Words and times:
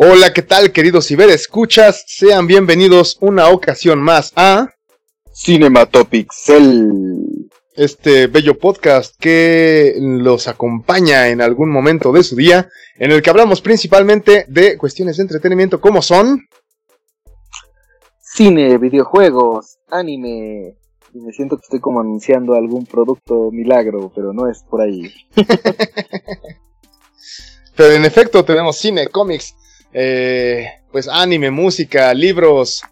Hola, 0.00 0.32
¿qué 0.32 0.42
tal, 0.42 0.70
queridos 0.70 1.08
ciberescuchas? 1.08 2.04
Sean 2.06 2.46
bienvenidos 2.46 3.18
una 3.20 3.48
ocasión 3.48 3.98
más 3.98 4.32
a 4.36 4.68
Cinematopixel. 5.32 7.50
Este 7.74 8.28
bello 8.28 8.60
podcast 8.60 9.16
que 9.18 9.96
los 9.98 10.46
acompaña 10.46 11.30
en 11.30 11.42
algún 11.42 11.72
momento 11.72 12.12
de 12.12 12.22
su 12.22 12.36
día, 12.36 12.68
en 12.96 13.10
el 13.10 13.22
que 13.22 13.30
hablamos 13.30 13.60
principalmente 13.60 14.44
de 14.46 14.78
cuestiones 14.78 15.16
de 15.16 15.24
entretenimiento 15.24 15.80
como 15.80 16.00
son 16.00 16.46
cine, 18.20 18.78
videojuegos, 18.78 19.78
anime. 19.88 20.76
Y 21.12 21.18
me 21.18 21.32
siento 21.32 21.56
que 21.56 21.62
estoy 21.64 21.80
como 21.80 21.98
anunciando 21.98 22.54
algún 22.54 22.86
producto 22.86 23.50
milagro, 23.50 24.12
pero 24.14 24.32
no 24.32 24.48
es 24.48 24.62
por 24.62 24.80
ahí. 24.80 25.12
pero 27.76 27.94
en 27.94 28.04
efecto 28.04 28.44
tenemos 28.44 28.76
cine, 28.76 29.08
cómics, 29.08 29.56
eh, 29.92 30.66
pues 30.90 31.08
anime, 31.08 31.50
música, 31.50 32.12
libros. 32.14 32.82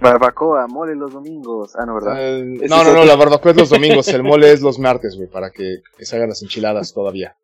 Barbacoa, 0.00 0.66
mole 0.66 0.94
los 0.94 1.12
domingos. 1.12 1.74
Ah, 1.76 1.86
no, 1.86 1.94
¿verdad? 1.94 2.16
Eh, 2.18 2.44
no, 2.68 2.84
no, 2.84 2.92
no, 2.92 3.04
la 3.04 3.16
barbacoa 3.16 3.52
es 3.52 3.56
los 3.56 3.70
domingos, 3.70 4.08
el 4.08 4.22
mole 4.22 4.52
es 4.52 4.60
los 4.60 4.78
martes, 4.78 5.16
güey, 5.16 5.28
para 5.28 5.50
que, 5.50 5.82
se 6.00 6.16
hagan 6.16 6.30
las 6.30 6.42
enchiladas 6.42 6.92
todavía. 6.92 7.36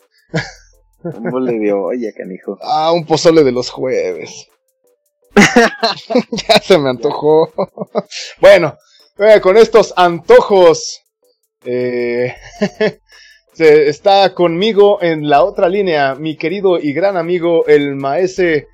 Un 1.02 1.30
mole 1.30 1.58
de 1.58 1.72
olla, 1.72 2.12
canijo. 2.16 2.58
Ah, 2.62 2.92
un 2.92 3.06
pozole 3.06 3.44
de 3.44 3.52
los 3.52 3.70
jueves. 3.70 4.48
ya 6.48 6.58
se 6.60 6.78
me 6.78 6.90
antojó. 6.90 7.52
bueno, 8.40 8.76
eh, 9.18 9.40
con 9.40 9.56
estos 9.56 9.94
antojos, 9.96 11.02
eh, 11.64 12.34
se 13.52 13.88
está 13.88 14.34
conmigo 14.34 15.02
en 15.02 15.28
la 15.28 15.44
otra 15.44 15.68
línea 15.68 16.14
mi 16.14 16.36
querido 16.36 16.78
y 16.78 16.92
gran 16.92 17.16
amigo, 17.16 17.66
el 17.66 17.94
maese 17.94 18.68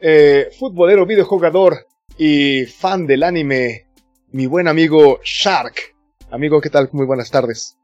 eh, 0.00 0.50
futbolero, 0.58 1.06
videojugador 1.06 1.86
y 2.16 2.66
fan 2.66 3.06
del 3.06 3.22
anime, 3.22 3.86
mi 4.32 4.46
buen 4.46 4.68
amigo 4.68 5.20
Shark. 5.22 5.94
Amigo, 6.30 6.60
¿qué 6.60 6.70
tal? 6.70 6.88
Muy 6.92 7.06
buenas 7.06 7.30
tardes. 7.30 7.76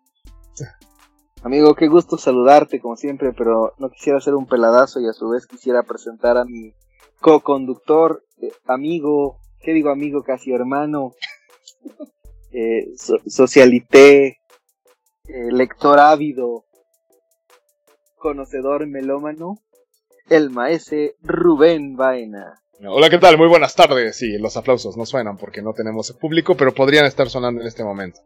Amigo, 1.43 1.75
qué 1.75 1.87
gusto 1.87 2.19
saludarte 2.19 2.81
como 2.81 2.97
siempre, 2.97 3.33
pero 3.33 3.75
no 3.79 3.91
quisiera 3.91 4.19
hacer 4.19 4.35
un 4.35 4.47
peladazo 4.47 5.01
y 5.01 5.07
a 5.07 5.13
su 5.13 5.29
vez 5.29 5.47
quisiera 5.47 5.83
presentar 5.83 6.37
a 6.37 6.45
mi 6.45 6.73
co-conductor, 7.21 8.25
eh, 8.43 8.51
amigo, 8.67 9.39
¿qué 9.61 9.73
digo 9.73 9.91
amigo? 9.91 10.23
Casi 10.23 10.53
hermano, 10.53 11.13
eh, 12.53 12.89
socialité, 13.27 14.39
eh, 15.29 15.53
lector 15.53 15.99
ávido, 15.99 16.65
conocedor 18.17 18.87
melómano, 18.87 19.59
el 20.29 20.51
maese 20.51 21.17
Rubén 21.23 21.97
Vaina. 21.97 22.55
Hola, 22.87 23.09
¿qué 23.09 23.19
tal? 23.19 23.39
Muy 23.39 23.49
buenas 23.49 23.75
tardes. 23.75 24.17
Sí, 24.17 24.37
los 24.39 24.57
aplausos 24.57 24.97
no 24.97 25.07
suenan 25.07 25.39
porque 25.39 25.63
no 25.63 25.73
tenemos 25.73 26.13
público, 26.13 26.57
pero 26.57 26.75
podrían 26.75 27.07
estar 27.07 27.31
sonando 27.31 27.63
en 27.63 27.67
este 27.67 27.85
momento. 27.85 28.21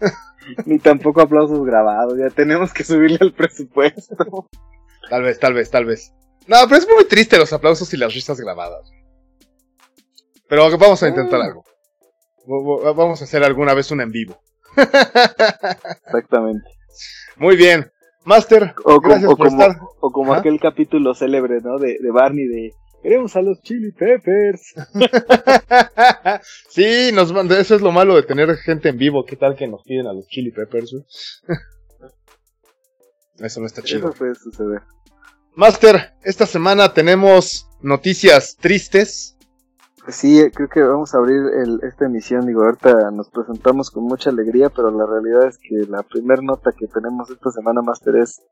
Ni 0.66 0.78
tampoco 0.78 1.22
aplausos 1.22 1.64
grabados, 1.64 2.18
ya 2.18 2.28
tenemos 2.28 2.72
que 2.72 2.84
subirle 2.84 3.18
el 3.20 3.32
presupuesto. 3.32 4.48
Tal 5.08 5.22
vez, 5.22 5.38
tal 5.38 5.54
vez, 5.54 5.70
tal 5.70 5.86
vez. 5.86 6.12
No, 6.46 6.56
pero 6.64 6.76
es 6.76 6.88
muy 6.88 7.06
triste 7.06 7.38
los 7.38 7.52
aplausos 7.52 7.92
y 7.94 7.96
las 7.96 8.12
risas 8.12 8.38
grabadas. 8.38 8.90
Pero 10.48 10.76
vamos 10.76 11.02
a 11.02 11.08
intentar 11.08 11.40
ah. 11.40 11.44
algo. 11.46 11.64
Vamos 12.94 13.22
a 13.22 13.24
hacer 13.24 13.42
alguna 13.42 13.72
vez 13.72 13.90
un 13.90 14.02
en 14.02 14.10
vivo. 14.10 14.38
Exactamente. 14.76 16.68
Muy 17.36 17.56
bien. 17.56 17.90
Master, 18.24 18.74
o, 18.84 19.00
como, 19.00 19.36
o 20.00 20.10
como 20.10 20.34
aquel 20.34 20.58
capítulo 20.58 21.14
célebre, 21.14 21.60
¿no? 21.62 21.78
De, 21.78 21.98
de 22.00 22.10
Barney 22.10 22.46
de 22.46 22.72
queremos 23.04 23.36
a 23.36 23.42
los 23.42 23.60
Chili 23.60 23.92
Peppers. 23.92 24.74
sí, 26.70 27.10
nos 27.12 27.30
eso 27.52 27.74
es 27.74 27.82
lo 27.82 27.92
malo 27.92 28.16
de 28.16 28.22
tener 28.22 28.56
gente 28.56 28.88
en 28.88 28.96
vivo. 28.96 29.26
¿Qué 29.26 29.36
tal 29.36 29.54
que 29.54 29.68
nos 29.68 29.82
piden 29.82 30.06
a 30.06 30.14
los 30.14 30.26
Chili 30.26 30.50
Peppers? 30.50 30.94
eso 33.38 33.60
no 33.60 33.66
está 33.66 33.82
chido. 33.82 34.08
Eso 34.08 34.18
puede 34.18 34.34
suceder. 34.34 34.80
Master, 35.54 36.14
esta 36.22 36.46
semana 36.46 36.94
tenemos 36.94 37.68
noticias 37.82 38.56
tristes 38.56 39.33
Sí, 40.08 40.50
creo 40.54 40.68
que 40.68 40.82
vamos 40.82 41.14
a 41.14 41.18
abrir 41.18 41.40
esta 41.82 42.04
emisión. 42.04 42.46
Digo, 42.46 42.62
ahorita 42.62 43.10
nos 43.10 43.30
presentamos 43.30 43.90
con 43.90 44.04
mucha 44.04 44.30
alegría, 44.30 44.68
pero 44.68 44.90
la 44.90 45.06
realidad 45.06 45.48
es 45.48 45.58
que 45.58 45.90
la 45.90 46.02
primera 46.02 46.42
nota 46.42 46.72
que 46.72 46.86
tenemos 46.86 47.30
esta 47.30 47.50
semana, 47.50 47.80
Master, 47.80 48.16
es 48.16 48.42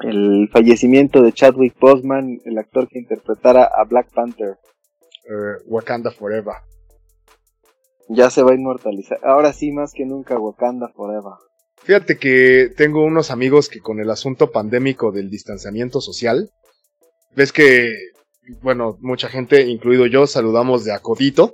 el 0.00 0.48
fallecimiento 0.50 1.22
de 1.22 1.32
Chadwick 1.32 1.78
Boseman, 1.78 2.40
el 2.44 2.58
actor 2.58 2.88
que 2.88 2.98
interpretara 2.98 3.64
a 3.64 3.84
Black 3.84 4.12
Panther. 4.14 4.56
Eh, 5.28 5.62
Wakanda 5.66 6.10
Forever. 6.10 6.54
Ya 8.08 8.30
se 8.30 8.42
va 8.42 8.52
a 8.52 8.54
inmortalizar. 8.54 9.18
Ahora 9.22 9.52
sí, 9.52 9.72
más 9.72 9.92
que 9.92 10.06
nunca, 10.06 10.38
Wakanda 10.38 10.88
Forever. 10.88 11.34
Fíjate 11.82 12.16
que 12.16 12.72
tengo 12.76 13.04
unos 13.04 13.30
amigos 13.30 13.68
que 13.68 13.80
con 13.80 14.00
el 14.00 14.10
asunto 14.10 14.50
pandémico 14.50 15.12
del 15.12 15.28
distanciamiento 15.28 16.00
social, 16.00 16.50
ves 17.36 17.52
que 17.52 17.92
bueno, 18.62 18.98
mucha 19.00 19.28
gente, 19.28 19.62
incluido 19.62 20.06
yo, 20.06 20.26
saludamos 20.26 20.84
de 20.84 20.92
acodito. 20.92 21.52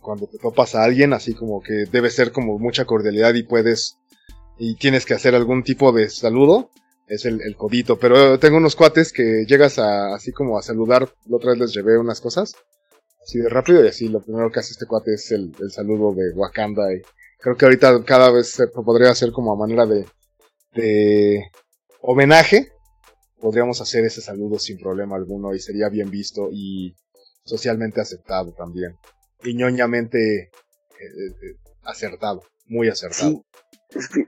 Cuando 0.00 0.28
te 0.28 0.38
topas 0.38 0.74
a 0.74 0.84
alguien, 0.84 1.12
así 1.12 1.34
como 1.34 1.60
que 1.60 1.84
debe 1.90 2.10
ser 2.10 2.30
como 2.30 2.58
mucha 2.58 2.84
cordialidad 2.84 3.34
y 3.34 3.42
puedes, 3.42 3.98
y 4.58 4.76
tienes 4.76 5.04
que 5.04 5.14
hacer 5.14 5.34
algún 5.34 5.64
tipo 5.64 5.92
de 5.92 6.08
saludo, 6.08 6.70
es 7.08 7.24
el, 7.24 7.56
codito. 7.56 7.98
Pero 7.98 8.38
tengo 8.38 8.58
unos 8.58 8.76
cuates 8.76 9.12
que 9.12 9.44
llegas 9.46 9.78
a, 9.78 10.14
así 10.14 10.30
como 10.32 10.56
a 10.56 10.62
saludar, 10.62 11.08
la 11.26 11.36
otra 11.36 11.50
vez 11.50 11.60
les 11.60 11.74
llevé 11.74 11.98
unas 11.98 12.20
cosas, 12.20 12.54
así 13.22 13.38
de 13.38 13.48
rápido, 13.48 13.84
y 13.84 13.88
así 13.88 14.08
lo 14.08 14.20
primero 14.20 14.50
que 14.50 14.60
hace 14.60 14.72
este 14.72 14.86
cuate 14.86 15.14
es 15.14 15.32
el, 15.32 15.52
saludo 15.70 16.14
de 16.14 16.30
Wakanda. 16.34 16.94
Y 16.94 17.02
creo 17.40 17.56
que 17.56 17.64
ahorita 17.64 18.04
cada 18.04 18.30
vez 18.30 18.52
se 18.52 18.68
podría 18.68 19.10
hacer 19.10 19.32
como 19.32 19.52
a 19.52 19.56
manera 19.56 19.84
de, 19.84 20.06
de 20.74 21.50
homenaje 22.00 22.72
podríamos 23.40 23.80
hacer 23.80 24.04
ese 24.04 24.20
saludo 24.20 24.58
sin 24.58 24.78
problema 24.78 25.16
alguno 25.16 25.54
y 25.54 25.60
sería 25.60 25.88
bien 25.88 26.10
visto 26.10 26.48
y 26.52 26.94
socialmente 27.44 28.00
aceptado 28.00 28.52
también. 28.52 28.96
Y 29.42 29.54
ñoñamente 29.54 30.42
eh, 30.42 30.50
eh, 30.98 31.56
acertado, 31.82 32.42
muy 32.66 32.88
acertado. 32.88 33.44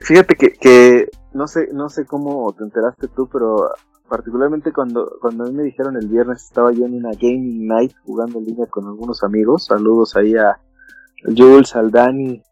Fíjate 0.00 0.34
que, 0.34 0.52
que 0.54 1.08
no 1.32 1.46
sé 1.46 1.68
no 1.72 1.88
sé 1.88 2.04
cómo 2.04 2.52
te 2.56 2.64
enteraste 2.64 3.08
tú, 3.08 3.28
pero 3.30 3.70
particularmente 4.08 4.72
cuando, 4.72 5.18
cuando 5.20 5.44
a 5.44 5.48
mí 5.48 5.54
me 5.54 5.62
dijeron 5.62 5.96
el 5.96 6.08
viernes 6.08 6.42
estaba 6.42 6.72
yo 6.72 6.86
en 6.86 6.94
una 6.94 7.12
gaming 7.12 7.66
night 7.66 7.92
jugando 8.04 8.38
en 8.38 8.46
línea 8.46 8.66
con 8.66 8.86
algunos 8.86 9.22
amigos. 9.22 9.66
Saludos 9.66 10.16
ahí 10.16 10.34
a 10.34 10.58
Jules, 11.24 11.76
al 11.76 11.90
Dani. 11.90 12.42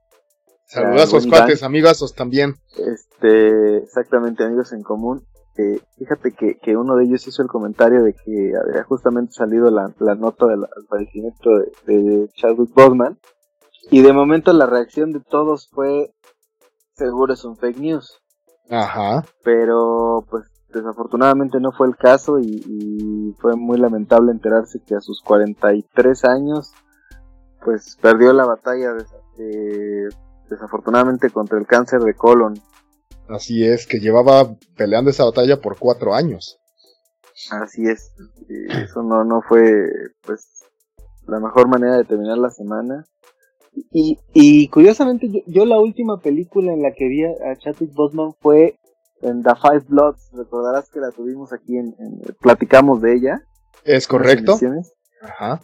Sus 1.09 1.27
cuates, 1.27 1.65
amigazos 1.65 2.15
también. 2.15 2.55
Este, 2.79 3.79
exactamente, 3.79 4.45
amigos 4.45 4.73
en 4.73 4.83
común 4.83 5.27
fíjate 5.99 6.33
que, 6.33 6.59
que, 6.59 6.77
uno 6.77 6.97
de 6.97 7.05
ellos 7.05 7.27
hizo 7.27 7.43
el 7.43 7.49
comentario 7.49 8.03
de 8.03 8.15
que 8.15 8.53
había 8.57 8.85
justamente 8.85 9.33
salido 9.33 9.71
la, 9.71 9.93
nota 10.15 10.47
del 10.47 10.67
fallecimiento 10.89 11.51
de, 11.87 12.29
Chadwick 12.35 12.73
Boseman 12.75 13.19
y 13.91 14.03
de 14.03 14.13
momento 14.13 14.53
la 14.53 14.67
reacción 14.67 15.13
de 15.13 15.21
todos 15.21 15.69
fue 15.71 16.13
seguro 16.95 17.35
es 17.35 17.45
un 17.45 17.57
fake 17.57 17.79
news. 17.79 18.21
Ajá. 18.71 19.25
Pero 19.43 20.25
pues 20.31 20.45
desafortunadamente 20.73 21.59
no 21.59 21.73
fue 21.73 21.89
el 21.89 21.97
caso 21.97 22.39
y, 22.39 23.35
fue 23.41 23.57
muy 23.57 23.79
lamentable 23.79 24.33
enterarse 24.33 24.81
que 24.85 24.95
a 24.95 25.01
sus 25.01 25.23
43 25.23 26.25
años 26.25 26.73
pues 27.65 27.97
perdió 28.01 28.33
la 28.33 28.45
batalla 28.45 28.93
desafortunadamente 30.49 31.31
contra 31.31 31.59
el 31.59 31.67
cáncer 31.67 32.01
de 32.01 32.15
colon 32.15 32.55
Así 33.31 33.65
es, 33.65 33.87
que 33.87 34.01
llevaba 34.01 34.57
peleando 34.77 35.11
esa 35.11 35.25
batalla 35.25 35.61
por 35.61 35.79
cuatro 35.79 36.15
años. 36.15 36.59
Así 37.51 37.87
es, 37.87 38.13
eso 38.49 39.03
no, 39.03 39.25
no 39.25 39.41
fue 39.41 39.63
pues 40.23 40.65
la 41.27 41.41
mejor 41.41 41.69
manera 41.69 41.97
de 41.97 42.05
terminar 42.05 42.39
la 42.39 42.51
semana. 42.51 43.07
Y, 43.93 44.19
y 44.35 44.69
curiosamente 44.69 45.29
yo, 45.47 45.65
la 45.65 45.79
última 45.79 46.19
película 46.19 46.73
en 46.73 46.83
la 46.83 46.93
que 46.93 47.09
vi 47.09 47.25
a 47.25 47.57
Chadwick 47.57 47.95
Boseman 47.95 48.35
fue 48.41 48.79
en 49.23 49.43
The 49.43 49.53
Five 49.55 49.85
Bloods, 49.89 50.31
recordarás 50.33 50.91
que 50.91 50.99
la 50.99 51.13
tuvimos 51.13 51.53
aquí 51.53 51.77
en, 51.77 51.95
platicamos 52.41 53.01
de 53.01 53.15
ella. 53.15 53.43
Es 53.85 54.09
correcto. 54.09 54.59
Ajá. 55.23 55.61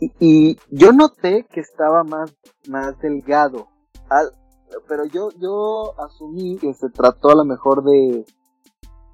Y, 0.00 0.12
y, 0.18 0.58
yo 0.70 0.92
noté 0.92 1.46
que 1.50 1.60
estaba 1.60 2.02
más, 2.02 2.34
más 2.66 2.98
delgado. 2.98 3.68
Al, 4.10 4.32
pero 4.88 5.04
yo, 5.06 5.30
yo 5.38 5.94
asumí 6.00 6.56
que 6.58 6.74
se 6.74 6.90
trató 6.90 7.30
a 7.30 7.34
lo 7.34 7.44
mejor 7.44 7.84
de, 7.84 8.24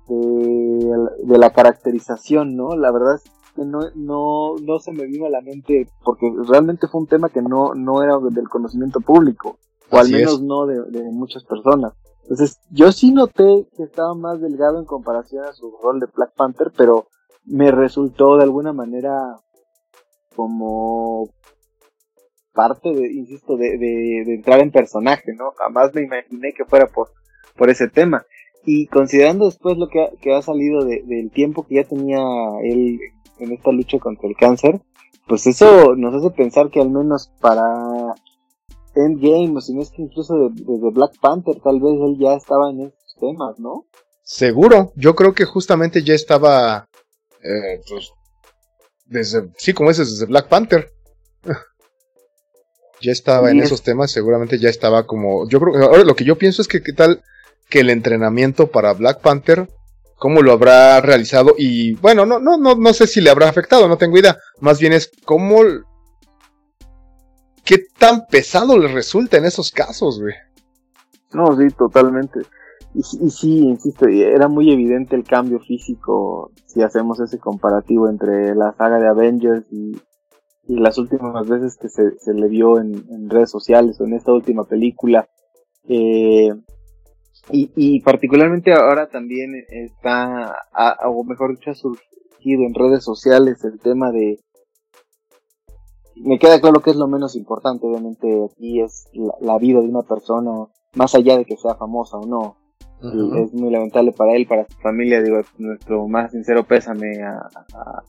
de, 0.08 1.38
la 1.38 1.50
caracterización, 1.50 2.56
¿no? 2.56 2.76
La 2.76 2.90
verdad 2.90 3.16
es 3.16 3.24
que 3.54 3.64
no, 3.64 3.80
no, 3.94 4.56
no 4.56 4.78
se 4.78 4.92
me 4.92 5.06
vino 5.06 5.26
a 5.26 5.30
la 5.30 5.40
mente, 5.40 5.88
porque 6.04 6.32
realmente 6.48 6.88
fue 6.88 7.00
un 7.00 7.06
tema 7.06 7.28
que 7.28 7.42
no, 7.42 7.74
no 7.74 8.02
era 8.02 8.18
del 8.18 8.48
conocimiento 8.48 9.00
público, 9.00 9.58
o 9.90 9.96
al 9.96 10.10
menos 10.10 10.40
no 10.42 10.66
de, 10.66 11.02
muchas 11.12 11.44
personas. 11.44 11.94
Entonces, 12.22 12.60
yo 12.70 12.92
sí 12.92 13.12
noté 13.12 13.66
que 13.76 13.82
estaba 13.82 14.14
más 14.14 14.40
delgado 14.40 14.78
en 14.78 14.84
comparación 14.84 15.44
a 15.44 15.52
su 15.52 15.76
rol 15.82 15.98
de 15.98 16.06
Black 16.14 16.34
Panther, 16.36 16.72
pero 16.76 17.06
me 17.44 17.70
resultó 17.72 18.36
de 18.36 18.44
alguna 18.44 18.72
manera 18.72 19.36
como 20.36 21.28
parte 22.52 22.92
de, 22.92 23.12
insisto, 23.12 23.56
de, 23.56 23.78
de, 23.78 24.34
entrar 24.34 24.60
en 24.60 24.70
personaje, 24.70 25.32
¿no? 25.36 25.52
Jamás 25.52 25.94
me 25.94 26.02
imaginé 26.02 26.52
que 26.52 26.64
fuera 26.64 26.86
por, 26.86 27.10
por 27.56 27.70
ese 27.70 27.88
tema. 27.88 28.24
Y 28.64 28.86
considerando 28.86 29.46
después 29.46 29.78
lo 29.78 29.88
que 29.88 30.02
ha, 30.02 30.10
que 30.20 30.34
ha 30.34 30.42
salido 30.42 30.84
del 30.84 31.30
tiempo 31.30 31.66
que 31.66 31.76
ya 31.76 31.84
tenía 31.84 32.20
él 32.62 32.98
en 33.38 33.52
esta 33.52 33.72
lucha 33.72 33.98
contra 33.98 34.28
el 34.28 34.36
cáncer, 34.36 34.80
pues 35.26 35.46
eso 35.46 35.94
nos 35.96 36.14
hace 36.14 36.30
pensar 36.34 36.70
que 36.70 36.80
al 36.80 36.90
menos 36.90 37.32
para 37.40 37.64
Endgame, 38.94 39.56
o 39.56 39.60
si 39.60 39.72
no 39.74 39.82
es 39.82 39.90
que 39.90 40.02
incluso 40.02 40.50
desde 40.52 40.90
Black 40.90 41.18
Panther, 41.20 41.60
tal 41.62 41.80
vez 41.80 41.94
él 42.00 42.18
ya 42.18 42.34
estaba 42.34 42.70
en 42.70 42.80
estos 42.80 43.16
temas, 43.20 43.58
¿no? 43.58 43.86
Seguro, 44.22 44.92
yo 44.96 45.14
creo 45.14 45.34
que 45.34 45.44
justamente 45.44 46.02
ya 46.02 46.14
estaba, 46.14 46.88
eh, 47.42 47.80
pues, 47.88 48.12
desde, 49.06 49.50
sí, 49.56 49.72
como 49.72 49.88
dices, 49.88 50.10
desde 50.10 50.26
Black 50.26 50.48
Panther. 50.48 50.90
Ya 53.00 53.12
estaba 53.12 53.50
en 53.50 53.60
esos 53.60 53.82
temas, 53.82 54.10
seguramente 54.10 54.58
ya 54.58 54.68
estaba 54.68 55.06
como, 55.06 55.48
yo 55.48 55.60
creo, 55.60 55.82
ahora 55.84 56.04
lo 56.04 56.14
que 56.14 56.24
yo 56.24 56.36
pienso 56.36 56.62
es 56.62 56.68
que 56.68 56.82
qué 56.82 56.92
tal 56.92 57.22
que 57.68 57.80
el 57.80 57.90
entrenamiento 57.90 58.68
para 58.68 58.92
Black 58.92 59.20
Panther, 59.20 59.68
cómo 60.16 60.42
lo 60.42 60.52
habrá 60.52 61.00
realizado 61.00 61.54
y 61.56 61.94
bueno, 61.94 62.26
no, 62.26 62.38
no, 62.38 62.56
no, 62.58 62.74
no 62.74 62.92
sé 62.92 63.06
si 63.06 63.20
le 63.20 63.30
habrá 63.30 63.48
afectado, 63.48 63.88
no 63.88 63.96
tengo 63.96 64.18
idea, 64.18 64.36
más 64.60 64.80
bien 64.80 64.92
es 64.92 65.10
cómo, 65.24 65.60
qué 67.64 67.84
tan 67.98 68.26
pesado 68.26 68.78
le 68.78 68.88
resulta 68.88 69.38
en 69.38 69.46
esos 69.46 69.70
casos, 69.70 70.20
güey. 70.20 70.34
No, 71.32 71.56
sí, 71.56 71.68
totalmente. 71.76 72.40
Y, 72.92 72.98
y, 72.98 73.30
sí, 73.30 73.58
insisto, 73.58 74.08
era 74.08 74.48
muy 74.48 74.72
evidente 74.72 75.14
el 75.14 75.22
cambio 75.22 75.60
físico 75.60 76.50
si 76.66 76.82
hacemos 76.82 77.20
ese 77.20 77.38
comparativo 77.38 78.08
entre 78.08 78.54
la 78.56 78.74
saga 78.76 78.98
de 78.98 79.06
Avengers 79.06 79.64
y, 79.70 79.92
las 80.76 80.98
últimas 80.98 81.48
veces 81.48 81.76
que 81.76 81.88
se, 81.88 82.18
se 82.18 82.34
le 82.34 82.48
vio 82.48 82.78
en, 82.78 83.28
redes 83.28 83.50
sociales 83.50 84.00
o 84.00 84.04
en 84.04 84.14
esta 84.14 84.32
última 84.32 84.64
película. 84.64 85.28
Eh, 85.88 86.50
y, 87.50 87.70
y, 87.74 88.00
particularmente 88.00 88.72
ahora 88.72 89.08
también 89.08 89.52
está, 89.68 90.54
o 91.06 91.24
mejor 91.24 91.56
dicho, 91.56 91.70
ha 91.70 91.74
surgido 91.74 92.62
en 92.62 92.74
redes 92.74 93.04
sociales 93.04 93.64
el 93.64 93.78
tema 93.80 94.12
de... 94.12 94.38
Me 96.16 96.38
queda 96.38 96.60
claro 96.60 96.80
que 96.80 96.90
es 96.90 96.96
lo 96.96 97.08
menos 97.08 97.34
importante, 97.34 97.86
obviamente 97.86 98.44
aquí 98.44 98.80
es 98.80 99.06
la 99.40 99.58
vida 99.58 99.80
de 99.80 99.88
una 99.88 100.02
persona, 100.02 100.50
más 100.94 101.14
allá 101.14 101.38
de 101.38 101.46
que 101.46 101.56
sea 101.56 101.74
famosa 101.76 102.18
o 102.18 102.26
no 102.26 102.60
es 103.02 103.52
muy 103.54 103.70
lamentable 103.70 104.12
para 104.12 104.34
él, 104.34 104.46
para 104.46 104.66
su 104.68 104.76
familia, 104.78 105.22
digo, 105.22 105.40
nuestro 105.58 106.06
más 106.06 106.32
sincero 106.32 106.64
pésame 106.64 107.22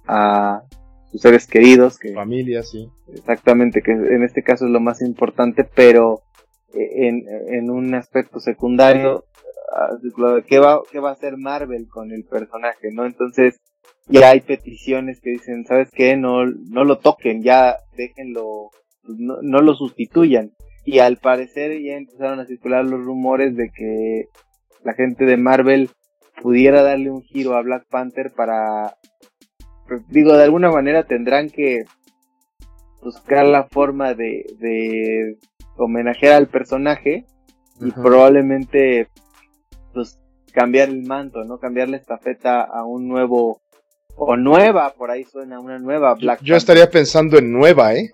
a, 0.08 0.64
sus 1.12 1.22
seres 1.22 1.48
queridos. 1.48 2.00
Que, 2.00 2.14
familia, 2.14 2.64
sí. 2.64 2.90
Exactamente, 3.14 3.82
que 3.82 3.92
en 3.92 4.24
este 4.24 4.44
caso 4.44 4.66
es 4.66 4.72
lo 4.72 4.80
más 4.80 5.02
importante, 5.02 5.64
pero 5.64 6.22
eh, 6.74 7.08
en, 7.08 7.26
en 7.50 7.70
un 7.70 7.94
aspecto 7.94 8.40
secundario, 8.40 9.26
ah, 9.76 9.90
¿qué 10.48 10.60
va, 10.60 10.82
¿qué 10.92 11.00
va 11.00 11.10
a 11.10 11.14
hacer 11.14 11.38
Marvel 11.38 11.88
con 11.90 12.12
el 12.12 12.24
personaje? 12.24 12.92
¿no? 12.92 13.06
Entonces, 13.06 13.60
ya 14.08 14.30
hay 14.30 14.42
peticiones 14.42 15.20
que 15.22 15.32
dicen, 15.32 15.66
¿sabes 15.66 15.90
qué? 15.92 16.18
No, 16.18 16.46
no 16.46 16.84
lo 16.84 16.98
toquen, 17.00 17.44
ya 17.44 17.78
déjenlo, 17.96 18.70
no, 19.04 19.38
no 19.42 19.62
lo 19.62 19.74
sustituyan. 19.74 20.52
Y 20.84 21.00
al 21.00 21.18
parecer 21.18 21.80
ya 21.82 21.96
empezaron 21.96 22.40
a 22.40 22.46
circular 22.46 22.84
los 22.84 23.04
rumores 23.04 23.56
de 23.56 23.70
que 23.70 24.26
la 24.84 24.94
gente 24.94 25.26
de 25.26 25.38
Marvel 25.38 25.90
pudiera 26.42 26.82
darle 26.82 27.12
un 27.12 27.22
giro 27.22 27.56
a 27.56 27.62
Black 27.62 27.86
Panther 27.88 28.32
para, 28.36 28.96
pues, 29.20 29.21
digo, 30.10 30.34
de 30.34 30.44
alguna 30.44 30.72
manera 30.72 31.04
tendrán 31.04 31.50
que 31.50 31.86
buscar 33.02 33.46
la 33.46 33.64
forma 33.64 34.14
de, 34.14 34.46
de 34.60 35.38
homenajear 35.78 36.34
al 36.34 36.48
personaje 36.48 37.26
y 37.80 37.92
probablemente 37.92 39.08
pues 39.94 40.20
cambiar 40.54 40.90
el 40.90 41.04
manto, 41.04 41.44
¿no? 41.44 41.60
Cambiar 41.60 41.90
la 41.90 41.98
estafeta 41.98 42.62
a 42.62 42.84
un 42.84 43.08
nuevo 43.08 43.62
o 44.16 44.36
nueva, 44.38 44.94
por 44.94 45.10
ahí 45.10 45.24
suena 45.24 45.60
una 45.60 45.80
nueva 45.80 46.14
Black 46.16 46.42
Yo, 46.44 46.56
estaría 46.56 46.90
pensando 46.90 47.38
en 47.38 47.52
nueva, 47.52 47.96
¿eh? 47.96 48.12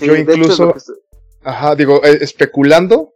yo 0.00 0.16
incluso, 0.16 0.74
ajá, 1.42 1.74
digo, 1.76 2.04
eh, 2.04 2.18
especulando, 2.20 3.14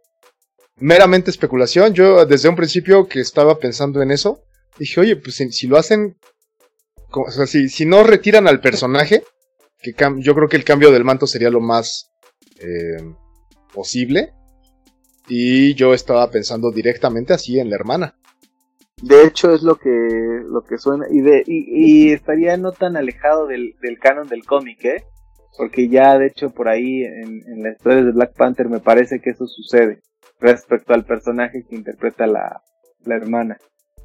meramente 0.77 1.29
especulación. 1.29 1.93
Yo 1.93 2.25
desde 2.25 2.49
un 2.49 2.55
principio 2.55 3.07
que 3.07 3.19
estaba 3.19 3.59
pensando 3.59 4.01
en 4.01 4.11
eso, 4.11 4.43
dije, 4.77 5.01
oye, 5.01 5.15
pues 5.17 5.35
si, 5.35 5.67
lo 5.67 5.77
hacen, 5.77 6.17
o 7.11 7.31
sea, 7.31 7.45
si, 7.45 7.69
si, 7.69 7.85
no 7.85 8.03
retiran 8.03 8.47
al 8.47 8.61
personaje, 8.61 9.23
que 9.81 9.93
yo 10.17 10.35
creo 10.35 10.47
que 10.47 10.57
el 10.57 10.63
cambio 10.63 10.91
del 10.91 11.03
manto 11.03 11.27
sería 11.27 11.49
lo 11.49 11.61
más 11.61 12.11
eh, 12.59 13.03
posible. 13.73 14.33
Y 15.27 15.75
yo 15.75 15.93
estaba 15.93 16.31
pensando 16.31 16.71
directamente 16.71 17.33
así 17.33 17.59
en 17.59 17.69
la 17.69 17.75
hermana. 17.75 18.15
De 19.01 19.23
hecho 19.23 19.53
es 19.53 19.61
lo 19.61 19.75
que 19.75 19.89
lo 19.89 20.63
que 20.63 20.77
suena 20.77 21.05
y 21.09 21.21
de 21.21 21.43
y, 21.45 22.11
estaría 22.11 22.57
no 22.57 22.71
tan 22.71 22.97
alejado 22.97 23.45
del, 23.47 23.75
del 23.81 23.99
canon 23.99 24.27
del 24.27 24.43
cómic, 24.43 24.83
¿eh? 24.83 25.03
Porque 25.55 25.87
ya 25.87 26.17
de 26.17 26.27
hecho 26.27 26.49
por 26.49 26.67
ahí 26.67 27.03
en, 27.03 27.43
en 27.47 27.63
las 27.63 27.77
historias 27.77 28.05
de 28.05 28.11
Black 28.11 28.35
Panther 28.35 28.67
me 28.67 28.79
parece 28.79 29.21
que 29.21 29.29
eso 29.29 29.45
sucede 29.45 30.01
respecto 30.39 30.93
al 30.93 31.05
personaje 31.05 31.63
que 31.69 31.75
interpreta 31.75 32.25
la, 32.25 32.61
la 33.05 33.15
hermana. 33.15 33.57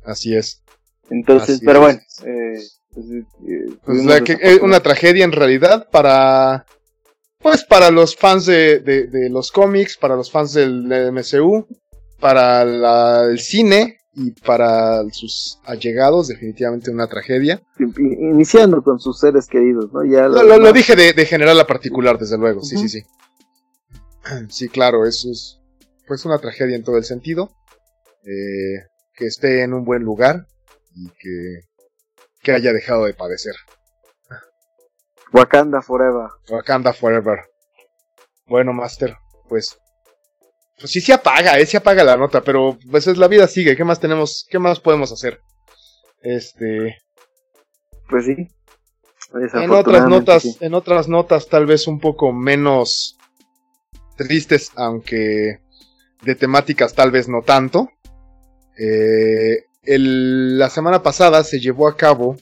Así 0.04 0.36
es. 0.36 0.62
Entonces, 1.10 1.60
pero 1.64 1.80
bueno. 1.80 2.00
Eh, 2.24 2.58
pues, 2.94 3.06
eh, 3.10 3.76
pues 3.84 4.22
que, 4.22 4.38
es 4.40 4.60
una 4.60 4.80
tragedia 4.80 5.24
en 5.24 5.32
realidad 5.32 5.88
para. 5.90 6.66
Pues 7.40 7.62
para 7.64 7.90
los 7.90 8.16
fans 8.16 8.46
de, 8.46 8.80
de, 8.80 9.28
los 9.28 9.52
cómics, 9.52 9.98
para 9.98 10.16
los 10.16 10.30
fans 10.30 10.54
del, 10.54 10.86
MCU, 11.12 11.66
para 12.18 12.62
el 13.24 13.38
cine 13.38 13.98
y 14.14 14.30
para 14.30 15.02
sus 15.10 15.58
allegados, 15.66 16.28
definitivamente 16.28 16.90
una 16.90 17.06
tragedia. 17.06 17.62
Iniciando 17.98 18.82
con 18.82 18.98
sus 18.98 19.18
seres 19.18 19.46
queridos, 19.46 19.92
¿no? 19.92 20.04
Ya 20.04 20.26
lo, 20.26 20.58
lo, 20.58 20.72
dije 20.72 20.96
de, 20.96 21.12
de, 21.12 21.26
general 21.26 21.60
a 21.60 21.66
particular, 21.66 22.16
desde 22.16 22.38
luego, 22.38 22.62
sí, 22.62 22.78
sí, 22.78 22.88
sí. 22.88 23.02
Sí, 24.48 24.70
claro, 24.70 25.04
eso 25.04 25.30
es 25.30 25.60
pues 26.06 26.24
una 26.24 26.38
tragedia 26.38 26.76
en 26.76 26.82
todo 26.82 26.96
el 26.96 27.04
sentido. 27.04 27.50
Eh, 28.24 28.86
que 29.14 29.26
esté 29.26 29.62
en 29.62 29.74
un 29.74 29.84
buen 29.84 30.02
lugar 30.02 30.46
y 30.94 31.08
que, 31.08 31.60
que 32.44 32.52
haya 32.52 32.72
dejado 32.72 33.06
de 33.06 33.14
padecer. 33.14 33.56
Wakanda 35.32 35.82
Forever. 35.82 36.28
Wakanda 36.48 36.92
Forever. 36.92 37.40
Bueno, 38.46 38.72
Master, 38.72 39.16
pues. 39.48 39.76
Pues 40.78 40.90
sí 40.90 41.00
se 41.00 41.12
apaga, 41.12 41.58
eh, 41.58 41.66
se 41.66 41.76
apaga 41.76 42.04
la 42.04 42.16
nota, 42.16 42.42
pero 42.42 42.78
pues 42.90 43.06
es 43.06 43.16
la 43.16 43.28
vida 43.28 43.46
sigue, 43.46 43.76
¿qué 43.76 43.84
más 43.84 44.00
tenemos, 44.00 44.44
qué 44.50 44.58
más 44.58 44.80
podemos 44.80 45.10
hacer? 45.12 45.40
Este. 46.20 46.98
Pues 48.08 48.26
sí. 48.26 48.48
En 49.54 49.70
otras 49.70 50.08
notas, 50.08 50.60
en 50.60 50.74
otras 50.74 51.08
notas 51.08 51.48
tal 51.48 51.66
vez 51.66 51.88
un 51.88 51.98
poco 51.98 52.32
menos 52.32 53.16
tristes, 54.16 54.70
aunque 54.76 55.60
de 56.22 56.34
temáticas 56.34 56.94
tal 56.94 57.10
vez 57.10 57.28
no 57.28 57.42
tanto. 57.42 57.88
Eh, 58.78 59.64
la 59.86 60.70
semana 60.70 61.02
pasada 61.02 61.44
se 61.44 61.60
llevó 61.60 61.88
a 61.88 61.96
cabo 61.96 62.36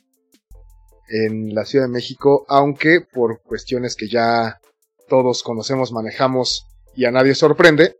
en 1.08 1.54
la 1.54 1.64
Ciudad 1.64 1.86
de 1.86 1.92
México, 1.92 2.44
aunque 2.48 3.00
por 3.00 3.42
cuestiones 3.42 3.96
que 3.96 4.08
ya 4.08 4.60
todos 5.08 5.42
conocemos, 5.42 5.92
manejamos 5.92 6.66
y 6.94 7.04
a 7.04 7.10
nadie 7.10 7.34
sorprende, 7.34 7.96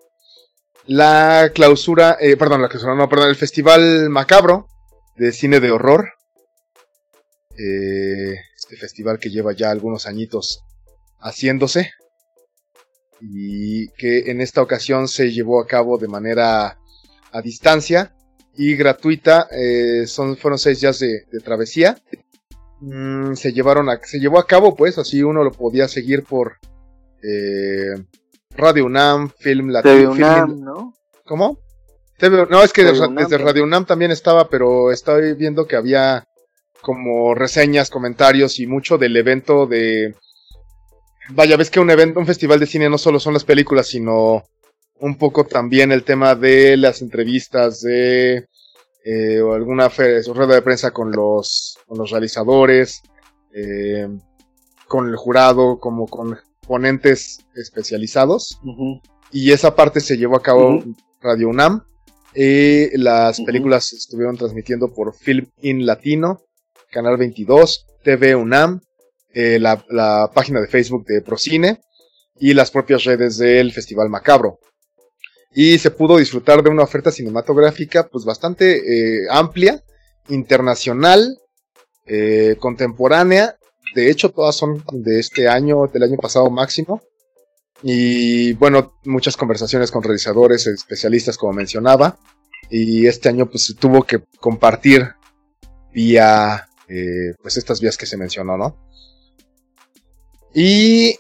la 0.86 1.50
clausura, 1.54 2.16
eh, 2.20 2.36
perdón, 2.36 2.62
la 2.62 2.68
clausura, 2.68 2.94
no, 2.94 3.08
perdón, 3.08 3.28
el 3.28 3.36
Festival 3.36 4.08
Macabro 4.10 4.66
de 5.16 5.32
Cine 5.32 5.60
de 5.60 5.70
Horror. 5.70 6.12
Eh, 7.58 8.34
este 8.56 8.76
festival 8.76 9.18
que 9.18 9.28
lleva 9.28 9.52
ya 9.52 9.70
algunos 9.70 10.06
añitos 10.06 10.64
haciéndose 11.20 11.92
y 13.20 13.88
que 13.88 14.30
en 14.30 14.40
esta 14.40 14.62
ocasión 14.62 15.06
se 15.06 15.30
llevó 15.30 15.60
a 15.60 15.66
cabo 15.66 15.98
de 15.98 16.08
manera 16.08 16.78
a 17.30 17.42
distancia 17.42 18.14
y 18.56 18.76
gratuita. 18.76 19.48
Eh, 19.50 20.06
son, 20.06 20.36
fueron 20.36 20.58
seis 20.58 20.80
días 20.80 20.98
de, 20.98 21.24
travesía. 21.44 21.96
Mm, 22.80 23.34
se 23.34 23.52
llevaron 23.52 23.88
a, 23.88 24.00
se 24.02 24.18
llevó 24.18 24.38
a 24.38 24.46
cabo, 24.46 24.74
pues, 24.74 24.98
así 24.98 25.22
uno 25.22 25.44
lo 25.44 25.52
podía 25.52 25.88
seguir 25.88 26.24
por 26.24 26.58
eh, 27.22 27.94
Radio 28.50 28.86
UNAM, 28.86 29.30
Film 29.38 29.68
Latino. 29.68 30.46
¿no? 30.46 30.94
¿Cómo? 31.24 31.58
no, 32.50 32.62
es 32.62 32.72
que 32.72 32.84
desde 32.84 33.38
Radio 33.38 33.64
UNAM 33.64 33.84
también 33.84 34.10
estaba, 34.10 34.48
pero 34.48 34.92
estoy 34.92 35.34
viendo 35.34 35.66
que 35.66 35.76
había 35.76 36.24
como 36.80 37.34
reseñas, 37.34 37.90
comentarios 37.90 38.58
y 38.60 38.66
mucho 38.66 38.98
del 38.98 39.16
evento 39.16 39.66
de 39.66 40.14
vaya, 41.30 41.56
ves 41.56 41.70
que 41.70 41.80
un 41.80 41.90
evento, 41.90 42.20
un 42.20 42.26
festival 42.26 42.60
de 42.60 42.66
cine 42.66 42.88
no 42.88 42.98
solo 42.98 43.18
son 43.20 43.34
las 43.34 43.44
películas, 43.44 43.86
sino 43.86 44.44
un 45.02 45.16
poco 45.16 45.44
también 45.44 45.90
el 45.90 46.04
tema 46.04 46.36
de 46.36 46.76
las 46.76 47.02
entrevistas, 47.02 47.80
de 47.80 48.46
eh, 49.04 49.40
o 49.40 49.52
alguna 49.52 49.88
rueda 49.88 50.54
de 50.54 50.62
prensa 50.62 50.92
con 50.92 51.10
los, 51.10 51.76
con 51.86 51.98
los 51.98 52.10
realizadores, 52.12 53.02
eh, 53.52 54.08
con 54.86 55.08
el 55.08 55.16
jurado, 55.16 55.80
como 55.80 56.06
con 56.06 56.38
ponentes 56.64 57.40
especializados. 57.56 58.60
Y 59.32 59.50
esa 59.50 59.74
parte 59.74 59.98
se 59.98 60.16
llevó 60.16 60.36
a 60.36 60.42
cabo 60.42 60.84
Radio 61.20 61.48
UNAM. 61.48 61.82
Y 62.34 62.96
las 62.96 63.40
películas 63.40 63.92
estuvieron 63.92 64.36
transmitiendo 64.36 64.94
por 64.94 65.14
Film 65.14 65.48
in 65.62 65.84
Latino, 65.84 66.42
Canal 66.92 67.16
22, 67.16 67.86
TV 68.04 68.36
UNAM, 68.36 68.80
eh, 69.34 69.58
la, 69.58 69.84
la, 69.90 70.30
página 70.32 70.60
de 70.60 70.68
Facebook 70.68 71.04
de 71.06 71.22
Procine 71.22 71.80
y 72.38 72.54
las 72.54 72.70
propias 72.70 73.04
redes 73.04 73.36
del 73.38 73.72
Festival 73.72 74.08
Macabro. 74.08 74.60
Y 75.54 75.78
se 75.78 75.90
pudo 75.90 76.16
disfrutar 76.16 76.62
de 76.62 76.70
una 76.70 76.82
oferta 76.82 77.10
cinematográfica 77.10 78.08
pues 78.08 78.24
bastante 78.24 78.76
eh, 78.78 79.26
amplia, 79.30 79.82
internacional, 80.28 81.38
eh, 82.06 82.56
contemporánea. 82.58 83.56
De 83.94 84.10
hecho, 84.10 84.30
todas 84.30 84.56
son 84.56 84.82
de 84.92 85.20
este 85.20 85.48
año, 85.48 85.86
del 85.92 86.04
año 86.04 86.16
pasado 86.16 86.50
máximo. 86.50 87.02
Y 87.82 88.52
bueno, 88.54 88.94
muchas 89.04 89.36
conversaciones 89.36 89.90
con 89.90 90.02
realizadores, 90.02 90.66
especialistas, 90.66 91.36
como 91.36 91.52
mencionaba. 91.52 92.18
Y 92.70 93.06
este 93.06 93.28
año 93.28 93.50
pues 93.50 93.66
se 93.66 93.74
tuvo 93.74 94.04
que 94.04 94.22
compartir 94.40 95.14
vía, 95.92 96.68
eh, 96.88 97.34
pues 97.42 97.56
estas 97.58 97.80
vías 97.80 97.98
que 97.98 98.06
se 98.06 98.16
mencionó, 98.16 98.56
¿no? 98.56 98.88
Y 100.54 101.18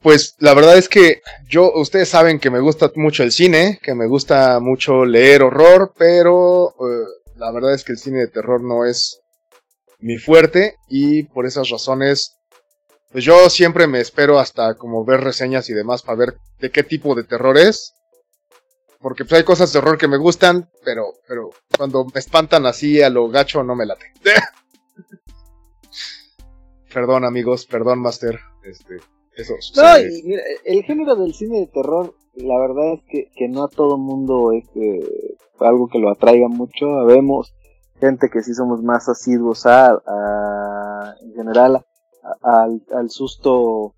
pues 0.00 0.36
la 0.38 0.54
verdad 0.54 0.78
es 0.78 0.88
que 0.88 1.22
yo, 1.48 1.72
ustedes 1.72 2.08
saben 2.08 2.38
que 2.38 2.50
me 2.50 2.60
gusta 2.60 2.90
mucho 2.94 3.22
el 3.22 3.32
cine, 3.32 3.80
que 3.82 3.94
me 3.94 4.06
gusta 4.06 4.60
mucho 4.60 5.04
leer 5.04 5.42
horror, 5.42 5.92
pero 5.96 6.70
eh, 6.70 7.06
la 7.36 7.50
verdad 7.50 7.74
es 7.74 7.84
que 7.84 7.92
el 7.92 7.98
cine 7.98 8.18
de 8.18 8.28
terror 8.28 8.62
no 8.62 8.84
es 8.84 9.20
mi 9.98 10.18
fuerte 10.18 10.76
y 10.88 11.24
por 11.24 11.46
esas 11.46 11.68
razones 11.70 12.38
pues 13.10 13.24
yo 13.24 13.48
siempre 13.48 13.86
me 13.86 14.00
espero 14.00 14.38
hasta 14.38 14.74
como 14.74 15.04
ver 15.04 15.22
reseñas 15.22 15.70
y 15.70 15.74
demás 15.74 16.02
para 16.02 16.18
ver 16.18 16.38
de 16.60 16.70
qué 16.70 16.82
tipo 16.82 17.14
de 17.14 17.24
terror 17.24 17.56
es. 17.56 17.94
Porque 19.00 19.24
pues 19.24 19.38
hay 19.38 19.44
cosas 19.44 19.72
de 19.72 19.78
horror 19.78 19.96
que 19.96 20.08
me 20.08 20.16
gustan, 20.16 20.68
pero, 20.84 21.14
pero 21.26 21.50
cuando 21.76 22.04
me 22.04 22.18
espantan 22.18 22.66
así 22.66 23.00
a 23.00 23.08
lo 23.08 23.28
gacho 23.28 23.62
no 23.62 23.74
me 23.74 23.86
late. 23.86 24.12
perdón 26.92 27.24
amigos, 27.24 27.64
perdón 27.64 28.00
Master. 28.00 28.40
Este, 28.62 28.98
eso 29.38 29.54
no, 29.76 29.98
y 30.00 30.22
mira, 30.24 30.42
el 30.64 30.82
género 30.82 31.16
del 31.16 31.32
cine 31.34 31.60
de 31.60 31.66
terror, 31.68 32.14
la 32.34 32.58
verdad 32.58 32.94
es 32.94 33.02
que, 33.08 33.30
que 33.34 33.48
no 33.48 33.64
a 33.64 33.68
todo 33.68 33.96
mundo 33.96 34.52
es 34.52 34.64
eh, 34.74 35.36
algo 35.60 35.88
que 35.88 35.98
lo 35.98 36.10
atraiga 36.10 36.48
mucho. 36.48 37.04
Vemos 37.06 37.54
gente 38.00 38.28
que 38.30 38.42
sí 38.42 38.54
somos 38.54 38.82
más 38.82 39.08
asiduos 39.08 39.66
a, 39.66 39.90
a 39.90 41.14
en 41.22 41.34
general 41.34 41.84
al, 42.42 42.82
al 42.94 43.10
susto, 43.10 43.94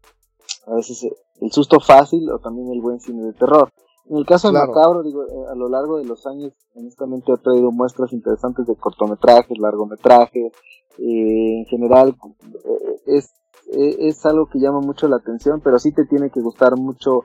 a 0.67 0.75
veces 0.75 1.07
el 1.41 1.53
susto 1.53 1.81
fácil 1.81 2.31
o 2.31 2.39
también 2.39 2.71
el 2.73 2.81
buen 2.81 3.01
cine 3.01 3.25
de 3.25 3.33
terror. 3.33 3.71
En 4.09 4.17
el 4.17 4.27
caso 4.27 4.49
de 4.49 4.55
Macabro, 4.55 5.03
digo, 5.03 5.23
eh, 5.23 5.47
a 5.53 5.55
lo 5.55 5.69
largo 5.69 5.99
de 5.99 6.05
los 6.05 6.27
años, 6.27 6.53
honestamente 6.75 7.33
ha 7.33 7.37
traído 7.37 7.71
muestras 7.71 8.13
interesantes 8.13 8.67
de 8.67 8.75
cortometrajes, 8.75 9.57
largometrajes, 9.59 10.53
eh, 10.99 11.59
en 11.59 11.65
general 11.67 12.17
eh, 12.65 13.01
es, 13.07 13.33
es 13.73 14.25
algo 14.27 14.47
que 14.47 14.59
llama 14.59 14.81
mucho 14.81 15.09
la 15.09 15.17
atención, 15.17 15.61
pero 15.63 15.79
sí 15.79 15.93
te 15.93 16.05
tiene 16.07 16.31
que 16.31 16.41
gustar 16.41 16.77
mucho 16.77 17.25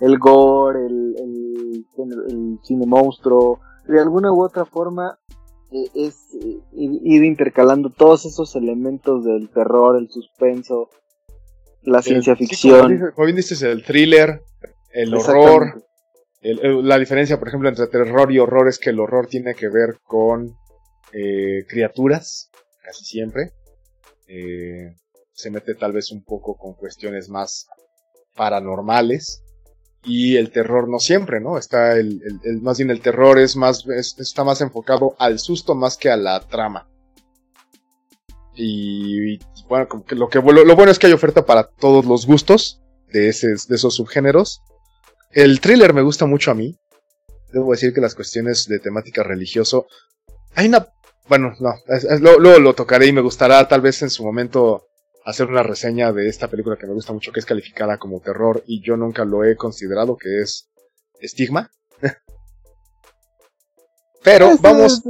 el 0.00 0.18
gore, 0.18 0.86
el, 0.86 1.14
el, 1.18 1.86
el 2.28 2.58
cine 2.62 2.86
monstruo, 2.86 3.60
de 3.86 4.00
alguna 4.00 4.32
u 4.32 4.42
otra 4.42 4.64
forma 4.64 5.18
eh, 5.72 5.90
es 5.94 6.34
eh, 6.34 6.58
ir 6.72 7.24
intercalando 7.24 7.90
todos 7.90 8.26
esos 8.26 8.56
elementos 8.56 9.24
del 9.24 9.48
terror, 9.50 9.96
el 9.98 10.08
suspenso, 10.08 10.88
la 11.82 12.02
ciencia 12.02 12.34
ficción. 12.36 13.12
como, 13.14 13.26
bien 13.26 13.36
dices, 13.36 13.62
el 13.62 13.84
thriller, 13.84 14.42
el 14.92 15.14
horror. 15.14 15.84
la 16.42 16.98
diferencia, 16.98 17.38
por 17.38 17.48
ejemplo, 17.48 17.68
entre 17.68 17.86
terror 17.86 18.32
y 18.32 18.38
horror 18.38 18.68
es 18.68 18.78
que 18.78 18.90
el 18.90 19.00
horror 19.00 19.28
tiene 19.28 19.54
que 19.54 19.68
ver 19.68 19.98
con 20.02 20.56
eh, 21.12 21.64
criaturas, 21.68 22.50
casi 22.82 23.04
siempre. 23.04 23.52
Se 25.40 25.50
mete 25.50 25.74
tal 25.74 25.92
vez 25.92 26.10
un 26.12 26.22
poco 26.24 26.56
con 26.56 26.74
cuestiones 26.74 27.28
más 27.28 27.68
paranormales 28.34 29.42
y 30.04 30.36
el 30.36 30.50
terror 30.50 30.88
no 30.88 30.98
siempre, 30.98 31.40
¿no? 31.40 31.58
Está 31.58 31.96
el, 31.96 32.22
más 32.62 32.78
bien 32.78 32.90
el 32.90 33.00
terror 33.00 33.38
es 33.38 33.56
más, 33.56 33.84
está 33.86 34.44
más 34.44 34.60
enfocado 34.60 35.14
al 35.18 35.38
susto 35.38 35.74
más 35.74 35.96
que 35.96 36.10
a 36.10 36.16
la 36.16 36.40
trama. 36.40 36.88
Y, 38.54 39.38
bueno, 39.68 39.88
lo, 40.08 40.28
que 40.28 40.40
lo, 40.40 40.76
bueno 40.76 40.90
es 40.90 40.98
que 40.98 41.06
hay 41.06 41.12
oferta 41.12 41.46
para 41.46 41.64
todos 41.64 42.04
los 42.04 42.26
gustos 42.26 42.82
de, 43.12 43.28
ese, 43.28 43.48
de 43.48 43.76
esos 43.76 43.94
subgéneros. 43.94 44.62
El 45.30 45.60
thriller 45.60 45.94
me 45.94 46.02
gusta 46.02 46.26
mucho 46.26 46.50
a 46.50 46.54
mí. 46.54 46.76
Debo 47.52 47.72
decir 47.72 47.92
que 47.92 48.00
las 48.00 48.14
cuestiones 48.14 48.66
de 48.66 48.78
temática 48.78 49.22
religioso. 49.22 49.86
Hay 50.54 50.66
una. 50.68 50.88
Bueno, 51.28 51.52
no. 51.60 51.74
Luego 52.38 52.58
lo 52.58 52.74
tocaré 52.74 53.06
y 53.06 53.12
me 53.12 53.20
gustará 53.20 53.66
tal 53.68 53.80
vez 53.80 54.02
en 54.02 54.10
su 54.10 54.24
momento 54.24 54.89
hacer 55.24 55.48
una 55.48 55.62
reseña 55.62 56.12
de 56.12 56.28
esta 56.28 56.48
película 56.48 56.76
que 56.76 56.86
me 56.86 56.94
gusta 56.94 57.12
mucho, 57.12 57.32
que 57.32 57.40
es 57.40 57.46
calificada 57.46 57.98
como 57.98 58.20
terror 58.20 58.62
y 58.66 58.82
yo 58.82 58.96
nunca 58.96 59.24
lo 59.24 59.44
he 59.44 59.56
considerado, 59.56 60.16
que 60.16 60.40
es 60.40 60.70
Estigma. 61.20 61.70
Pero 64.24 64.56
vamos... 64.60 65.02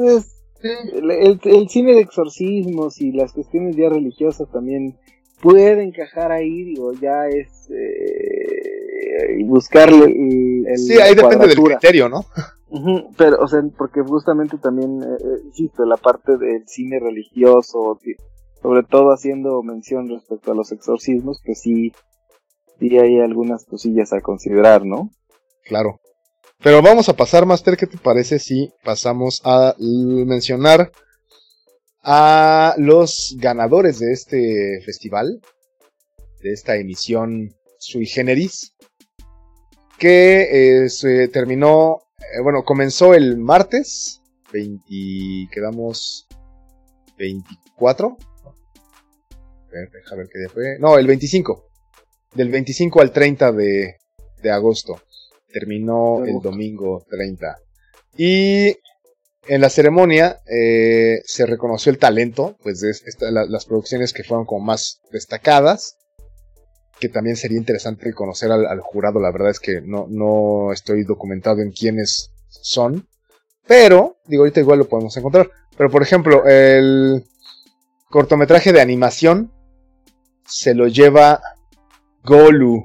el, 0.63 1.69
cine 1.69 1.95
de 1.95 2.01
exorcismos 2.01 3.01
y 3.01 3.13
las 3.13 3.33
cuestiones 3.33 3.77
ya 3.77 3.89
religiosas 3.89 4.51
también 4.51 4.99
puede 5.41 5.83
encajar 5.83 6.33
ahí, 6.33 6.65
digo, 6.65 6.93
ya 6.93 7.27
es 7.27 7.71
eh, 7.71 9.43
buscarle 9.45 10.05
el, 10.05 10.79
Sí, 10.79 10.99
ahí 10.99 11.15
depende 11.15 11.49
del 11.49 11.63
criterio, 11.63 12.09
¿no? 12.09 12.25
pero, 13.17 13.41
o 13.41 13.49
sea, 13.49 13.61
porque 13.77 14.01
justamente 14.03 14.57
también, 14.59 15.03
eh, 15.03 15.07
eh, 15.07 15.41
insisto, 15.47 15.85
la 15.85 15.97
parte 15.97 16.39
del 16.39 16.69
cine 16.69 17.01
religioso, 17.01 17.99
sobre 18.63 18.83
todo 18.83 19.13
haciendo 19.13 19.63
mención 19.63 20.09
respecto 20.09 20.53
a 20.53 20.55
los 20.55 20.73
exorcismos, 20.73 21.41
que 21.43 21.55
sí, 21.55 21.93
sí 22.79 22.99
hay 22.99 23.21
algunas 23.21 23.65
cosillas 23.65 24.13
a 24.13 24.21
considerar, 24.21 24.85
¿no? 24.85 25.11
Claro. 25.65 26.01
Pero 26.63 26.83
vamos 26.83 27.09
a 27.09 27.17
pasar, 27.17 27.47
Master, 27.47 27.77
¿qué 27.77 27.87
te 27.87 27.97
parece 27.97 28.39
si 28.39 28.71
pasamos 28.85 29.41
a 29.45 29.75
mencionar 29.79 30.93
a 32.03 32.75
los 32.77 33.35
ganadores 33.39 33.99
de 33.99 34.13
este 34.13 34.81
festival, 34.85 35.41
de 36.43 36.53
esta 36.53 36.77
emisión 36.77 37.55
sui 37.79 38.05
generis, 38.05 38.75
que 39.99 40.83
eh, 40.85 40.89
se 40.91 41.29
terminó, 41.29 42.03
eh, 42.19 42.43
bueno, 42.43 42.63
comenzó 42.63 43.15
el 43.15 43.39
martes, 43.39 44.23
20, 44.53 44.85
quedamos 45.53 46.27
24, 47.19 48.17
ver 49.71 50.29
qué 50.33 50.39
día 50.39 50.49
fue. 50.49 50.79
No, 50.79 50.99
el 50.99 51.07
25. 51.07 51.69
Del 52.35 52.51
25 52.51 53.01
al 53.01 53.13
30 53.13 53.53
de, 53.53 53.97
de 54.43 54.51
agosto. 54.51 55.01
Terminó 55.53 56.25
el 56.25 56.41
domingo 56.41 57.05
30. 57.09 57.57
Y 58.17 58.77
en 59.47 59.61
la 59.61 59.71
ceremonia 59.71 60.41
eh, 60.47 61.23
se 61.25 61.47
reconoció 61.47 61.91
el 61.91 61.99
talento, 61.99 62.57
pues 62.63 62.81
de 62.81 62.93
las 63.31 63.67
producciones 63.67 64.13
que 64.13 64.23
fueron 64.23 64.47
como 64.47 64.65
más 64.65 65.01
destacadas, 65.11 65.97
que 66.99 67.09
también 67.09 67.37
sería 67.37 67.59
interesante 67.59 68.13
conocer 68.13 68.53
al, 68.53 68.67
al, 68.67 68.81
jurado, 68.81 69.19
la 69.21 69.33
verdad 69.33 69.51
es 69.51 69.59
que 69.59 69.81
no, 69.81 70.07
no 70.09 70.73
estoy 70.73 71.05
documentado 71.05 71.63
en 71.63 71.73
quiénes 71.73 72.31
son, 72.49 73.09
pero, 73.67 74.19
digo, 74.27 74.43
ahorita 74.43 74.61
igual 74.61 74.81
lo 74.81 74.89
podemos 74.89 75.17
encontrar, 75.17 75.51
pero 75.77 75.91
por 75.91 76.03
ejemplo, 76.03 76.45
el 76.47 77.25
cortometraje 78.11 78.73
de 78.73 78.81
animación 78.81 79.53
se 80.47 80.75
lo 80.75 80.89
lleva 80.89 81.41
Golu, 82.25 82.85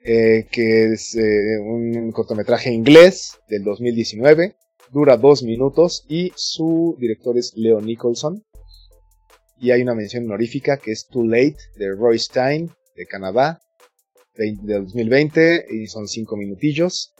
eh, 0.00 0.46
que 0.50 0.92
es 0.92 1.14
eh, 1.16 1.58
un 1.58 2.12
cortometraje 2.12 2.70
inglés 2.72 3.38
del 3.48 3.64
2019, 3.64 4.56
dura 4.92 5.16
dos 5.16 5.42
minutos 5.42 6.04
y 6.08 6.32
su 6.36 6.96
director 6.98 7.36
es 7.38 7.52
Leo 7.56 7.80
Nicholson. 7.80 8.44
Y 9.58 9.70
hay 9.70 9.82
una 9.82 9.94
mención 9.94 10.24
honorífica 10.24 10.76
que 10.76 10.92
es 10.92 11.06
Too 11.08 11.24
Late 11.24 11.56
de 11.76 11.92
Roy 11.92 12.18
Stein 12.18 12.70
de 12.94 13.06
Canadá 13.06 13.60
del 14.34 14.84
2020 14.84 15.66
y 15.70 15.86
son 15.86 16.06
cinco 16.06 16.36
minutillos. 16.36 17.14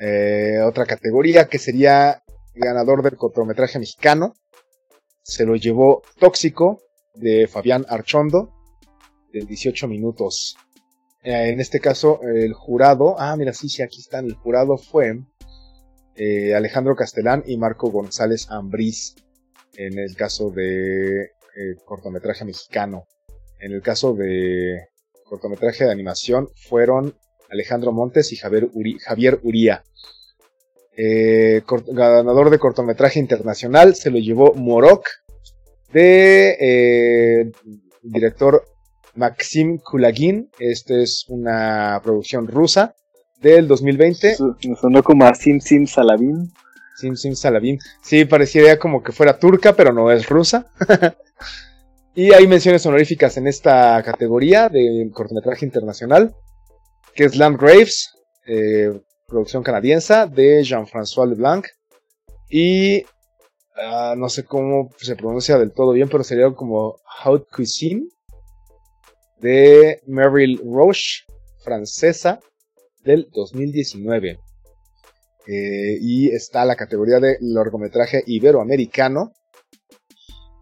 Eh, 0.00 0.58
otra 0.66 0.86
categoría 0.86 1.46
que 1.46 1.58
sería 1.58 2.22
ganador 2.54 3.02
del 3.02 3.16
cortometraje 3.16 3.78
mexicano 3.78 4.34
se 5.22 5.44
lo 5.44 5.56
llevó 5.56 6.02
Tóxico 6.18 6.80
de 7.20 7.46
Fabián 7.46 7.84
Archondo, 7.88 8.52
de 9.32 9.40
18 9.40 9.86
minutos. 9.86 10.56
Eh, 11.22 11.50
en 11.50 11.60
este 11.60 11.80
caso, 11.80 12.20
el 12.22 12.54
jurado, 12.54 13.16
ah, 13.18 13.36
mira, 13.36 13.52
sí, 13.52 13.68
sí, 13.68 13.82
aquí 13.82 14.00
están, 14.00 14.24
el 14.26 14.34
jurado 14.34 14.78
fue 14.78 15.20
eh, 16.16 16.54
Alejandro 16.54 16.96
Castelán 16.96 17.44
y 17.46 17.56
Marco 17.56 17.90
González 17.90 18.50
Ambriz 18.50 19.14
en 19.76 19.98
el 19.98 20.16
caso 20.16 20.50
de 20.50 21.22
eh, 21.22 21.76
cortometraje 21.84 22.44
mexicano. 22.44 23.04
En 23.60 23.72
el 23.72 23.82
caso 23.82 24.14
de 24.14 24.88
cortometraje 25.24 25.84
de 25.84 25.92
animación 25.92 26.48
fueron 26.68 27.14
Alejandro 27.50 27.92
Montes 27.92 28.32
y 28.32 28.36
Javier, 28.36 28.68
Javier 29.04 29.40
Uría. 29.42 29.84
Ganador 30.96 32.50
de 32.50 32.58
cortometraje 32.58 33.18
internacional 33.18 33.94
se 33.94 34.10
lo 34.10 34.18
llevó 34.18 34.52
Morok 34.54 35.06
de 35.92 36.56
eh, 36.60 37.52
director 38.02 38.64
Maxim 39.14 39.78
Kulagin. 39.78 40.50
Esta 40.58 40.94
es 40.94 41.24
una 41.28 42.00
producción 42.02 42.46
rusa 42.46 42.94
del 43.40 43.66
2020. 43.68 44.36
Me 44.68 44.76
sonó 44.76 45.02
como 45.02 45.24
a 45.24 45.34
Sim 45.34 45.60
Sim 45.60 45.86
Salavin. 45.86 46.50
Sim 46.96 47.16
Sim 47.16 47.34
Salavin. 47.34 47.78
Sí, 48.02 48.24
pareciera 48.24 48.78
como 48.78 49.02
que 49.02 49.12
fuera 49.12 49.38
turca, 49.38 49.74
pero 49.74 49.92
no 49.92 50.10
es 50.10 50.28
rusa. 50.28 50.70
y 52.14 52.32
hay 52.32 52.46
menciones 52.46 52.84
honoríficas 52.86 53.36
en 53.36 53.46
esta 53.46 54.02
categoría 54.02 54.68
de 54.68 55.10
cortometraje 55.12 55.64
internacional, 55.64 56.34
que 57.14 57.24
es 57.24 57.36
Landgraves, 57.36 58.10
eh, 58.46 59.00
producción 59.26 59.62
canadiense 59.62 60.26
de 60.26 60.62
Jean-François 60.62 61.28
Leblanc. 61.28 61.66
Y 62.48 63.04
ah, 63.82 64.14
no 64.16 64.28
sé 64.28 64.44
cómo 64.44 64.90
se 64.98 65.16
pronuncia 65.16 65.58
del 65.58 65.72
todo 65.72 65.92
bien, 65.92 66.08
pero 66.08 66.24
sería 66.24 66.50
como 66.52 66.96
Haute 67.22 67.46
Cuisine 67.54 68.08
de 69.40 70.00
Meryl 70.06 70.60
Roche, 70.64 71.24
francesa, 71.64 72.40
del 73.04 73.28
2019. 73.32 74.38
Eh, 75.46 75.98
y 76.00 76.28
está 76.28 76.64
la 76.64 76.76
categoría 76.76 77.18
de 77.18 77.38
largometraje 77.40 78.22
iberoamericano, 78.26 79.32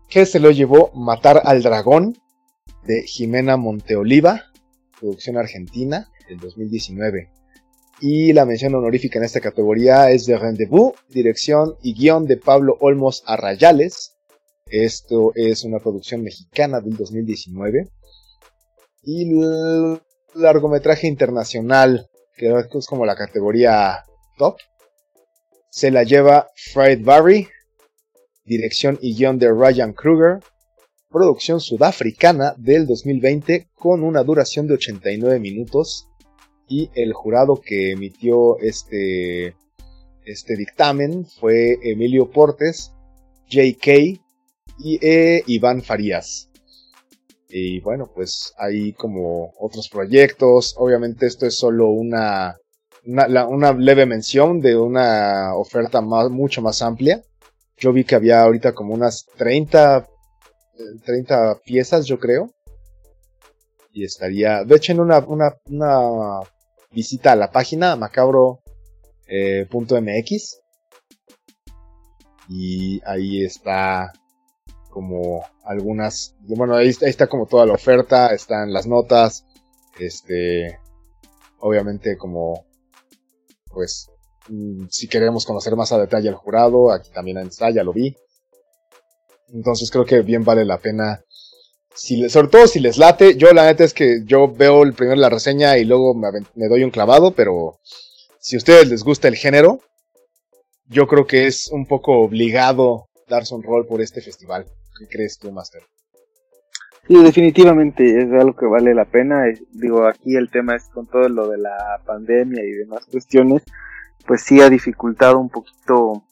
que 0.08 0.24
se 0.24 0.40
lo 0.40 0.50
llevó 0.50 0.90
Matar 0.94 1.42
al 1.44 1.62
Dragón, 1.62 2.16
de 2.84 3.02
Jimena 3.02 3.56
Monteoliva, 3.56 4.44
producción 4.98 5.36
argentina, 5.36 6.08
del 6.28 6.38
2019. 6.38 7.30
Y 8.00 8.32
la 8.32 8.44
mención 8.44 8.74
honorífica 8.76 9.18
en 9.18 9.24
esta 9.24 9.40
categoría 9.40 10.10
es 10.10 10.24
de 10.26 10.38
Rendezvous, 10.38 10.92
dirección 11.08 11.76
y 11.82 11.94
guion 11.94 12.26
de 12.26 12.36
Pablo 12.36 12.76
Olmos 12.80 13.24
Arrayales. 13.26 14.16
Esto 14.66 15.32
es 15.34 15.64
una 15.64 15.80
producción 15.80 16.22
mexicana 16.22 16.80
del 16.80 16.96
2019. 16.96 17.88
Y 19.02 19.40
el 19.40 20.00
largometraje 20.34 21.08
internacional, 21.08 22.08
que 22.36 22.54
es 22.72 22.86
como 22.86 23.04
la 23.04 23.16
categoría 23.16 24.04
top, 24.36 24.58
se 25.68 25.90
la 25.90 26.04
lleva 26.04 26.48
Fried 26.54 27.04
Barry, 27.04 27.48
dirección 28.44 28.96
y 29.02 29.16
guion 29.16 29.40
de 29.40 29.50
Ryan 29.50 29.92
Kruger, 29.92 30.38
producción 31.10 31.60
sudafricana 31.60 32.54
del 32.58 32.86
2020 32.86 33.70
con 33.74 34.04
una 34.04 34.22
duración 34.22 34.68
de 34.68 34.74
89 34.74 35.40
minutos 35.40 36.08
y 36.68 36.90
el 36.94 37.12
jurado 37.12 37.60
que 37.60 37.92
emitió 37.92 38.58
este, 38.58 39.56
este 40.24 40.56
dictamen 40.56 41.24
fue 41.24 41.78
Emilio 41.82 42.30
Portes, 42.30 42.92
J.K. 43.50 43.92
y 44.78 44.98
eh, 45.00 45.42
Iván 45.46 45.82
Farías. 45.82 46.50
Y 47.48 47.80
bueno, 47.80 48.10
pues 48.14 48.52
hay 48.58 48.92
como 48.92 49.54
otros 49.58 49.88
proyectos. 49.88 50.74
Obviamente 50.76 51.26
esto 51.26 51.46
es 51.46 51.56
solo 51.56 51.88
una, 51.88 52.58
una, 53.06 53.72
leve 53.72 54.04
mención 54.04 54.60
de 54.60 54.76
una 54.76 55.54
oferta 55.54 56.02
más, 56.02 56.28
mucho 56.28 56.60
más 56.60 56.82
amplia. 56.82 57.22
Yo 57.78 57.92
vi 57.94 58.04
que 58.04 58.16
había 58.16 58.42
ahorita 58.42 58.74
como 58.74 58.92
unas 58.92 59.24
30, 59.38 60.06
30 61.06 61.60
piezas, 61.64 62.04
yo 62.04 62.18
creo. 62.18 62.50
Y 63.94 64.04
estaría, 64.04 64.64
de 64.64 64.76
hecho, 64.76 64.92
en 64.92 65.00
una, 65.00 65.18
una, 65.20 65.56
una 65.70 66.40
visita 66.90 67.36
la 67.36 67.50
página 67.50 67.96
macabro.mx. 67.96 68.60
y 72.48 73.00
ahí 73.04 73.44
está 73.44 74.12
como 74.90 75.44
algunas, 75.64 76.34
bueno, 76.40 76.74
ahí, 76.74 76.88
está 76.88 77.26
como 77.26 77.46
toda 77.46 77.66
la 77.66 77.74
oferta, 77.74 78.28
están 78.34 78.72
las 78.72 78.86
notas, 78.86 79.44
este, 79.98 80.78
obviamente 81.60 82.16
como, 82.16 82.64
pues, 83.70 84.08
mm, 84.48 84.86
si 84.90 85.08
queremos 85.08 85.44
conocer 85.44 85.76
más 85.76 85.92
a 85.92 85.98
detalle 85.98 86.30
al 86.30 86.36
jurado, 86.36 86.90
aquí 86.90 87.10
también 87.10 87.38
está, 87.38 87.70
ya 87.70 87.84
lo 87.84 87.92
vi. 87.92 88.16
Entonces 89.52 89.90
creo 89.90 90.04
que 90.04 90.22
bien 90.22 90.44
vale 90.44 90.64
la 90.64 90.78
pena 90.78 91.22
si, 91.98 92.28
sobre 92.28 92.48
todo 92.48 92.66
si 92.68 92.78
les 92.78 92.96
late, 92.96 93.36
yo 93.36 93.52
la 93.52 93.66
neta 93.66 93.82
es 93.82 93.92
que 93.92 94.22
yo 94.24 94.48
veo 94.48 94.84
el 94.84 94.92
primero 94.92 95.20
la 95.20 95.30
reseña 95.30 95.78
y 95.78 95.84
luego 95.84 96.14
me, 96.14 96.68
doy 96.68 96.84
un 96.84 96.90
clavado, 96.90 97.32
pero 97.32 97.80
si 98.38 98.54
a 98.54 98.58
ustedes 98.58 98.88
les 98.88 99.02
gusta 99.02 99.26
el 99.26 99.34
género, 99.34 99.80
yo 100.86 101.08
creo 101.08 101.26
que 101.26 101.46
es 101.48 101.68
un 101.72 101.86
poco 101.86 102.20
obligado 102.20 103.08
darse 103.28 103.54
un 103.54 103.64
rol 103.64 103.84
por 103.86 104.00
este 104.00 104.20
festival. 104.20 104.64
¿Qué 104.98 105.08
crees 105.08 105.38
tú, 105.38 105.50
Master? 105.50 105.82
Sí, 107.08 107.20
definitivamente 107.20 108.22
es 108.22 108.32
algo 108.32 108.54
que 108.54 108.66
vale 108.66 108.94
la 108.94 109.04
pena. 109.04 109.44
Digo, 109.72 110.06
aquí 110.06 110.36
el 110.36 110.50
tema 110.50 110.76
es 110.76 110.88
con 110.88 111.06
todo 111.06 111.28
lo 111.28 111.48
de 111.48 111.58
la 111.58 112.00
pandemia 112.06 112.62
y 112.62 112.70
demás 112.70 113.06
cuestiones, 113.10 113.64
pues 114.24 114.42
sí 114.42 114.60
ha 114.60 114.70
dificultado 114.70 115.38
un 115.40 115.48
poquito 115.48 116.22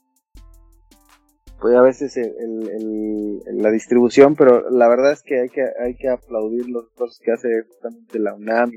pues 1.61 1.75
a 1.75 1.83
veces 1.83 2.17
el, 2.17 3.41
la 3.55 3.71
distribución, 3.71 4.37
pero 4.37 4.69
la 4.71 4.89
verdad 4.89 5.13
es 5.13 5.23
que 5.23 5.41
hay 5.41 5.49
que, 5.49 5.65
hay 5.83 5.95
que 5.95 6.09
aplaudir 6.09 6.69
los 6.69 6.87
esfuerzos 6.87 7.21
que 7.25 7.33
hace 7.33 7.63
justamente 7.63 8.19
la 8.19 8.35
UNAM 8.35 8.73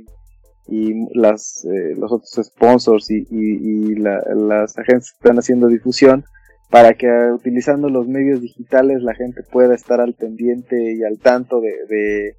y, 0.67 1.17
las, 1.17 1.65
eh, 1.65 1.95
los 1.97 2.11
otros 2.11 2.39
sponsors 2.43 3.09
y, 3.09 3.25
y, 3.29 3.95
las 3.95 4.77
agencias 4.77 5.11
que 5.11 5.27
están 5.27 5.39
haciendo 5.39 5.67
difusión 5.67 6.23
para 6.69 6.93
que 6.93 7.07
utilizando 7.33 7.89
los 7.89 8.07
medios 8.07 8.41
digitales 8.41 9.01
la 9.01 9.15
gente 9.15 9.41
pueda 9.51 9.73
estar 9.73 9.99
al 9.99 10.13
pendiente 10.13 10.93
y 10.93 11.03
al 11.03 11.19
tanto 11.19 11.59
de, 11.61 12.35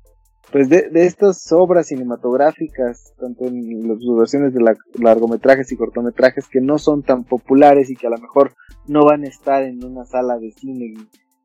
pues 0.52 0.68
de, 0.68 0.88
de, 0.90 1.06
estas 1.06 1.50
obras 1.52 1.88
cinematográficas, 1.88 3.14
tanto 3.18 3.46
en 3.46 3.88
las 3.88 3.98
versiones 4.18 4.52
de 4.52 4.60
largometrajes 4.98 5.70
y 5.70 5.76
cortometrajes 5.76 6.48
que 6.48 6.60
no 6.60 6.78
son 6.78 7.02
tan 7.02 7.24
populares 7.24 7.88
y 7.90 7.96
que 7.96 8.08
a 8.08 8.10
lo 8.10 8.18
mejor 8.18 8.54
no 8.86 9.04
van 9.04 9.24
a 9.24 9.28
estar 9.28 9.62
en 9.62 9.84
una 9.84 10.04
sala 10.04 10.38
de 10.38 10.50
cine 10.50 10.94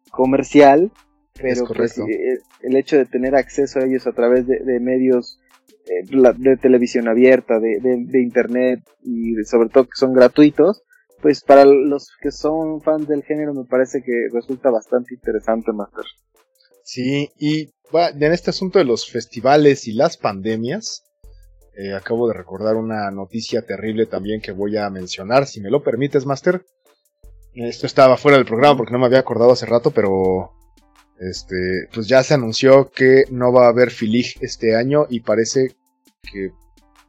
comercial, 0.10 0.92
pero 1.40 1.66
pues, 1.66 1.98
eh, 2.00 2.40
el 2.62 2.76
hecho 2.76 2.98
de 2.98 3.06
tener 3.06 3.36
acceso 3.36 3.80
a 3.80 3.86
ellos 3.86 4.08
a 4.08 4.14
través 4.14 4.48
de, 4.48 4.80
medios 4.80 5.40
eh, 5.86 6.08
de 6.38 6.58
televisión 6.58 7.08
abierta, 7.08 7.60
de, 7.60 7.80
de, 7.82 8.22
internet 8.22 8.80
y 9.04 9.36
sobre 9.44 9.70
todo 9.70 9.84
que 9.84 9.96
son 9.96 10.14
gratuitos, 10.14 10.84
pues 11.22 11.44
para 11.44 11.66
los 11.66 12.12
que 12.22 12.32
son 12.32 12.82
fans 12.82 13.08
del 13.08 13.24
género 13.24 13.54
me 13.54 13.66
parece 13.66 14.02
que 14.02 14.28
resulta 14.34 14.70
bastante 14.70 15.14
interesante, 15.14 15.74
Master. 15.74 16.06
Sí, 16.86 17.32
y 17.40 17.74
en 17.94 18.32
este 18.32 18.52
asunto 18.52 18.78
de 18.78 18.86
los 18.86 19.10
festivales 19.10 19.88
y 19.88 19.94
las 19.94 20.18
pandemias, 20.18 21.04
eh, 21.76 21.94
acabo 21.94 22.28
de 22.28 22.36
recordar 22.36 22.76
una 22.76 23.10
noticia 23.10 23.64
terrible 23.64 24.06
también 24.06 24.40
que 24.40 24.52
voy 24.52 24.78
a 24.78 24.88
mencionar, 24.92 25.48
si 25.48 25.62
me 25.62 25.72
lo 25.72 25.82
permites, 25.82 26.28
Master. 26.28 26.64
Esto 27.56 27.88
estaba 27.88 28.18
fuera 28.18 28.38
del 28.38 28.46
programa 28.46 28.78
porque 28.78 28.94
no 28.94 29.00
me 29.00 29.08
había 29.08 29.18
acordado 29.18 29.52
hace 29.52 29.66
rato, 29.66 29.90
pero 29.90 30.52
este, 31.20 31.56
pues 31.92 32.08
ya 32.08 32.22
se 32.22 32.36
anunció 32.36 32.92
que 32.92 33.24
no 33.32 33.52
va 33.52 33.66
a 33.66 33.70
haber 33.70 33.90
Filig 33.90 34.36
este 34.42 34.76
año 34.76 35.08
y 35.10 35.22
parece 35.22 35.76
que 36.22 36.52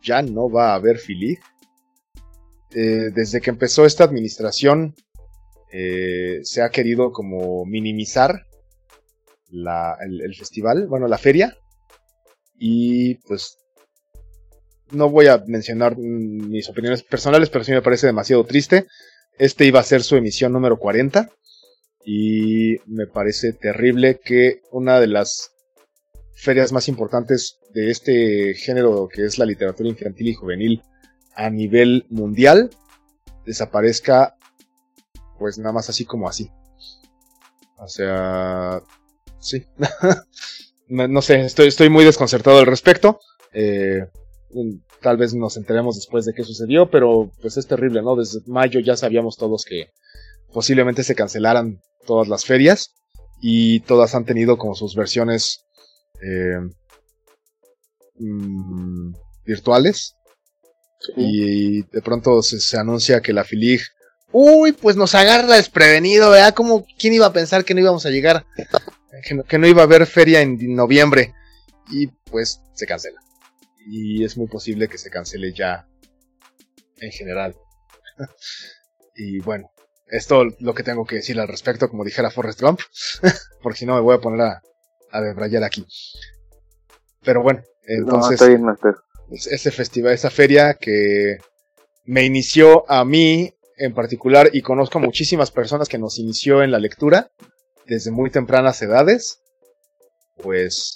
ya 0.02 0.22
no 0.22 0.48
va 0.48 0.70
a 0.70 0.76
haber 0.76 0.96
Filig. 0.96 1.38
Eh, 2.70 3.10
desde 3.14 3.42
que 3.42 3.50
empezó 3.50 3.84
esta 3.84 4.04
administración 4.04 4.94
eh, 5.70 6.40
se 6.44 6.62
ha 6.62 6.70
querido 6.70 7.12
como 7.12 7.66
minimizar 7.66 8.46
el, 9.50 10.34
festival, 10.34 10.86
bueno, 10.86 11.08
la 11.08 11.18
feria. 11.18 11.56
Y 12.58 13.16
pues 13.26 13.58
no 14.90 15.10
voy 15.10 15.26
a 15.26 15.42
mencionar 15.46 15.96
mis 15.96 16.68
opiniones 16.68 17.02
personales, 17.02 17.50
pero 17.50 17.64
sí 17.64 17.72
me 17.72 17.82
parece 17.82 18.06
demasiado 18.06 18.44
triste. 18.44 18.86
Este 19.38 19.66
iba 19.66 19.80
a 19.80 19.84
ser 19.84 20.02
su 20.02 20.16
emisión 20.16 20.52
número 20.52 20.78
40 20.78 21.28
y 22.04 22.76
me 22.86 23.06
parece 23.06 23.52
terrible 23.52 24.20
que 24.24 24.62
una 24.70 25.00
de 25.00 25.08
las 25.08 25.50
ferias 26.34 26.72
más 26.72 26.88
importantes 26.88 27.58
de 27.74 27.90
este 27.90 28.54
género 28.54 29.08
que 29.12 29.24
es 29.24 29.38
la 29.38 29.44
literatura 29.44 29.88
infantil 29.88 30.28
y 30.28 30.34
juvenil 30.34 30.82
a 31.34 31.50
nivel 31.50 32.06
mundial 32.08 32.70
desaparezca 33.44 34.36
pues 35.38 35.58
nada 35.58 35.72
más 35.72 35.90
así 35.90 36.04
como 36.04 36.28
así. 36.28 36.50
O 37.78 37.88
sea, 37.88 38.82
sí. 39.46 39.64
no, 40.88 41.22
sé, 41.22 41.40
estoy, 41.40 41.68
estoy 41.68 41.88
muy 41.88 42.04
desconcertado 42.04 42.58
al 42.58 42.66
respecto. 42.66 43.20
Eh, 43.52 44.06
tal 45.00 45.16
vez 45.16 45.34
nos 45.34 45.56
enteremos 45.56 45.96
después 45.96 46.24
de 46.24 46.34
qué 46.34 46.44
sucedió, 46.44 46.90
pero 46.90 47.30
pues 47.40 47.56
es 47.56 47.66
terrible, 47.66 48.02
¿no? 48.02 48.16
Desde 48.16 48.40
mayo 48.46 48.80
ya 48.80 48.96
sabíamos 48.96 49.36
todos 49.36 49.64
que 49.64 49.90
posiblemente 50.52 51.02
se 51.04 51.14
cancelaran 51.14 51.80
todas 52.06 52.28
las 52.28 52.44
ferias 52.44 52.94
y 53.40 53.80
todas 53.80 54.14
han 54.14 54.24
tenido 54.24 54.56
como 54.56 54.74
sus 54.74 54.94
versiones 54.94 55.64
eh, 56.22 56.60
mm, 58.18 59.14
virtuales. 59.44 60.16
Y 61.16 61.82
de 61.82 62.02
pronto 62.02 62.42
se, 62.42 62.76
anuncia 62.78 63.20
que 63.20 63.32
la 63.32 63.44
Filig, 63.44 63.80
uy, 64.32 64.72
pues 64.72 64.96
nos 64.96 65.14
agarra 65.14 65.56
desprevenido, 65.56 66.30
¿verdad? 66.30 66.54
Como, 66.54 66.84
¿quién 66.98 67.12
iba 67.12 67.26
a 67.26 67.32
pensar 67.32 67.64
que 67.64 67.74
no 67.74 67.80
íbamos 67.80 68.06
a 68.06 68.10
llegar? 68.10 68.44
Que 69.48 69.58
no 69.58 69.66
iba 69.66 69.82
a 69.82 69.84
haber 69.84 70.06
feria 70.06 70.40
en 70.40 70.58
noviembre. 70.74 71.34
Y 71.90 72.08
pues 72.08 72.60
se 72.74 72.86
cancela. 72.86 73.20
Y 73.88 74.24
es 74.24 74.36
muy 74.36 74.48
posible 74.48 74.88
que 74.88 74.98
se 74.98 75.10
cancele 75.10 75.52
ya 75.52 75.86
en 76.98 77.12
general. 77.12 77.56
y 79.14 79.38
bueno, 79.40 79.70
esto 80.06 80.44
lo 80.60 80.74
que 80.74 80.82
tengo 80.82 81.04
que 81.04 81.16
decir 81.16 81.38
al 81.38 81.48
respecto, 81.48 81.88
como 81.88 82.04
dijera 82.04 82.30
Forrest 82.30 82.60
Gump, 82.60 82.80
porque 83.62 83.78
si 83.78 83.86
no 83.86 83.94
me 83.94 84.00
voy 84.00 84.16
a 84.16 84.20
poner 84.20 84.40
a, 84.40 84.62
a 85.12 85.20
debrayar 85.20 85.64
aquí. 85.64 85.86
Pero 87.22 87.42
bueno, 87.42 87.62
entonces, 87.86 88.40
ese 89.50 89.70
festival, 89.70 90.12
esa 90.12 90.30
feria 90.30 90.74
que 90.74 91.38
me 92.04 92.24
inició 92.24 92.88
a 92.90 93.04
mí 93.04 93.52
en 93.76 93.94
particular 93.94 94.50
y 94.52 94.62
conozco 94.62 94.98
a 94.98 95.02
muchísimas 95.02 95.50
personas 95.50 95.88
que 95.88 95.98
nos 95.98 96.18
inició 96.18 96.62
en 96.62 96.70
la 96.70 96.78
lectura 96.78 97.30
desde 97.86 98.10
muy 98.10 98.30
tempranas 98.30 98.82
edades, 98.82 99.40
pues 100.42 100.94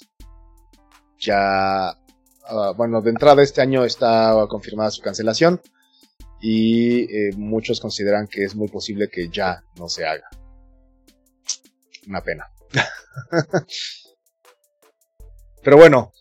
ya, 1.19 1.89
ah, 1.89 2.73
bueno, 2.75 3.01
de 3.01 3.11
entrada 3.11 3.41
este 3.41 3.61
año 3.61 3.85
está 3.85 4.33
confirmada 4.49 4.91
su 4.91 5.01
cancelación 5.01 5.61
y 6.41 7.03
eh, 7.03 7.31
muchos 7.37 7.79
consideran 7.79 8.27
que 8.27 8.43
es 8.43 8.55
muy 8.55 8.67
posible 8.67 9.09
que 9.09 9.29
ya 9.29 9.63
no 9.77 9.87
se 9.87 10.05
haga. 10.05 10.27
Una 12.07 12.21
pena. 12.21 12.47
Pero 15.63 15.77
bueno, 15.77 16.11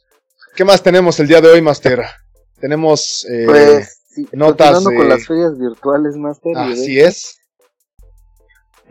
¿qué 0.55 0.65
más 0.65 0.83
tenemos 0.83 1.19
el 1.21 1.29
día 1.29 1.41
de 1.41 1.49
hoy, 1.49 1.63
Master? 1.63 2.03
Tenemos 2.61 3.27
eh, 3.31 3.45
pues, 3.47 4.03
notas 4.33 4.85
con 4.85 5.09
las 5.09 5.27
ferias 5.27 5.59
virtuales, 5.59 6.17
Master. 6.17 6.53
Así 6.59 7.01
es. 7.01 7.40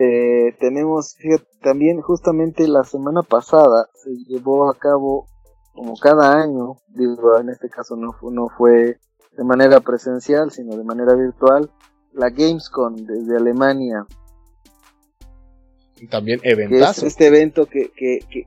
Eh, 0.02 0.56
tenemos 0.58 1.14
también 1.60 2.00
justamente 2.00 2.66
la 2.66 2.84
semana 2.84 3.20
pasada 3.22 3.86
se 3.92 4.08
llevó 4.26 4.70
a 4.70 4.78
cabo 4.78 5.26
como 5.74 5.94
cada 5.98 6.40
año, 6.40 6.76
digo, 6.88 7.38
en 7.38 7.50
este 7.50 7.68
caso 7.68 7.96
no, 7.96 8.16
no 8.30 8.48
fue 8.48 8.98
de 9.36 9.44
manera 9.44 9.80
presencial, 9.80 10.50
sino 10.52 10.74
de 10.78 10.84
manera 10.84 11.14
virtual, 11.14 11.70
la 12.14 12.30
Gamescom 12.30 12.96
desde 12.96 13.36
Alemania. 13.36 14.06
Y 15.96 16.06
también 16.06 16.40
eventazo. 16.44 17.06
este 17.06 17.26
evento 17.26 17.66
que, 17.66 17.90
que, 17.94 18.20
que... 18.30 18.46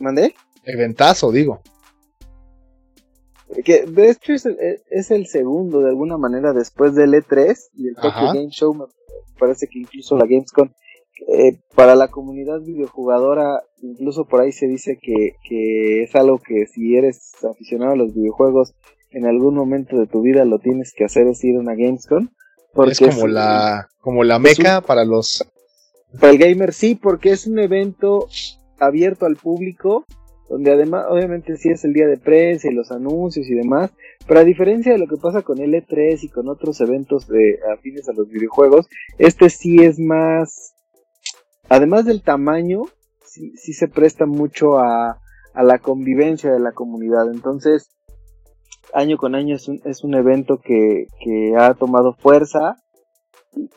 ¿Mandé? 0.00 0.34
Eventazo, 0.64 1.32
digo. 1.32 1.62
Que 3.64 3.86
de 3.86 4.10
hecho 4.10 4.34
es 4.34 4.44
el, 4.44 4.58
es 4.90 5.10
el, 5.10 5.26
segundo, 5.26 5.80
de 5.80 5.88
alguna 5.88 6.18
manera, 6.18 6.52
después 6.52 6.94
del 6.94 7.14
E3 7.14 7.56
y 7.72 7.88
el 7.88 7.94
Tokyo 7.94 8.34
Game 8.34 8.50
Show. 8.50 8.74
Me 8.74 8.84
parece 9.38 9.66
que 9.66 9.78
incluso 9.78 10.18
la 10.18 10.26
Gamescom 10.26 10.68
eh, 11.40 11.58
para 11.74 11.94
la 11.94 12.08
comunidad 12.08 12.60
videojugadora, 12.60 13.62
incluso 13.82 14.26
por 14.26 14.40
ahí 14.40 14.52
se 14.52 14.66
dice 14.66 14.98
que, 15.00 15.36
que 15.48 16.02
es 16.02 16.14
algo 16.14 16.38
que 16.38 16.66
si 16.66 16.96
eres 16.96 17.32
aficionado 17.44 17.92
a 17.92 17.96
los 17.96 18.14
videojuegos, 18.14 18.74
en 19.10 19.26
algún 19.26 19.54
momento 19.54 19.96
de 19.96 20.06
tu 20.06 20.20
vida 20.20 20.44
lo 20.44 20.58
tienes 20.58 20.92
que 20.94 21.04
hacer, 21.04 21.26
es 21.26 21.42
ir 21.42 21.56
a 21.56 21.60
una 21.60 21.74
Gamescom. 21.74 22.28
Porque 22.74 22.92
es 22.92 23.00
como 23.00 23.26
la, 23.26 23.88
como 24.00 24.22
la 24.22 24.38
meca 24.38 24.80
para 24.82 25.04
los... 25.04 25.44
Para 26.20 26.32
el 26.32 26.38
gamer 26.38 26.72
sí, 26.72 26.94
porque 26.94 27.30
es 27.30 27.46
un 27.46 27.58
evento 27.58 28.26
abierto 28.78 29.26
al 29.26 29.36
público, 29.36 30.04
donde 30.48 30.72
además, 30.72 31.06
obviamente 31.08 31.56
sí 31.56 31.70
es 31.70 31.84
el 31.84 31.92
día 31.92 32.06
de 32.06 32.18
prensa 32.18 32.68
y 32.68 32.74
los 32.74 32.90
anuncios 32.90 33.48
y 33.48 33.54
demás, 33.54 33.92
pero 34.26 34.40
a 34.40 34.44
diferencia 34.44 34.92
de 34.92 34.98
lo 34.98 35.06
que 35.06 35.16
pasa 35.16 35.42
con 35.42 35.58
el 35.60 35.72
E3 35.72 36.18
y 36.22 36.28
con 36.28 36.48
otros 36.48 36.80
eventos 36.80 37.28
de 37.28 37.60
afines 37.72 38.08
a 38.08 38.12
los 38.12 38.28
videojuegos, 38.28 38.88
este 39.18 39.48
sí 39.48 39.76
es 39.82 39.98
más 39.98 40.69
además 41.70 42.04
del 42.04 42.22
tamaño, 42.22 42.82
sí, 43.24 43.52
sí 43.56 43.72
se 43.72 43.88
presta 43.88 44.26
mucho 44.26 44.78
a, 44.78 45.18
la 45.54 45.78
convivencia 45.78 46.52
de 46.52 46.60
la 46.60 46.72
comunidad. 46.72 47.30
Entonces, 47.32 47.90
año 48.92 49.16
con 49.16 49.34
año 49.34 49.56
es 49.56 49.68
un, 49.68 49.80
es 49.84 50.04
un 50.04 50.14
evento 50.14 50.58
que, 50.58 51.06
que 51.24 51.56
ha 51.56 51.74
tomado 51.74 52.12
fuerza 52.12 52.76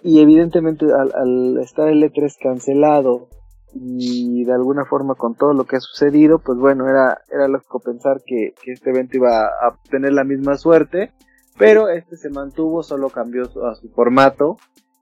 y 0.04 0.22
evidentemente 0.22 0.86
al, 0.94 1.58
estar 1.60 1.88
el 1.88 2.04
E3 2.04 2.36
cancelado 2.40 3.30
y 3.74 4.44
de 4.44 4.54
alguna 4.54 4.86
forma 4.86 5.16
con 5.16 5.36
todo 5.36 5.54
lo 5.54 5.66
que 5.66 5.78
ha 5.78 5.80
sucedido, 5.80 6.40
pues 6.40 6.60
bueno, 6.60 6.88
era, 6.88 7.22
era 7.32 7.48
lógico 7.48 7.80
pensar 7.80 8.22
que, 8.24 8.54
este 8.68 8.92
evento 8.92 9.18
iba 9.18 9.46
a 9.46 9.80
tener 9.90 10.14
la 10.14 10.24
misma 10.24 10.58
suerte, 10.58 11.12
pero 11.58 11.90
este 11.90 12.18
se 12.18 12.30
mantuvo, 12.30 12.84
solo 12.84 13.10
cambió 13.10 13.44
a 13.66 13.76
su 13.76 13.90
formato 13.90 14.58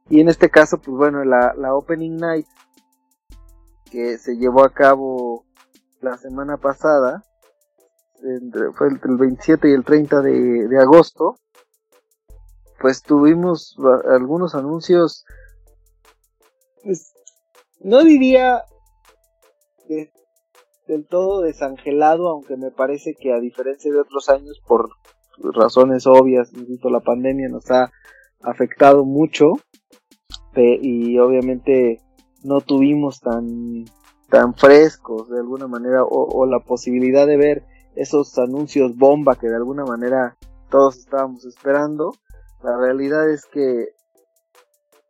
y 0.10 0.22
en 0.22 0.30
este 0.30 0.50
caso, 0.50 0.78
pues 0.78 0.96
bueno, 0.96 1.24
la 1.26 1.76
Opening 1.76 2.16
Night 2.16 2.46
que 3.92 4.18
se 4.18 4.38
llevó 4.38 4.64
a 4.64 4.74
cabo 4.74 5.46
la 6.00 6.18
semana 6.18 6.58
pasada, 6.58 7.24
fue 8.76 8.88
entre 8.88 9.12
el 9.12 9.18
27 9.18 9.70
y 9.70 9.74
el 9.74 9.84
30 9.84 10.22
de, 10.22 10.80
agosto, 10.80 11.36
pues 12.80 13.04
tuvimos 13.04 13.76
algunos 14.10 14.56
anuncios, 14.56 15.26
pues, 16.84 17.14
no 17.82 18.04
diría 18.04 18.64
del 20.88 21.08
todo 21.08 21.42
desangelado, 21.42 22.30
aunque 22.30 22.58
me 22.58 22.72
parece 22.72 23.14
que 23.14 23.34
a 23.34 23.40
diferencia 23.40 23.92
de 23.92 24.00
otros 24.00 24.30
años, 24.30 24.62
por 24.66 24.90
razones 25.54 26.08
obvias, 26.08 26.52
la 26.84 27.00
pandemia 27.02 27.50
nos 27.50 27.70
ha 27.72 27.92
afectado 28.42 29.06
mucho, 29.06 29.54
y 30.56 31.18
obviamente 31.20 32.02
no 32.44 32.62
tuvimos 32.62 33.20
tan, 33.20 33.86
tan 34.30 34.54
frescos 34.56 35.30
de 35.30 35.40
alguna 35.40 35.68
manera 35.68 36.04
o, 36.04 36.46
la 36.46 36.60
posibilidad 36.60 37.28
de 37.28 37.38
ver 37.38 37.66
esos 37.96 38.38
anuncios 38.38 38.98
bomba 38.98 39.36
que 39.36 39.48
de 39.48 39.56
alguna 39.56 39.84
manera 39.84 40.38
todos 40.70 40.98
estábamos 40.98 41.46
esperando. 41.46 42.14
La 42.64 42.78
realidad 42.78 43.30
es 43.30 43.46
que 43.46 43.90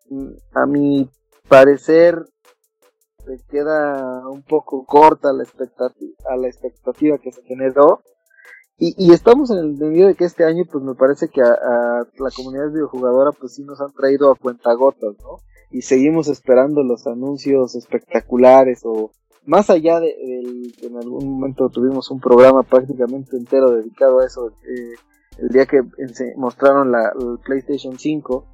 mm, 0.10 0.32
a 0.54 0.66
mi 0.66 1.10
parecer 1.48 2.26
se 3.26 3.38
queda 3.50 4.28
un 4.28 4.42
poco 4.42 4.86
corta 4.86 5.32
la 5.32 5.44
expectativa, 5.44 6.14
a 6.30 6.38
la 6.38 6.48
expectativa 6.48 7.18
que 7.20 7.32
se 7.32 7.44
generó. 7.44 8.02
Y, 8.78 8.96
y 8.98 9.14
estamos 9.14 9.52
en 9.52 9.60
el 9.60 9.74
medio 9.74 10.08
de 10.08 10.16
que 10.16 10.26
este 10.26 10.44
año, 10.44 10.64
pues 10.72 10.84
me 10.84 10.96
parece 10.96 11.28
que 11.28 11.42
a, 11.42 11.46
la 11.46 12.30
comunidad 12.36 12.72
videojugadora, 12.72 13.32
pues 13.32 13.54
sí 13.54 13.64
nos 13.64 13.80
han 13.80 13.92
traído 13.92 14.32
a 14.32 14.36
cuentagotas, 14.36 15.16
¿no? 15.20 15.38
Y 15.72 15.82
seguimos 15.82 16.28
esperando 16.28 16.84
los 16.84 17.08
anuncios 17.08 17.76
espectaculares 17.76 18.82
o 18.84 19.12
más 19.46 19.70
allá 19.70 20.00
de 20.00 20.14
que 20.78 20.88
en 20.88 20.98
algún 20.98 21.28
momento 21.32 21.70
tuvimos 21.70 22.12
un 22.12 22.20
programa 22.20 22.64
prácticamente 22.64 23.38
entero 23.38 23.72
dedicado 23.72 24.20
a 24.20 24.26
eso 24.26 24.50
eh, 24.50 24.96
el 25.40 25.50
día 25.50 25.66
que 25.66 25.82
mostraron 26.36 26.92
la, 26.92 27.12
el 27.20 27.40
PlayStation 27.44 27.98
5 27.98 28.46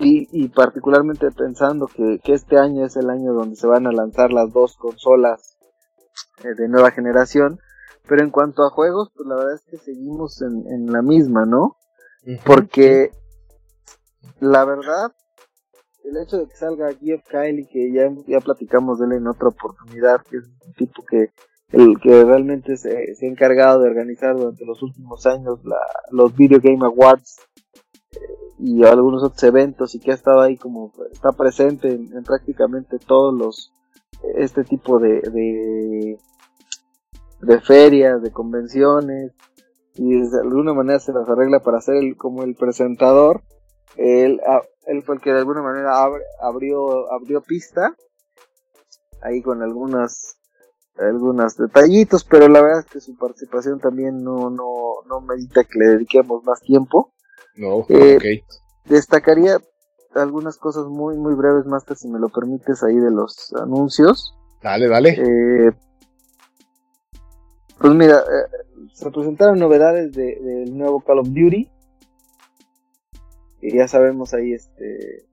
y, 0.00 0.26
y 0.32 0.48
particularmente 0.48 1.30
pensando 1.30 1.86
que, 1.86 2.18
que, 2.24 2.32
este 2.32 2.58
año 2.58 2.84
es 2.84 2.96
el 2.96 3.10
año 3.10 3.32
donde 3.32 3.54
se 3.54 3.68
van 3.68 3.86
a 3.86 3.92
lanzar 3.92 4.32
las 4.32 4.52
dos 4.52 4.76
consolas 4.76 5.56
eh, 6.42 6.54
de 6.56 6.68
nueva 6.68 6.90
generación 6.90 7.60
pero 8.08 8.24
en 8.24 8.30
cuanto 8.30 8.64
a 8.64 8.70
juegos 8.70 9.12
pues 9.14 9.28
la 9.28 9.36
verdad 9.36 9.54
es 9.54 9.64
que 9.70 9.76
seguimos 9.76 10.42
en, 10.42 10.64
en 10.72 10.92
la 10.92 11.02
misma 11.02 11.44
no 11.46 11.76
porque 12.44 13.10
la 14.40 14.64
verdad 14.64 15.12
el 16.04 16.16
hecho 16.18 16.38
de 16.38 16.46
que 16.46 16.56
salga 16.56 16.92
Geoff 16.94 17.22
Kylie, 17.28 17.66
que 17.66 17.92
ya, 17.92 18.10
ya 18.26 18.40
platicamos 18.40 18.98
de 18.98 19.06
él 19.06 19.12
en 19.12 19.26
otra 19.26 19.48
oportunidad, 19.48 20.20
que 20.22 20.36
es 20.36 20.44
un 20.66 20.72
tipo 20.74 21.02
que 21.04 21.30
el 21.72 21.98
que 21.98 22.24
realmente 22.24 22.76
se, 22.76 22.90
ha 22.90 23.26
encargado 23.26 23.80
de 23.80 23.88
organizar 23.88 24.36
durante 24.36 24.64
los 24.64 24.82
últimos 24.82 25.26
años 25.26 25.60
los 26.10 26.36
Video 26.36 26.60
Game 26.62 26.84
Awards 26.84 27.38
eh, 28.12 28.18
y 28.58 28.84
algunos 28.84 29.24
otros 29.24 29.42
eventos 29.42 29.94
y 29.94 29.98
que 30.00 30.12
ha 30.12 30.14
estado 30.14 30.40
ahí 30.40 30.56
como 30.56 30.92
está 31.10 31.32
presente 31.32 31.88
en, 31.88 32.22
prácticamente 32.22 32.98
todos 32.98 33.34
los 33.34 33.72
este 34.36 34.62
tipo 34.62 35.00
de, 35.00 35.20
de, 35.20 36.18
de 37.40 37.60
ferias, 37.60 38.22
de 38.22 38.30
convenciones 38.30 39.32
y 39.96 40.20
de 40.20 40.40
alguna 40.42 40.74
manera 40.74 40.98
se 40.98 41.12
las 41.12 41.28
arregla 41.28 41.60
para 41.60 41.80
ser 41.80 41.96
el, 41.96 42.16
como 42.16 42.42
el 42.44 42.54
presentador 42.54 43.42
él, 43.96 44.40
ah, 44.46 44.62
él 44.86 45.02
fue 45.02 45.16
el 45.16 45.20
que 45.20 45.32
de 45.32 45.38
alguna 45.38 45.62
manera 45.62 46.02
abrió, 46.40 47.10
abrió 47.12 47.40
pista 47.42 47.94
ahí 49.22 49.42
con 49.42 49.62
algunas 49.62 50.36
algunos 50.96 51.56
detallitos, 51.56 52.22
pero 52.24 52.46
la 52.48 52.60
verdad 52.62 52.80
es 52.80 52.86
que 52.86 53.00
su 53.00 53.16
participación 53.16 53.80
también 53.80 54.22
no, 54.22 54.48
no, 54.50 54.68
no 55.08 55.20
medita 55.22 55.64
que 55.64 55.78
le 55.78 55.86
dediquemos 55.86 56.44
más 56.44 56.60
tiempo. 56.60 57.12
No, 57.56 57.84
Eh. 57.88 58.42
Destacaría 58.84 59.58
algunas 60.14 60.56
cosas 60.56 60.86
muy, 60.86 61.16
muy 61.16 61.34
breves, 61.34 61.66
más 61.66 61.84
si 61.96 62.08
me 62.08 62.20
lo 62.20 62.28
permites, 62.28 62.84
ahí 62.84 62.94
de 62.96 63.10
los 63.10 63.52
anuncios. 63.54 64.36
Dale, 64.62 64.86
dale. 64.88 65.10
Eh, 65.18 65.72
pues 67.78 67.92
mira, 67.94 68.18
eh, 68.20 68.86
se 68.92 69.10
presentaron 69.10 69.58
novedades 69.58 70.12
de- 70.12 70.38
del 70.40 70.76
nuevo 70.78 71.00
Call 71.00 71.18
of 71.18 71.28
Duty. 71.28 71.68
Y 73.66 73.76
ya 73.76 73.88
sabemos 73.88 74.34
ahí 74.34 74.52
este 74.52 75.24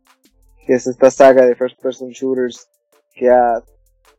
que 0.65 0.73
es 0.73 0.87
esta 0.87 1.09
saga 1.11 1.45
de 1.45 1.55
first 1.55 1.81
person 1.81 2.09
shooters 2.09 2.69
que 3.13 3.29
ha 3.29 3.61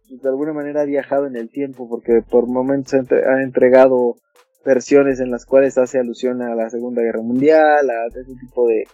pues, 0.08 0.20
de 0.22 0.28
alguna 0.28 0.52
manera 0.52 0.82
ha 0.82 0.84
viajado 0.84 1.26
en 1.26 1.36
el 1.36 1.48
tiempo 1.50 1.88
porque 1.88 2.20
por 2.28 2.46
momentos 2.46 2.94
ha, 2.94 2.98
entre- 2.98 3.24
ha 3.26 3.42
entregado 3.42 4.16
versiones 4.64 5.20
en 5.20 5.30
las 5.30 5.46
cuales 5.46 5.78
hace 5.78 5.98
alusión 5.98 6.42
a 6.42 6.54
la 6.54 6.68
Segunda 6.70 7.00
Guerra 7.02 7.22
Mundial, 7.22 7.88
a 7.90 8.06
ese 8.08 8.34
tipo 8.40 8.66
de, 8.68 8.84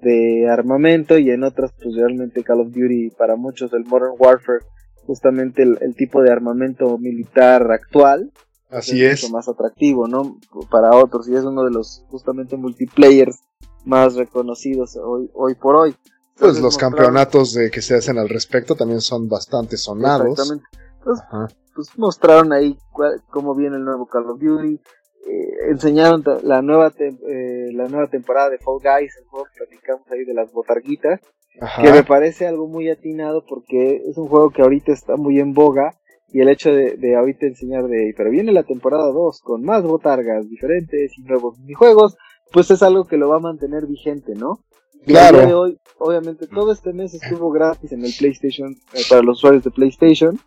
de 0.00 0.48
armamento 0.48 1.18
y 1.18 1.30
en 1.30 1.42
otras 1.44 1.72
pues 1.82 1.94
realmente 1.96 2.44
Call 2.44 2.60
of 2.60 2.68
Duty 2.72 3.10
para 3.18 3.36
muchos 3.36 3.72
el 3.72 3.84
Modern 3.84 4.14
Warfare 4.18 4.60
justamente 5.06 5.62
el, 5.62 5.78
el 5.80 5.96
tipo 5.96 6.22
de 6.22 6.30
armamento 6.30 6.96
militar 6.98 7.70
actual 7.72 8.30
Así 8.70 9.04
es 9.04 9.14
es. 9.14 9.22
mucho 9.24 9.34
más 9.34 9.48
atractivo, 9.48 10.06
¿no? 10.08 10.38
Para 10.70 10.96
otros, 10.96 11.28
y 11.28 11.34
es 11.34 11.44
uno 11.44 11.64
de 11.64 11.70
los 11.72 12.04
justamente 12.08 12.56
multiplayers 12.56 13.38
más 13.84 14.14
reconocidos 14.14 14.96
hoy, 14.96 15.30
hoy 15.34 15.54
por 15.54 15.76
hoy. 15.76 15.94
Pues 16.38 16.60
los 16.60 16.76
campeonatos 16.78 17.52
de 17.54 17.70
que 17.70 17.82
se 17.82 17.94
hacen 17.94 18.18
al 18.18 18.28
respecto 18.28 18.74
también 18.74 19.00
son 19.00 19.28
bastante 19.28 19.76
sonados. 19.76 20.30
Exactamente. 20.38 20.66
Entonces, 20.98 21.24
Ajá. 21.30 21.48
pues 21.74 21.98
mostraron 21.98 22.52
ahí 22.52 22.76
cuál- 22.92 23.22
cómo 23.30 23.54
viene 23.54 23.76
el 23.76 23.84
nuevo 23.84 24.06
Call 24.06 24.28
of 24.30 24.40
Duty. 24.40 24.80
eh, 25.24 25.70
enseñaron 25.70 26.24
la 26.42 26.62
nueva 26.62 26.90
tem- 26.90 27.16
eh, 27.28 27.70
la 27.74 27.86
nueva 27.86 28.08
temporada 28.08 28.50
de 28.50 28.58
Fall 28.58 28.80
Guys, 28.82 29.12
el 29.18 29.24
juego 29.28 29.46
que 29.46 29.58
platicamos 29.64 30.10
ahí 30.10 30.24
de 30.24 30.34
las 30.34 30.50
botarguitas, 30.52 31.20
Ajá. 31.60 31.80
que 31.80 31.92
me 31.92 32.02
parece 32.02 32.44
algo 32.48 32.66
muy 32.66 32.90
atinado 32.90 33.44
porque 33.48 34.02
es 34.08 34.16
un 34.18 34.26
juego 34.26 34.50
que 34.50 34.62
ahorita 34.62 34.90
está 34.92 35.14
muy 35.16 35.38
en 35.38 35.52
boga 35.54 35.94
y 36.32 36.40
el 36.40 36.48
hecho 36.48 36.70
de, 36.70 36.96
de 36.96 37.14
ahorita 37.14 37.46
enseñar 37.46 37.84
de, 37.86 38.12
pero 38.16 38.30
viene 38.30 38.50
la 38.50 38.64
temporada 38.64 39.12
2 39.12 39.40
con 39.44 39.62
más 39.62 39.84
botargas 39.84 40.48
diferentes 40.50 41.12
y 41.16 41.22
nuevos 41.22 41.56
minijuegos, 41.60 42.16
pues 42.52 42.70
es 42.70 42.82
algo 42.82 43.04
que 43.04 43.16
lo 43.16 43.28
va 43.28 43.36
a 43.36 43.40
mantener 43.40 43.86
vigente, 43.86 44.34
¿no? 44.34 44.60
Claro. 45.04 45.38
al 45.38 45.46
día 45.46 45.46
de 45.46 45.54
hoy, 45.54 45.78
obviamente 45.98 46.46
todo 46.46 46.70
este 46.72 46.92
mes 46.92 47.12
estuvo 47.14 47.50
gratis 47.50 47.90
en 47.90 48.04
el 48.04 48.12
PlayStation, 48.16 48.72
eh, 48.92 49.02
para 49.08 49.22
los 49.22 49.38
usuarios 49.38 49.64
de 49.64 49.70
PlayStation 49.72 50.38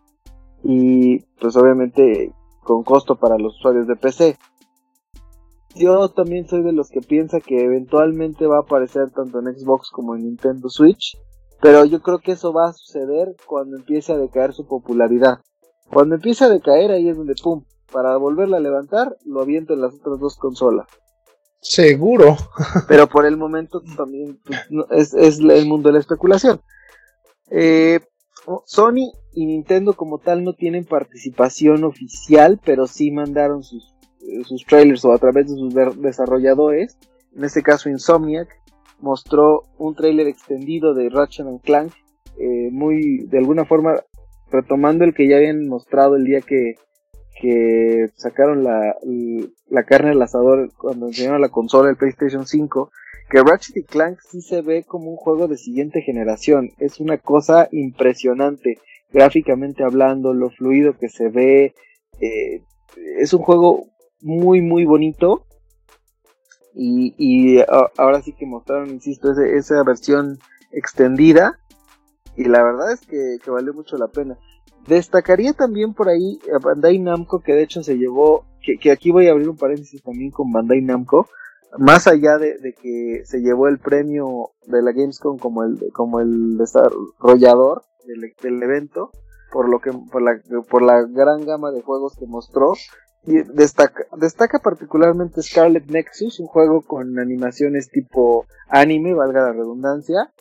y 0.64 1.20
pues 1.40 1.58
obviamente 1.58 2.32
con 2.64 2.84
costo 2.84 3.16
para 3.16 3.38
los 3.38 3.58
usuarios 3.58 3.88
de 3.88 3.96
PC. 3.96 4.38
Yo 5.76 6.10
también 6.10 6.48
soy 6.48 6.64
de 6.64 6.72
los 6.72 6.90
que 6.90 7.02
piensa 7.02 7.42
que 7.42 7.64
eventualmente 7.64 8.48
va 8.48 8.58
a 8.58 8.62
aparecer 8.62 9.12
tanto 9.12 9.40
en 9.40 9.54
Xbox 9.54 9.92
como 9.92 10.16
en 10.16 10.24
Nintendo 10.24 10.70
Switch, 10.70 11.18
pero 11.62 11.84
yo 11.84 12.02
creo 12.02 12.20
que 12.20 12.32
eso 12.32 12.54
va 12.54 12.70
a 12.70 12.74
suceder 12.74 13.36
cuando 13.46 13.76
empiece 13.76 14.14
a 14.14 14.18
decaer 14.18 14.54
su 14.54 14.66
popularidad. 14.68 15.40
Cuando 15.92 16.16
empiece 16.16 16.46
a 16.46 16.50
decaer 16.50 16.92
ahí 16.92 17.10
es 17.10 17.18
donde 17.18 17.36
pum, 17.44 17.66
para 17.92 18.16
volverla 18.18 18.58
a 18.58 18.62
levantar 18.62 19.18
lo 19.26 19.42
aviento 19.42 19.74
en 19.74 19.82
las 19.82 19.94
otras 19.96 20.20
dos 20.20 20.38
consolas. 20.38 20.88
Seguro. 21.68 22.38
Pero 22.88 23.08
por 23.08 23.26
el 23.26 23.38
momento 23.38 23.82
también 23.98 24.40
pues, 24.46 25.14
es, 25.14 25.40
el 25.40 25.66
mundo 25.66 25.90
de 25.90 25.94
la 25.94 26.00
especulación. 26.00 26.62
Eh, 27.50 28.00
Sony 28.66 29.12
y 29.34 29.46
Nintendo 29.48 29.94
como 29.94 30.20
tal 30.20 30.44
no 30.44 30.54
tienen 30.54 30.86
participación 30.86 31.84
oficial, 31.84 32.60
pero 32.64 32.86
sí 32.86 33.10
mandaron 33.10 33.64
sus, 33.64 33.96
eh, 34.22 34.44
sus 34.44 34.64
trailers 34.66 35.04
o 35.06 35.12
a 35.12 35.18
través 35.18 35.48
de 35.48 35.56
sus 35.56 35.74
desarrolladores. 36.02 37.00
En 37.36 37.44
este 37.44 37.64
caso 37.64 37.90
Insomniac 37.90 38.48
mostró 39.00 39.64
un 39.80 39.96
trailer 39.96 40.28
extendido 40.28 40.94
de 40.94 41.10
Ratchet 41.10 41.48
Clank, 41.64 41.94
eh, 42.40 42.70
muy 42.72 43.26
de 43.26 43.40
alguna 43.40 43.66
forma 43.66 43.96
retomando 44.52 45.04
el 45.04 45.16
que 45.16 45.28
ya 45.28 45.38
habían 45.38 45.68
mostrado 45.68 46.16
el 46.16 46.26
día 46.26 46.42
que, 46.42 46.76
que 47.40 48.10
sacaron 48.16 48.64
la, 48.64 48.96
la 49.70 49.84
carne 49.84 50.12
al 50.12 50.22
asador 50.22 50.72
cuando 50.78 51.08
enseñaron 51.08 51.42
la 51.42 51.50
consola 51.50 51.88
del 51.88 51.98
PlayStation 51.98 52.46
5, 52.46 52.92
que 53.30 53.42
Ratchet 53.42 53.78
y 53.78 53.84
Clank 53.84 54.20
sí 54.30 54.42
se 54.42 54.62
ve 54.62 54.84
como 54.84 55.10
un 55.12 55.18
juego 55.18 55.48
de 55.48 55.58
siguiente 55.58 56.02
generación. 56.02 56.70
Es 56.80 57.00
una 57.00 57.18
cosa 57.18 57.68
impresionante, 57.72 58.80
gráficamente 59.12 59.84
hablando, 59.84 60.34
lo 60.34 60.50
fluido 60.50 60.98
que 60.98 61.10
se 61.10 61.30
ve. 61.30 61.74
eh, 62.22 62.62
es 63.20 63.34
un 63.34 63.42
juego 63.42 63.88
muy, 64.22 64.62
muy 64.62 64.86
bonito. 64.86 65.46
Y, 66.74 67.14
y 67.18 67.64
ahora 67.98 68.22
sí 68.22 68.34
que 68.34 68.46
mostraron, 68.46 68.90
insisto, 68.90 69.32
ese- 69.32 69.56
esa 69.58 69.82
versión 69.84 70.38
extendida. 70.72 71.58
Y 72.36 72.46
la 72.46 72.62
verdad 72.64 72.92
es 72.92 73.02
que, 73.02 73.38
que 73.44 73.50
valió 73.52 73.74
mucho 73.74 73.98
la 73.98 74.08
pena. 74.08 74.38
Destacaría 74.88 75.54
también 75.54 75.94
por 75.94 76.10
ahí 76.10 76.40
a 76.54 76.60
Bandai 76.60 77.00
Namco, 77.00 77.40
que 77.40 77.54
de 77.54 77.64
hecho 77.64 77.84
se 77.84 77.98
llevó, 77.98 78.46
que, 78.62 78.78
que 78.78 78.92
aquí 78.92 79.12
voy 79.12 79.28
a 79.28 79.32
abrir 79.32 79.50
un 79.50 79.58
paréntesis 79.58 80.02
también 80.04 80.32
con 80.32 80.52
Bandai 80.52 80.82
Namco, 80.82 81.28
más 81.78 82.08
allá 82.08 82.38
de, 82.38 82.58
de 82.60 82.74
que 82.74 83.22
se 83.26 83.40
llevó 83.40 83.68
el 83.68 83.80
premio 83.80 84.52
de 84.68 84.82
la 84.82 84.92
Gamescom 84.92 85.38
como 85.38 85.64
el, 85.64 85.92
como 85.94 86.20
el 86.20 86.58
desarrollador 86.58 87.84
del, 88.06 88.34
del 88.42 88.64
evento, 88.64 89.12
por 89.52 89.70
lo 89.70 89.80
que, 89.80 89.92
por 89.92 90.22
la, 90.22 90.40
por 90.70 90.82
la 90.82 91.04
gran 91.04 91.46
gama 91.46 91.72
de 91.72 91.82
juegos 91.82 92.16
que 92.18 92.28
mostró, 92.28 92.74
y 93.28 93.42
destaca, 93.42 94.06
destaca 94.18 94.60
particularmente 94.60 95.42
Scarlet 95.42 95.90
Nexus, 95.90 96.40
un 96.40 96.48
juego 96.48 96.82
con 96.82 97.18
animaciones 97.18 97.90
tipo 97.90 98.46
anime, 98.70 99.16
valga 99.16 99.42
la 99.42 99.54
redundancia, 99.54 100.32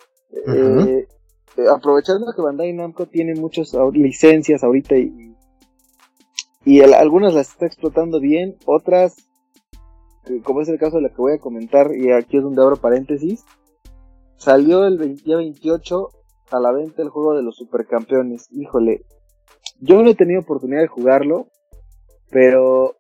eh, 0.46 1.07
eh, 1.56 1.64
aprovechando 1.70 2.32
que 2.34 2.42
Bandai 2.42 2.72
Namco 2.72 3.06
tiene 3.06 3.34
muchas 3.34 3.72
licencias 3.92 4.64
ahorita 4.64 4.96
y, 4.96 5.34
y 6.64 6.80
algunas 6.80 7.34
las 7.34 7.50
está 7.50 7.66
explotando 7.66 8.20
bien, 8.20 8.56
otras, 8.66 9.16
eh, 10.26 10.40
como 10.42 10.62
es 10.62 10.68
el 10.68 10.78
caso 10.78 10.96
de 10.96 11.02
la 11.02 11.08
que 11.10 11.18
voy 11.18 11.32
a 11.32 11.38
comentar, 11.38 11.94
y 11.94 12.10
aquí 12.10 12.38
es 12.38 12.42
donde 12.42 12.62
abro 12.62 12.76
paréntesis, 12.76 13.44
salió 14.36 14.84
el 14.84 14.98
20 14.98 15.22
día 15.22 15.36
28 15.36 16.08
a 16.50 16.60
la 16.60 16.72
venta 16.72 17.02
el 17.02 17.08
juego 17.08 17.34
de 17.34 17.42
los 17.42 17.56
supercampeones. 17.56 18.48
Híjole, 18.50 19.04
yo 19.80 20.02
no 20.02 20.10
he 20.10 20.14
tenido 20.14 20.40
oportunidad 20.40 20.82
de 20.82 20.88
jugarlo, 20.88 21.48
pero 22.30 22.96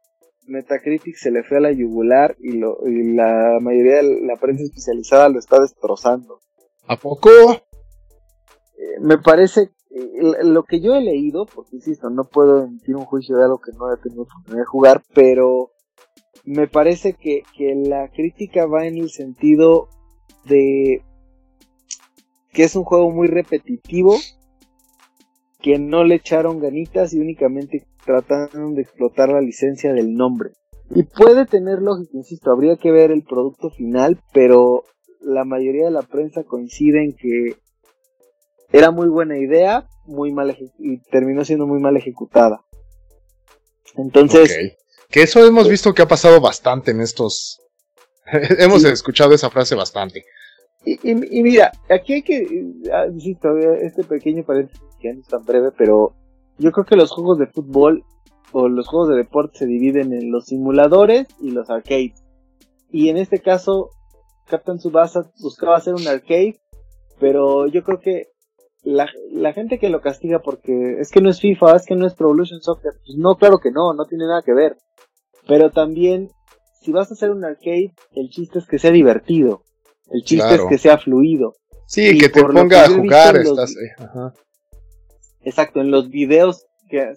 Metacritic 0.46 1.16
se 1.16 1.30
le 1.30 1.42
fue 1.42 1.58
a 1.58 1.60
la 1.60 1.72
yugular 1.72 2.36
y, 2.38 2.52
lo, 2.52 2.78
y 2.86 3.14
la 3.14 3.58
mayoría 3.60 3.96
de 3.96 4.20
la 4.22 4.36
prensa 4.36 4.64
especializada 4.64 5.28
lo 5.28 5.38
está 5.38 5.60
destrozando. 5.60 6.40
¿A 6.86 6.96
poco? 6.96 7.30
Eh, 8.76 9.00
me 9.00 9.18
parece 9.18 9.70
eh, 9.90 10.44
lo 10.44 10.64
que 10.64 10.80
yo 10.80 10.94
he 10.94 11.00
leído, 11.00 11.46
porque 11.46 11.76
insisto, 11.76 12.10
no 12.10 12.24
puedo 12.24 12.64
emitir 12.64 12.96
un 12.96 13.04
juicio 13.04 13.36
de 13.36 13.44
algo 13.44 13.60
que 13.60 13.72
no 13.72 13.92
he 13.92 13.96
tenido 13.98 14.22
oportunidad 14.22 14.62
de 14.62 14.66
jugar, 14.66 15.02
pero 15.14 15.70
me 16.44 16.66
parece 16.68 17.14
que, 17.14 17.42
que 17.56 17.74
la 17.74 18.08
crítica 18.08 18.66
va 18.66 18.86
en 18.86 18.98
el 18.98 19.10
sentido 19.10 19.88
de 20.44 21.02
que 22.52 22.64
es 22.64 22.76
un 22.76 22.84
juego 22.84 23.10
muy 23.10 23.28
repetitivo, 23.28 24.16
que 25.60 25.78
no 25.78 26.04
le 26.04 26.16
echaron 26.16 26.60
ganitas 26.60 27.12
y 27.12 27.18
únicamente 27.18 27.86
trataron 28.04 28.74
de 28.74 28.82
explotar 28.82 29.30
la 29.30 29.40
licencia 29.40 29.92
del 29.92 30.14
nombre. 30.14 30.50
Y 30.90 31.02
puede 31.04 31.46
tener 31.46 31.80
lógica, 31.80 32.10
insisto, 32.14 32.52
habría 32.52 32.76
que 32.76 32.92
ver 32.92 33.10
el 33.10 33.24
producto 33.24 33.70
final, 33.70 34.20
pero 34.32 34.84
la 35.20 35.44
mayoría 35.44 35.86
de 35.86 35.90
la 35.90 36.02
prensa 36.02 36.44
coincide 36.44 37.02
en 37.02 37.16
que 37.16 37.56
era 38.76 38.90
muy 38.90 39.08
buena 39.08 39.38
idea, 39.38 39.86
muy 40.06 40.32
mal 40.32 40.56
y 40.78 40.98
terminó 41.10 41.44
siendo 41.44 41.66
muy 41.66 41.80
mal 41.80 41.96
ejecutada. 41.96 42.64
Entonces, 43.96 44.50
Ok. 44.50 44.84
Que 45.10 45.22
eso 45.22 45.46
hemos 45.46 45.68
visto 45.68 45.94
que 45.94 46.02
ha 46.02 46.08
pasado 46.08 46.40
bastante 46.40 46.90
en 46.90 47.00
estos. 47.00 47.60
hemos 48.58 48.82
Sí. 48.82 48.88
escuchado 48.88 49.32
esa 49.34 49.50
frase 49.50 49.74
bastante. 49.74 50.24
y, 50.86 50.92
y- 51.08 51.38
y 51.38 51.42
mira, 51.42 51.72
aquí 51.88 52.14
hay 52.14 52.22
que, 52.22 52.46
ah, 52.92 53.06
insisto, 53.10 53.56
este 53.80 54.02
pequeño 54.04 54.44
paréntesis 54.44 54.82
que 55.00 55.14
no 55.14 55.20
es 55.20 55.26
tan 55.28 55.42
breve, 55.44 55.70
pero 55.78 56.14
yo 56.58 56.72
creo 56.72 56.84
que 56.84 56.96
los 56.96 57.10
juegos 57.10 57.38
de 57.38 57.46
fútbol 57.46 58.04
o 58.52 58.68
los 58.68 58.86
juegos 58.88 59.08
de 59.10 59.16
deporte 59.16 59.58
se 59.60 59.66
dividen 59.66 60.12
en 60.12 60.30
los 60.30 60.46
simuladores 60.46 61.26
y 61.40 61.52
los 61.52 61.70
arcades. 61.70 62.22
Y 62.90 63.08
en 63.08 63.16
este 63.18 63.40
caso, 63.40 63.90
Captain 64.46 64.78
Tsubasa 64.78 65.30
buscaba 65.40 65.76
hacer 65.76 65.94
un 65.94 66.06
arcade, 66.06 66.60
pero 67.20 67.66
yo 67.66 67.82
creo 67.84 68.00
que 68.00 68.24
la, 68.84 69.08
la 69.32 69.52
gente 69.52 69.78
que 69.78 69.88
lo 69.88 70.00
castiga 70.00 70.40
porque 70.40 70.98
es 71.00 71.10
que 71.10 71.20
no 71.20 71.30
es 71.30 71.40
FIFA, 71.40 71.76
es 71.76 71.86
que 71.86 71.96
no 71.96 72.06
es 72.06 72.14
Pro 72.14 72.28
Evolution 72.28 72.60
Soccer, 72.60 72.92
pues 73.04 73.16
no, 73.18 73.36
claro 73.36 73.58
que 73.58 73.70
no, 73.70 73.94
no 73.94 74.04
tiene 74.04 74.26
nada 74.26 74.42
que 74.42 74.52
ver. 74.54 74.76
Pero 75.46 75.70
también, 75.70 76.30
si 76.80 76.92
vas 76.92 77.10
a 77.10 77.14
hacer 77.14 77.30
un 77.30 77.44
arcade, 77.44 77.92
el 78.12 78.28
chiste 78.30 78.58
es 78.58 78.66
que 78.66 78.78
sea 78.78 78.90
divertido. 78.90 79.62
El 80.10 80.22
chiste 80.22 80.46
Claro. 80.46 80.64
es 80.64 80.68
que 80.68 80.78
sea 80.78 80.98
fluido. 80.98 81.54
Sí, 81.86 82.10
Y 82.10 82.18
que 82.18 82.28
te 82.28 82.42
ponga 82.42 82.68
que 82.68 82.76
a 82.76 82.88
jugar. 82.88 83.34
los- 83.36 83.48
Estás, 83.50 83.70
eh, 83.76 83.90
ajá. 83.98 84.32
Exacto, 85.42 85.80
en 85.80 85.90
los 85.90 86.08
videos 86.10 86.66
que, 86.88 87.12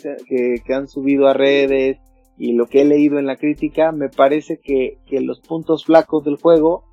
que, 0.66 0.74
han 0.74 0.88
subido 0.88 1.28
a 1.28 1.34
redes 1.34 1.98
y 2.38 2.54
lo 2.54 2.68
que 2.68 2.82
he 2.82 2.86
leído 2.86 3.20
en 3.20 3.26
la 3.26 3.36
crítica, 3.38 3.92
me 3.92 4.10
parece 4.10 4.60
que, 4.62 4.98
que 5.06 5.22
los 5.22 5.40
puntos 5.42 5.86
flacos 5.86 6.24
del 6.26 6.36
juego 6.38 6.84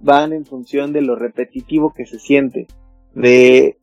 van 0.00 0.32
en 0.32 0.44
función 0.44 0.92
de 0.92 1.00
lo 1.02 1.16
repetitivo 1.16 1.92
que 1.94 2.06
se 2.06 2.18
siente. 2.18 2.66
De 3.20 3.76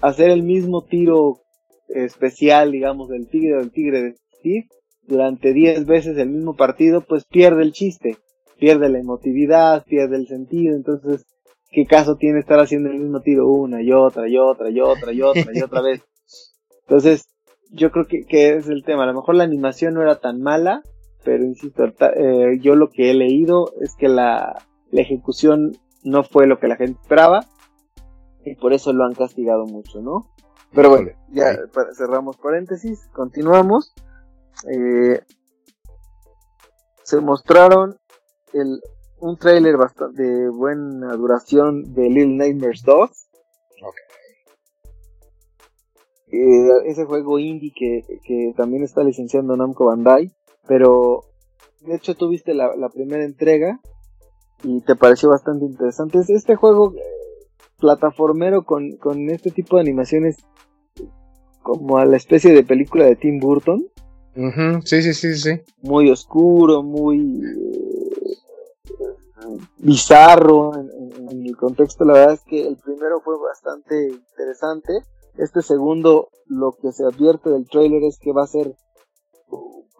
hacer 0.00 0.30
el 0.30 0.42
mismo 0.42 0.84
tiro 0.84 1.40
especial, 1.88 2.72
digamos, 2.72 3.08
del 3.08 3.28
tigre 3.28 3.56
del 3.56 3.70
tigre 3.70 4.02
de 4.02 4.16
Steve, 4.38 4.68
durante 5.06 5.52
10 5.52 5.86
veces 5.86 6.18
el 6.18 6.30
mismo 6.30 6.56
partido, 6.56 7.00
pues 7.00 7.24
pierde 7.24 7.62
el 7.62 7.72
chiste, 7.72 8.16
pierde 8.58 8.88
la 8.88 8.98
emotividad, 8.98 9.84
pierde 9.84 10.16
el 10.16 10.26
sentido, 10.26 10.74
entonces, 10.74 11.26
¿qué 11.70 11.86
caso 11.86 12.16
tiene 12.16 12.40
estar 12.40 12.58
haciendo 12.58 12.90
el 12.90 12.98
mismo 12.98 13.20
tiro 13.20 13.48
una 13.48 13.82
y 13.82 13.92
otra 13.92 14.28
y 14.28 14.36
otra 14.36 14.70
y 14.70 14.80
otra 14.80 15.12
y 15.12 15.22
otra 15.22 15.52
y 15.52 15.62
otra 15.62 15.80
vez? 15.82 16.02
Entonces, 16.88 17.26
yo 17.72 17.90
creo 17.90 18.06
que, 18.06 18.20
que 18.26 18.54
es 18.54 18.68
el 18.68 18.84
tema, 18.84 19.02
a 19.02 19.06
lo 19.06 19.14
mejor 19.14 19.34
la 19.34 19.42
animación 19.42 19.94
no 19.94 20.02
era 20.02 20.20
tan 20.20 20.40
mala, 20.40 20.82
pero 21.24 21.42
insisto, 21.44 21.84
eh, 21.84 22.58
yo 22.60 22.76
lo 22.76 22.90
que 22.90 23.10
he 23.10 23.14
leído 23.14 23.72
es 23.80 23.96
que 23.96 24.08
la, 24.08 24.64
la 24.92 25.00
ejecución 25.00 25.72
no 26.04 26.22
fue 26.22 26.46
lo 26.46 26.60
que 26.60 26.68
la 26.68 26.76
gente 26.76 27.00
esperaba 27.02 27.44
y 28.46 28.54
por 28.54 28.72
eso 28.72 28.92
lo 28.92 29.04
han 29.04 29.14
castigado 29.14 29.66
mucho, 29.66 30.00
¿no? 30.00 30.30
Pero 30.72 30.90
bueno, 30.90 31.10
ya 31.30 31.56
cerramos 31.96 32.36
paréntesis, 32.36 33.06
continuamos. 33.12 33.92
Eh, 34.70 35.20
se 37.02 37.20
mostraron 37.20 37.96
el, 38.52 38.80
un 39.18 39.36
trailer 39.36 39.76
bastante 39.76 40.22
de 40.22 40.48
buena 40.48 41.14
duración 41.16 41.92
de 41.92 42.08
Little 42.08 42.36
Nightmares 42.36 42.82
2. 42.84 43.10
Eh, 46.28 46.68
ese 46.86 47.04
juego 47.04 47.38
indie 47.38 47.72
que, 47.74 48.02
que, 48.24 48.52
también 48.56 48.84
está 48.84 49.02
licenciando 49.02 49.56
Namco 49.56 49.86
Bandai, 49.86 50.30
pero 50.68 51.24
de 51.80 51.96
hecho 51.96 52.14
tuviste 52.14 52.54
la, 52.54 52.76
la 52.76 52.88
primera 52.90 53.24
entrega 53.24 53.80
y 54.62 54.82
te 54.82 54.94
pareció 54.94 55.30
bastante 55.30 55.64
interesante. 55.64 56.18
Este 56.28 56.56
juego 56.56 56.92
eh, 56.92 57.25
plataformero 57.78 58.64
con, 58.64 58.96
con 58.96 59.30
este 59.30 59.50
tipo 59.50 59.76
de 59.76 59.82
animaciones 59.82 60.36
como 61.62 61.98
a 61.98 62.04
la 62.04 62.16
especie 62.16 62.52
de 62.52 62.62
película 62.62 63.04
de 63.04 63.16
Tim 63.16 63.40
Burton. 63.40 63.84
Sí, 64.84 65.02
sí, 65.02 65.14
sí, 65.14 65.34
sí. 65.34 65.60
Muy 65.82 66.10
oscuro, 66.10 66.82
muy 66.82 67.18
eh, 67.18 68.16
bizarro 69.78 70.72
en, 70.76 71.46
el 71.46 71.56
contexto. 71.56 72.04
La 72.04 72.12
verdad 72.12 72.34
es 72.34 72.42
que 72.42 72.68
el 72.68 72.76
primero 72.76 73.20
fue 73.20 73.34
bastante 73.38 74.10
interesante. 74.10 74.92
Este 75.38 75.62
segundo, 75.62 76.28
lo 76.46 76.72
que 76.80 76.92
se 76.92 77.04
advierte 77.04 77.50
del 77.50 77.68
trailer 77.68 78.04
es 78.04 78.18
que 78.18 78.32
va 78.32 78.44
a 78.44 78.46
ser, 78.46 78.76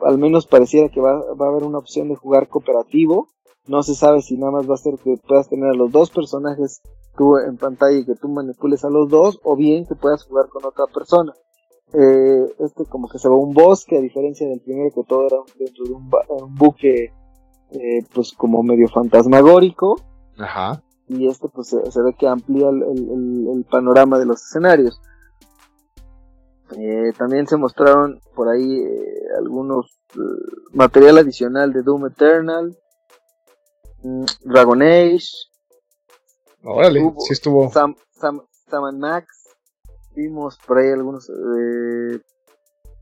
al 0.01 0.19
menos 0.19 0.47
pareciera 0.47 0.89
que 0.89 1.01
va, 1.01 1.15
va 1.35 1.47
a 1.47 1.51
haber 1.51 1.65
una 1.65 1.79
opción 1.79 2.09
de 2.09 2.17
jugar 2.17 2.49
cooperativo. 2.49 3.29
No 3.69 3.83
se 3.83 3.95
sabe 3.95 4.23
si 4.23 4.37
nada 4.37 4.53
más 4.53 4.71
va 4.71 4.75
a 4.75 4.79
ser 4.79 4.95
que 5.03 5.17
puedas 5.27 5.49
tener 5.49 5.71
a 5.71 5.75
los 5.75 5.91
dos 5.91 6.11
personajes 6.11 6.83
tú 7.17 7.37
en 7.39 7.57
pantalla 7.57 7.99
y 7.99 8.05
que 8.05 8.15
tú 8.15 8.29
manipules 8.29 8.85
a 8.85 8.91
los 8.91 9.09
dos, 9.09 9.41
o 9.43 9.57
bien 9.57 9.87
que 9.87 9.95
puedas 9.95 10.25
jugar 10.25 10.49
con 10.49 10.65
otra 10.65 10.85
persona. 10.93 11.33
Eh, 11.93 12.55
este 12.59 12.85
como 12.85 13.09
que 13.09 13.19
se 13.19 13.29
ve 13.29 13.35
un 13.35 13.55
bosque, 13.55 13.97
a 13.97 14.01
diferencia 14.01 14.47
del 14.49 14.61
primero 14.61 14.91
que 14.95 15.05
todo 15.05 15.27
era 15.27 15.37
dentro 15.59 15.85
de 15.85 15.93
un, 15.93 16.55
buque, 16.55 17.13
eh, 17.71 18.05
pues 18.15 18.33
como 18.33 18.63
medio 18.63 18.89
fantasmagórico. 18.89 19.97
Ajá. 20.39 20.83
Y 21.09 21.29
este 21.29 21.49
pues 21.49 21.69
se, 21.69 22.03
ve 22.03 22.15
que 22.19 22.27
amplía 22.27 22.69
el, 22.69 23.65
panorama 23.71 24.19
de 24.19 24.27
los 24.27 24.43
escenarios. 24.45 25.01
Eh, 26.77 27.13
también 27.17 27.47
se 27.47 27.57
mostraron 27.57 28.21
por 28.35 28.49
ahí 28.49 28.83
algunos 29.39 30.01
material 30.73 31.19
adicional 31.19 31.73
de 31.73 31.83
Doom 31.83 32.07
Eternal, 32.07 32.77
Dragon 34.45 34.83
Age, 34.83 35.27
Órale, 36.67 37.01
sí 37.21 37.33
estuvo. 37.33 37.71
Sam, 37.71 37.95
Sam, 38.11 38.43
Sam 38.69 38.99
Max. 38.99 39.27
Vimos 40.17 40.59
por 40.67 40.79
ahí 40.79 40.91
algunos. 40.91 41.29
Eh, 41.29 42.21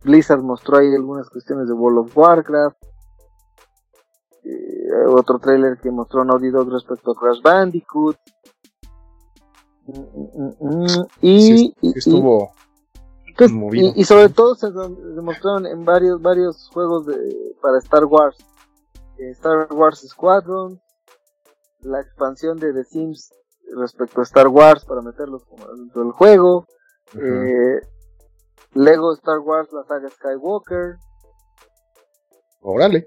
Blizzard 0.02 0.42
mostró 0.42 0.78
ahí 0.78 0.94
algunas 0.94 1.30
cuestiones 1.30 1.66
de 1.66 1.72
World 1.72 2.00
of 2.00 2.16
Warcraft. 2.16 2.76
Eh, 4.44 5.06
otro 5.08 5.38
trailer 5.38 5.78
que 5.78 5.90
mostró 5.90 6.24
Naughty 6.24 6.50
Dog 6.50 6.70
respecto 6.70 7.12
a 7.12 7.14
Crash 7.14 7.40
Bandicoot. 7.40 8.18
Mm, 9.86 10.00
mm, 10.00 10.54
mm, 10.60 11.06
y, 11.22 11.40
sí, 11.40 11.74
estuvo. 11.80 12.52
Pues, 13.36 13.50
y, 13.50 14.00
y, 14.00 14.04
sobre 14.04 14.28
todo 14.28 14.54
se, 14.54 14.70
demostraron 14.70 15.66
en 15.66 15.84
varios 15.84 16.22
varios 16.22 16.68
juegos 16.68 17.06
de, 17.06 17.16
para 17.62 17.78
Star 17.78 18.04
Wars. 18.04 18.36
Eh, 19.18 19.30
Star 19.30 19.72
Wars 19.72 20.06
Squadron, 20.06 20.80
la 21.84 22.00
expansión 22.00 22.58
de 22.58 22.72
The 22.72 22.84
Sims 22.84 23.32
respecto 23.76 24.20
a 24.20 24.24
Star 24.24 24.48
Wars 24.48 24.84
para 24.84 25.02
meterlos 25.02 25.42
dentro 25.76 26.02
del 26.02 26.12
juego. 26.12 26.66
eh, 27.14 27.80
Lego 28.74 29.12
Star 29.14 29.38
Wars, 29.38 29.68
la 29.72 29.84
saga 29.84 30.08
Skywalker. 30.10 30.96
Órale. 32.60 33.06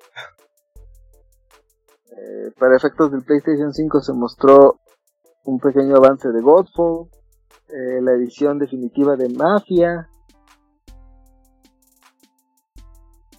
Eh, 2.12 2.52
para 2.58 2.78
efectos 2.78 3.12
del 3.12 3.24
PlayStation 3.24 3.74
5 3.74 4.02
se 4.02 4.14
mostró 4.14 4.80
un 5.44 5.60
pequeño 5.60 5.96
avance 5.98 6.30
de 6.30 6.42
Godfall, 6.42 7.10
eh, 7.70 8.02
la 8.02 8.14
edición 8.14 8.60
definitiva 8.60 9.16
de 9.16 9.30
Mafia. 9.30 10.10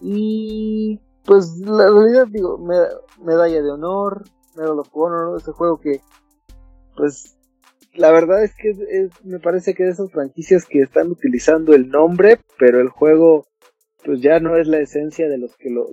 Y 0.00 1.00
pues 1.24 1.56
la 1.58 1.90
realidad 1.90 2.26
digo, 2.30 2.58
medalla 2.58 3.62
de 3.62 3.70
honor, 3.70 4.24
Medal 4.58 4.78
of 4.78 4.88
Honor, 4.92 5.38
ese 5.40 5.52
juego 5.52 5.80
que 5.80 6.00
pues 6.96 7.36
la 7.94 8.10
verdad 8.10 8.44
es 8.44 8.54
que 8.54 9.08
me 9.24 9.38
parece 9.38 9.74
que 9.74 9.84
de 9.84 9.90
esas 9.90 10.10
franquicias 10.10 10.64
que 10.64 10.80
están 10.80 11.10
utilizando 11.10 11.74
el 11.74 11.88
nombre, 11.88 12.40
pero 12.58 12.80
el 12.80 12.88
juego 12.88 13.46
pues 14.04 14.20
ya 14.20 14.40
no 14.40 14.56
es 14.56 14.68
la 14.68 14.78
esencia 14.78 15.28
de 15.28 15.38
los 15.38 15.56
que 15.56 15.70
lo, 15.70 15.86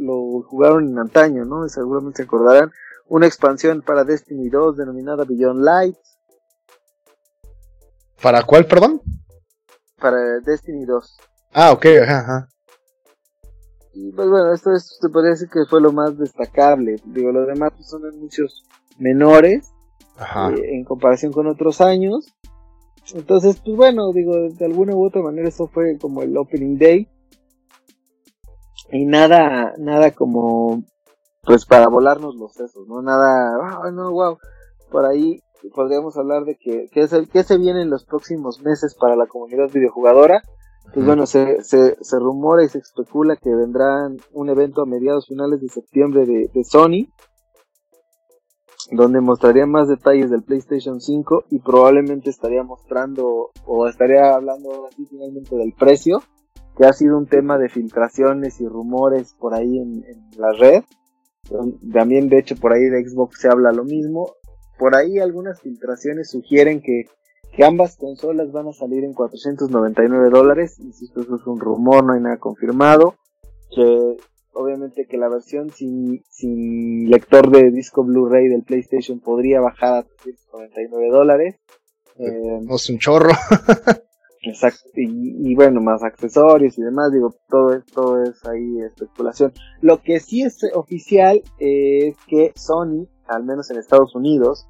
jugaron 0.43 0.89
en 0.89 0.99
antaño, 0.99 1.45
¿no? 1.45 1.67
seguramente 1.67 2.17
se 2.17 2.23
acordarán. 2.23 2.71
Una 3.07 3.27
expansión 3.27 3.81
para 3.81 4.03
Destiny 4.03 4.49
2 4.49 4.77
denominada 4.77 5.25
Beyond 5.25 5.63
Light. 5.63 5.95
¿Para 8.21 8.43
cuál, 8.43 8.65
perdón? 8.65 9.01
Para 9.99 10.39
Destiny 10.39 10.85
2. 10.85 11.17
Ah, 11.53 11.71
ok, 11.71 11.85
ajá, 12.01 12.47
Y 13.95 14.11
pues 14.11 14.29
bueno, 14.29 14.53
esto, 14.53 14.77
se 14.77 15.09
podría 15.09 15.31
decir 15.31 15.47
que 15.49 15.65
fue 15.69 15.79
lo 15.79 15.93
más 15.93 16.17
destacable. 16.17 16.97
Digo, 17.05 17.31
los 17.31 17.47
demás 17.47 17.71
pues, 17.75 17.87
son 17.87 18.05
anuncios 18.05 18.65
menores 18.99 19.71
eh, 20.19 20.75
en 20.75 20.83
comparación 20.83 21.31
con 21.31 21.47
otros 21.47 21.79
años. 21.79 22.35
Entonces, 23.13 23.61
pues 23.63 23.77
bueno, 23.77 24.11
digo, 24.11 24.33
de 24.49 24.65
alguna 24.65 24.95
u 24.95 25.05
otra 25.05 25.21
manera 25.21 25.47
eso 25.47 25.67
fue 25.67 25.97
como 25.97 26.23
el 26.23 26.35
opening 26.35 26.77
day. 26.77 27.07
Y 28.91 29.05
nada, 29.05 29.73
nada 29.77 30.11
como, 30.11 30.83
pues 31.43 31.65
para 31.65 31.87
volarnos 31.87 32.35
los 32.35 32.53
sesos, 32.53 32.87
¿no? 32.87 33.01
Nada, 33.01 33.55
ah, 33.61 33.91
no, 33.91 34.11
wow. 34.11 34.37
Por 34.91 35.05
ahí 35.05 35.41
podríamos 35.73 36.17
hablar 36.17 36.43
de 36.43 36.57
que, 36.57 36.89
que, 36.91 37.07
se, 37.07 37.27
que 37.27 37.43
se 37.43 37.57
viene 37.57 37.81
en 37.81 37.89
los 37.89 38.05
próximos 38.05 38.61
meses 38.61 38.93
para 38.99 39.15
la 39.15 39.27
comunidad 39.27 39.71
videojugadora. 39.71 40.41
Pues 40.93 41.05
bueno, 41.05 41.25
se, 41.25 41.61
se, 41.63 41.97
se 41.99 42.19
rumora 42.19 42.63
y 42.63 42.69
se 42.69 42.77
especula 42.77 43.35
que 43.35 43.53
vendrán 43.53 44.17
un 44.31 44.49
evento 44.49 44.81
a 44.81 44.85
mediados 44.85 45.27
finales 45.27 45.59
de 45.61 45.67
septiembre 45.67 46.25
de, 46.25 46.49
de 46.53 46.63
Sony 46.63 47.09
donde 48.91 49.21
mostraría 49.21 49.65
más 49.65 49.87
detalles 49.87 50.29
del 50.29 50.43
PlayStation 50.43 51.01
5 51.01 51.45
y 51.49 51.59
probablemente 51.59 52.29
estaría 52.29 52.63
mostrando 52.63 53.51
o 53.65 53.87
estaría 53.87 54.33
hablando 54.33 54.87
así 54.87 55.05
finalmente 55.05 55.55
del 55.55 55.73
precio, 55.73 56.21
que 56.77 56.85
ha 56.85 56.93
sido 56.93 57.17
un 57.17 57.25
tema 57.25 57.57
de 57.57 57.69
filtraciones 57.69 58.59
y 58.61 58.67
rumores 58.67 59.33
por 59.39 59.53
ahí 59.53 59.79
en, 59.79 60.03
la 60.37 60.51
red. 60.51 60.83
También 61.93 62.29
de 62.29 62.39
hecho 62.39 62.55
por 62.55 62.73
ahí 62.73 62.83
de 62.83 63.07
Xbox 63.07 63.39
se 63.39 63.47
habla 63.47 63.71
lo 63.71 63.83
mismo. 63.83 64.33
Por 64.77 64.95
ahí 64.95 65.19
algunas 65.19 65.61
filtraciones 65.61 66.29
sugieren 66.31 66.81
que, 66.81 67.05
que 67.55 67.63
ambas 67.63 67.95
consolas 67.95 68.51
van 68.51 68.67
a 68.67 68.73
salir 68.73 69.03
en 69.03 69.13
499 69.13 70.29
dólares. 70.29 70.77
Insisto, 70.79 71.21
eso 71.21 71.35
es 71.35 71.47
un 71.47 71.59
rumor, 71.59 72.03
no 72.03 72.13
hay 72.13 72.21
nada 72.21 72.37
confirmado. 72.37 73.15
Que 73.69 74.17
obviamente 74.53 75.05
que 75.07 75.17
la 75.17 75.29
versión 75.29 75.69
sin, 75.69 76.23
sin 76.29 77.09
lector 77.09 77.49
de 77.49 77.71
disco 77.71 78.03
Blu-ray 78.03 78.47
del 78.47 78.63
PlayStation 78.63 79.19
podría 79.19 79.61
bajar 79.61 79.95
a 79.95 80.03
399 80.03 81.09
dólares. 81.11 81.55
Eh, 82.17 82.59
es 82.69 82.89
un 82.89 82.99
chorro. 82.99 83.31
exacto, 84.41 84.89
y, 84.95 85.55
bueno, 85.55 85.81
más 85.81 86.03
accesorios 86.03 86.77
y 86.77 86.81
demás, 86.81 87.11
digo, 87.11 87.35
todo 87.49 87.73
es, 87.73 87.85
todo 87.85 88.23
es 88.23 88.45
ahí 88.45 88.79
especulación. 88.81 89.53
Lo 89.81 90.01
que 90.01 90.19
sí 90.19 90.43
es 90.43 90.59
oficial 90.73 91.41
es 91.59 92.15
que 92.27 92.51
Sony, 92.55 93.07
al 93.27 93.43
menos 93.43 93.69
en 93.71 93.77
Estados 93.77 94.15
Unidos, 94.15 94.67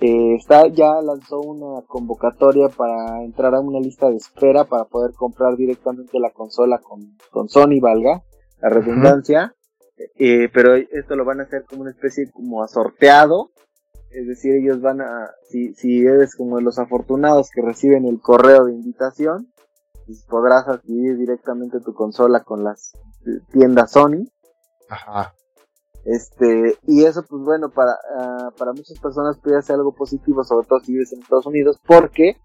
eh, 0.00 0.34
está 0.34 0.66
ya 0.68 1.00
lanzó 1.00 1.40
una 1.40 1.82
convocatoria 1.86 2.68
para 2.68 3.22
entrar 3.22 3.54
a 3.54 3.60
una 3.60 3.80
lista 3.80 4.10
de 4.10 4.16
espera 4.16 4.64
para 4.64 4.84
poder 4.84 5.14
comprar 5.14 5.56
directamente 5.56 6.18
la 6.20 6.30
consola 6.30 6.78
con, 6.78 7.16
con 7.30 7.48
Sony, 7.48 7.80
valga 7.80 8.22
la 8.60 8.68
redundancia. 8.68 9.54
Eh, 10.18 10.50
pero 10.52 10.74
esto 10.74 11.16
lo 11.16 11.24
van 11.24 11.40
a 11.40 11.44
hacer 11.44 11.64
como 11.64 11.82
una 11.82 11.90
especie 11.90 12.30
como 12.30 12.62
a 12.62 12.68
sorteado. 12.68 13.50
Es 14.10 14.26
decir, 14.26 14.54
ellos 14.54 14.80
van 14.80 15.00
a, 15.00 15.30
si, 15.48 15.74
si 15.74 16.00
eres 16.00 16.36
como 16.36 16.56
de 16.56 16.62
los 16.62 16.78
afortunados 16.78 17.50
que 17.50 17.62
reciben 17.62 18.06
el 18.06 18.20
correo 18.20 18.64
de 18.64 18.72
invitación, 18.72 19.52
pues 20.06 20.24
podrás 20.28 20.68
adquirir 20.68 21.16
directamente 21.16 21.80
tu 21.80 21.94
consola 21.94 22.44
con 22.44 22.64
las 22.64 22.92
tiendas 23.50 23.92
Sony. 23.92 24.26
Ajá. 24.88 25.34
Este, 26.06 26.78
y 26.86 27.04
eso, 27.04 27.24
pues 27.28 27.42
bueno, 27.42 27.70
para, 27.70 27.92
ah, 28.16 28.50
para 28.56 28.72
muchas 28.72 28.98
personas 29.00 29.38
puede 29.42 29.60
ser 29.62 29.74
algo 29.74 29.92
positivo, 29.92 30.44
sobre 30.44 30.66
todo 30.68 30.78
si 30.80 30.92
vives 30.92 31.12
en 31.12 31.20
Estados 31.20 31.46
Unidos, 31.46 31.80
porque, 31.84 32.36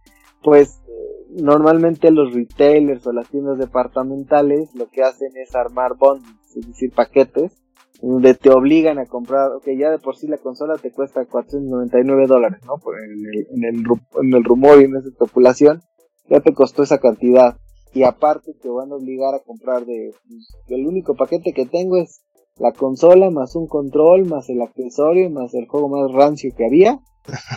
pues, 0.44 0.82
normalmente 1.30 2.10
los 2.10 2.34
retailers 2.34 3.06
o 3.06 3.14
las 3.14 3.30
tiendas 3.30 3.60
departamentales 3.60 4.74
lo 4.74 4.90
que 4.90 5.04
hacen 5.04 5.30
es 5.36 5.56
armar 5.56 5.96
bundles, 5.96 6.36
es 6.56 6.68
decir, 6.68 6.92
paquetes, 6.92 7.62
donde 8.02 8.34
te 8.34 8.50
obligan 8.50 8.98
a 8.98 9.06
comprar, 9.06 9.52
ok, 9.52 9.68
ya 9.78 9.92
de 9.92 10.00
por 10.00 10.18
sí 10.18 10.28
la 10.28 10.38
consola 10.38 10.78
te 10.78 10.92
cuesta 10.92 11.24
499 11.26 12.26
dólares, 12.26 12.62
¿no? 12.66 12.78
Por 12.84 12.96
en, 13.00 13.12
el, 13.12 13.48
en, 13.52 13.64
el, 13.64 13.86
en 14.24 14.34
el 14.34 14.44
rumor 14.44 14.82
y 14.82 14.86
en 14.86 14.96
esa 14.96 15.10
especulación, 15.10 15.82
ya 16.28 16.40
te 16.40 16.54
costó 16.54 16.82
esa 16.82 16.98
cantidad. 16.98 17.58
Y 17.94 18.04
aparte 18.04 18.54
te 18.54 18.70
van 18.70 18.92
a 18.92 18.96
obligar 18.96 19.36
a 19.36 19.44
comprar 19.44 19.86
de, 19.86 20.14
pues, 20.28 20.48
el 20.70 20.88
único 20.88 21.14
paquete 21.16 21.54
que 21.54 21.66
tengo 21.66 21.98
es 21.98 22.24
la 22.58 22.72
consola 22.72 23.30
más 23.32 23.56
un 23.56 23.68
control 23.68 24.26
más 24.26 24.50
el 24.50 24.62
accesorio 24.62 25.30
más 25.30 25.54
el 25.54 25.68
juego 25.68 25.90
más 25.90 26.12
rancio 26.12 26.52
que 26.56 26.66
había 26.66 27.00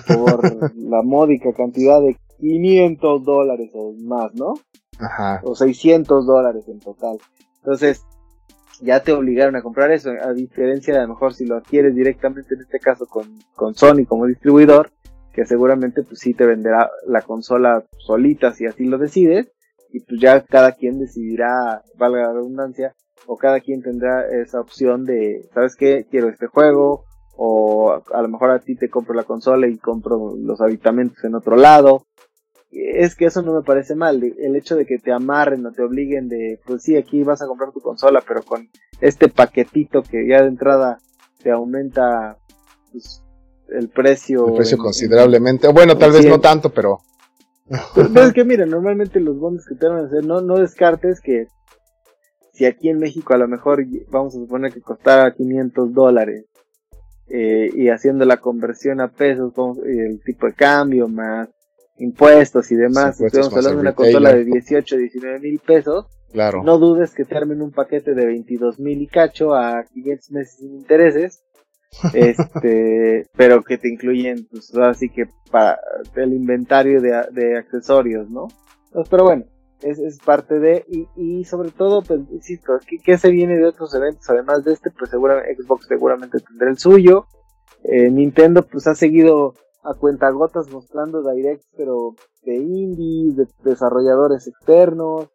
por 0.06 0.40
la 0.76 1.02
módica 1.02 1.52
cantidad 1.52 2.00
de 2.00 2.16
500 2.40 3.24
dólares 3.24 3.70
o 3.74 3.94
más, 4.02 4.34
¿no? 4.34 4.54
Ajá. 4.98 5.40
O 5.44 5.54
600 5.54 6.26
dólares 6.26 6.64
en 6.68 6.80
total. 6.80 7.18
Entonces, 7.58 8.04
ya 8.80 9.02
te 9.02 9.12
obligaron 9.12 9.56
a 9.56 9.62
comprar 9.62 9.90
eso, 9.92 10.10
a 10.10 10.32
diferencia 10.32 10.92
de 10.94 11.00
a 11.00 11.02
lo 11.04 11.10
mejor 11.10 11.34
si 11.34 11.46
lo 11.46 11.56
adquieres 11.56 11.94
directamente 11.94 12.54
en 12.54 12.60
este 12.60 12.80
caso 12.80 13.06
con, 13.06 13.38
con 13.54 13.74
Sony 13.74 14.04
como 14.06 14.26
distribuidor, 14.26 14.90
que 15.32 15.46
seguramente 15.46 16.02
pues 16.02 16.20
sí 16.20 16.34
te 16.34 16.46
venderá 16.46 16.90
la 17.06 17.22
consola 17.22 17.84
solita 17.98 18.52
si 18.52 18.66
así 18.66 18.84
lo 18.84 18.98
decides, 18.98 19.52
y 19.90 20.00
pues 20.00 20.20
ya 20.20 20.44
cada 20.44 20.72
quien 20.72 20.98
decidirá, 20.98 21.82
valga 21.96 22.22
la 22.22 22.32
redundancia, 22.34 22.94
o 23.26 23.36
cada 23.36 23.60
quien 23.60 23.82
tendrá 23.82 24.26
esa 24.28 24.60
opción 24.60 25.04
de, 25.04 25.48
¿sabes 25.52 25.76
qué? 25.76 26.06
Quiero 26.10 26.28
este 26.28 26.46
juego, 26.46 27.04
o 27.36 27.92
a 27.92 28.22
lo 28.22 28.28
mejor 28.28 28.50
a 28.50 28.60
ti 28.60 28.76
te 28.76 28.88
compro 28.88 29.14
la 29.14 29.24
consola 29.24 29.66
y 29.66 29.78
compro 29.78 30.34
los 30.36 30.60
habitamentos 30.60 31.24
en 31.24 31.34
otro 31.34 31.56
lado. 31.56 32.06
Es 32.70 33.14
que 33.14 33.26
eso 33.26 33.42
no 33.42 33.54
me 33.54 33.62
parece 33.62 33.94
mal, 33.94 34.22
el 34.22 34.56
hecho 34.56 34.74
de 34.74 34.84
que 34.84 34.98
te 34.98 35.12
amarren 35.12 35.64
o 35.64 35.70
te 35.70 35.82
obliguen 35.82 36.28
de, 36.28 36.58
pues 36.66 36.82
sí, 36.82 36.96
aquí 36.96 37.22
vas 37.22 37.40
a 37.40 37.46
comprar 37.46 37.70
tu 37.72 37.80
consola, 37.80 38.22
pero 38.26 38.42
con 38.42 38.68
este 39.00 39.28
paquetito 39.28 40.02
que 40.02 40.26
ya 40.26 40.42
de 40.42 40.48
entrada 40.48 40.98
te 41.42 41.52
aumenta 41.52 42.36
pues, 42.90 43.22
el 43.68 43.88
precio. 43.90 44.48
El 44.48 44.54
precio 44.54 44.78
considerablemente, 44.78 45.68
bueno, 45.68 45.96
tal 45.96 46.12
vez 46.12 46.26
no 46.26 46.40
tanto, 46.40 46.70
pero... 46.70 46.98
Pues, 47.94 48.26
es 48.26 48.32
que 48.32 48.44
mira, 48.44 48.66
normalmente 48.66 49.20
los 49.20 49.38
bonds 49.38 49.64
que 49.66 49.74
te 49.76 49.86
van 49.86 49.98
a 49.98 50.06
hacer, 50.06 50.24
no, 50.24 50.40
no 50.40 50.58
descartes 50.58 51.20
que 51.20 51.46
si 52.54 52.64
aquí 52.66 52.88
en 52.88 52.98
México 52.98 53.34
a 53.34 53.38
lo 53.38 53.48
mejor 53.48 53.84
vamos 54.10 54.34
a 54.34 54.38
suponer 54.38 54.72
que 54.72 54.80
costara 54.80 55.34
500 55.34 55.92
dólares 55.92 56.46
eh, 57.28 57.70
y 57.74 57.88
haciendo 57.88 58.24
la 58.24 58.36
conversión 58.36 59.00
a 59.00 59.08
pesos, 59.08 59.52
el 59.84 60.20
tipo 60.24 60.46
de 60.46 60.54
cambio 60.54 61.08
más 61.08 61.48
impuestos 61.98 62.70
y 62.70 62.76
demás, 62.76 63.20
estamos 63.20 63.52
hablando 63.52 63.76
de 63.76 63.80
una 63.80 63.94
consola 63.94 64.32
de 64.32 64.44
18, 64.44 64.96
19 64.96 65.40
mil 65.40 65.58
pesos, 65.58 66.06
claro. 66.32 66.62
no 66.62 66.78
dudes 66.78 67.12
que 67.12 67.24
te 67.24 67.36
armen 67.36 67.62
un 67.62 67.72
paquete 67.72 68.14
de 68.14 68.26
22 68.26 68.78
mil 68.78 69.02
y 69.02 69.06
cacho 69.06 69.54
a 69.54 69.84
500 69.92 70.30
meses 70.30 70.56
sin 70.58 70.74
intereses, 70.74 71.42
este, 72.14 73.26
pero 73.36 73.62
que 73.62 73.78
te 73.78 73.88
incluyen, 73.88 74.46
pues 74.50 74.74
así 74.76 75.08
que 75.08 75.28
para 75.50 75.78
el 76.16 76.32
inventario 76.32 77.00
de, 77.00 77.10
de 77.30 77.56
accesorios, 77.56 78.28
¿no? 78.30 78.48
Entonces, 78.86 79.10
pero 79.10 79.24
bueno, 79.24 79.44
es, 79.84 80.18
parte 80.18 80.58
de, 80.58 80.84
y, 80.88 81.06
y 81.16 81.44
sobre 81.44 81.70
todo, 81.70 82.02
pues, 82.02 82.20
insisto, 82.30 82.72
¿qué, 82.88 82.98
¿qué, 82.98 83.18
se 83.18 83.30
viene 83.30 83.56
de 83.56 83.66
otros 83.66 83.94
eventos? 83.94 84.28
Además 84.30 84.64
de 84.64 84.72
este, 84.72 84.90
pues 84.90 85.10
seguramente, 85.10 85.54
Xbox 85.62 85.86
seguramente 85.86 86.38
tendrá 86.40 86.70
el 86.70 86.78
suyo. 86.78 87.26
Eh, 87.84 88.10
Nintendo, 88.10 88.62
pues 88.62 88.86
ha 88.86 88.94
seguido 88.94 89.54
a 89.82 89.94
cuentagotas 89.94 90.70
mostrando 90.70 91.22
directs, 91.22 91.68
pero 91.76 92.14
de 92.42 92.56
indies, 92.56 93.36
de 93.36 93.46
desarrolladores 93.62 94.46
externos. 94.46 95.28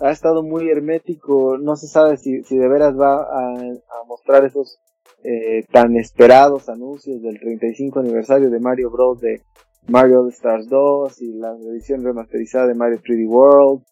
Ha 0.00 0.10
estado 0.10 0.42
muy 0.42 0.68
hermético, 0.68 1.56
no 1.58 1.76
se 1.76 1.86
sabe 1.86 2.16
si, 2.16 2.42
si 2.42 2.58
de 2.58 2.68
veras 2.68 2.98
va 2.98 3.22
a, 3.22 3.54
a 3.54 4.04
mostrar 4.06 4.44
esos 4.44 4.78
eh, 5.24 5.64
tan 5.70 5.96
esperados 5.96 6.68
anuncios 6.68 7.22
del 7.22 7.38
35 7.38 8.00
aniversario 8.00 8.50
de 8.50 8.58
Mario 8.58 8.90
Bros. 8.90 9.20
de 9.20 9.40
Mario 9.88 10.20
All 10.20 10.28
Stars 10.28 10.68
2 10.68 11.22
y 11.22 11.32
la 11.34 11.56
edición 11.56 12.04
remasterizada 12.04 12.66
de 12.66 12.74
Mario 12.74 13.00
3D 13.02 13.28
World. 13.28 13.82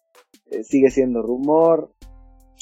Eh, 0.51 0.63
sigue 0.63 0.89
siendo 0.89 1.21
rumor. 1.21 1.91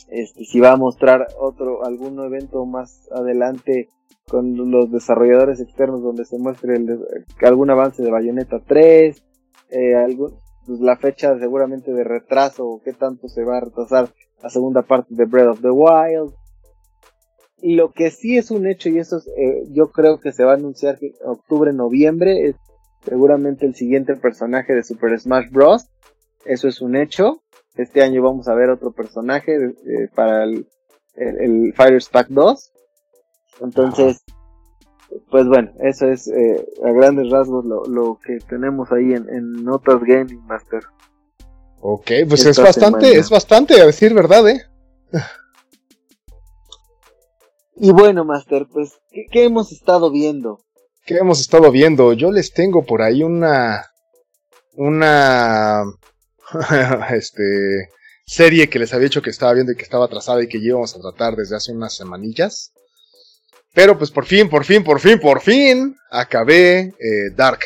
Este, 0.09 0.43
si 0.45 0.59
va 0.59 0.71
a 0.71 0.77
mostrar 0.77 1.27
otro, 1.39 1.85
algún 1.85 2.19
evento 2.23 2.65
más 2.65 3.07
adelante 3.11 3.89
con 4.27 4.71
los 4.71 4.91
desarrolladores 4.91 5.59
externos 5.59 6.01
donde 6.01 6.25
se 6.25 6.37
muestre 6.37 6.75
el, 6.75 6.99
algún 7.41 7.69
avance 7.69 8.01
de 8.01 8.11
Bayonetta 8.11 8.59
3, 8.65 9.23
eh, 9.71 10.17
pues 10.65 10.79
la 10.79 10.97
fecha 10.97 11.37
seguramente 11.39 11.91
de 11.93 12.03
retraso 12.03 12.65
o 12.65 12.81
qué 12.81 12.93
tanto 12.93 13.27
se 13.27 13.43
va 13.43 13.57
a 13.57 13.61
retrasar 13.61 14.09
la 14.41 14.49
segunda 14.49 14.83
parte 14.83 15.15
de 15.15 15.25
Breath 15.25 15.49
of 15.49 15.61
the 15.61 15.71
Wild. 15.71 16.33
Lo 17.61 17.91
que 17.91 18.09
sí 18.11 18.37
es 18.37 18.51
un 18.51 18.67
hecho 18.67 18.89
y 18.89 18.99
eso 18.99 19.17
es, 19.17 19.27
eh, 19.27 19.63
yo 19.71 19.91
creo 19.91 20.19
que 20.19 20.31
se 20.31 20.45
va 20.45 20.51
a 20.51 20.55
anunciar 20.55 20.97
que 20.97 21.11
octubre, 21.25 21.73
noviembre 21.73 22.47
es 22.47 22.55
seguramente 23.03 23.65
el 23.65 23.75
siguiente 23.75 24.15
personaje 24.15 24.73
de 24.73 24.83
Super 24.83 25.19
Smash 25.19 25.49
Bros. 25.51 25.87
Eso 26.45 26.67
es 26.67 26.81
un 26.81 26.95
hecho. 26.95 27.41
Este 27.75 28.01
año 28.01 28.21
vamos 28.21 28.47
a 28.47 28.55
ver 28.55 28.69
otro 28.69 28.91
personaje 28.91 29.55
eh, 29.55 30.09
para 30.13 30.43
el, 30.43 30.67
el, 31.15 31.73
Pack 31.75 32.27
2. 32.29 32.71
Entonces, 33.61 34.23
pues 35.29 35.47
bueno, 35.47 35.71
eso 35.81 36.07
es 36.07 36.27
eh, 36.27 36.65
a 36.83 36.91
grandes 36.91 37.29
rasgos 37.29 37.65
lo, 37.65 37.85
lo 37.85 38.19
que 38.23 38.39
tenemos 38.47 38.91
ahí 38.91 39.13
en, 39.13 39.29
en 39.29 39.63
Notas 39.63 40.01
Gaming 40.01 40.45
Master. 40.45 40.81
Ok, 41.81 42.11
pues 42.27 42.45
es 42.45 42.59
bastante, 42.59 43.17
es 43.17 43.29
bastante, 43.29 43.79
a 43.79 43.85
decir 43.85 44.13
verdad, 44.13 44.47
¿eh? 44.49 44.61
y 47.75 47.91
bueno, 47.91 48.25
Master, 48.25 48.67
pues, 48.71 48.99
¿qué, 49.11 49.25
¿qué, 49.31 49.45
hemos 49.45 49.71
estado 49.71 50.11
viendo? 50.11 50.59
¿Qué 51.09 51.17
hemos 51.17 51.41
estado 51.41 51.71
viendo? 51.71 52.13
Yo 52.13 52.31
les 52.31 52.53
tengo 52.53 52.85
por 52.85 53.01
ahí 53.01 53.23
una. 53.23 53.83
Una. 54.73 55.81
este. 57.09 57.89
Serie 58.27 58.69
que 58.69 58.77
les 58.77 58.93
había 58.93 59.05
dicho 59.05 59.23
que 59.23 59.31
estaba 59.31 59.53
viendo 59.53 59.71
y 59.71 59.75
que 59.75 59.81
estaba 59.81 60.05
atrasada 60.05 60.43
y 60.43 60.47
que 60.47 60.59
íbamos 60.59 60.95
a 60.95 60.99
tratar 60.99 61.35
desde 61.35 61.55
hace 61.55 61.71
unas 61.71 61.95
semanillas. 61.95 62.73
Pero 63.73 63.97
pues 63.97 64.11
por 64.11 64.27
fin, 64.27 64.47
por 64.51 64.65
fin, 64.65 64.83
por 64.83 64.99
fin, 64.99 65.19
por 65.19 65.41
fin, 65.41 65.95
acabé 66.11 66.93
eh, 66.99 67.31
Dark. 67.35 67.61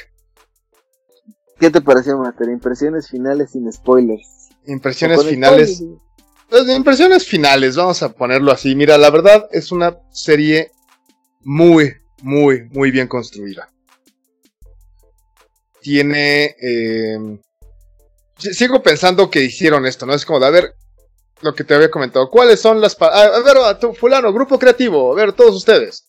¿Qué 1.60 1.70
te 1.70 1.82
pareció, 1.82 2.18
Master? 2.18 2.48
Impresiones 2.48 3.10
finales 3.10 3.52
sin 3.52 3.70
spoilers. 3.70 4.52
Impresiones 4.68 5.22
finales. 5.26 5.80
Spoilers? 5.80 6.02
Pues, 6.50 6.70
impresiones 6.70 7.28
finales, 7.28 7.76
vamos 7.76 8.02
a 8.04 8.14
ponerlo 8.14 8.54
así. 8.54 8.74
Mira, 8.74 8.98
la 8.98 9.10
verdad 9.10 9.50
es 9.52 9.74
una 9.74 9.98
serie 10.12 10.72
muy, 11.42 11.94
muy, 12.24 12.70
muy 12.72 12.90
bien 12.90 13.08
construida. 13.08 13.70
Tiene... 15.82 16.56
Eh, 16.62 17.38
sigo 18.38 18.82
pensando 18.82 19.30
que 19.30 19.42
hicieron 19.42 19.86
esto, 19.86 20.06
¿no? 20.06 20.14
Es 20.14 20.26
como 20.26 20.40
de, 20.40 20.48
a 20.48 20.50
ver, 20.50 20.74
lo 21.42 21.54
que 21.54 21.66
te 21.66 21.76
había 21.76 21.92
comentado. 21.92 22.30
¿Cuáles 22.30 22.62
son 22.62 22.80
las... 22.80 22.96
A, 23.02 23.40
ver, 23.42 23.58
a 23.58 23.78
tu 23.78 23.94
fulano, 23.94 24.32
grupo 24.32 24.58
creativo, 24.58 25.12
a 25.12 25.16
ver, 25.16 25.34
todos 25.34 25.56
ustedes. 25.56 26.06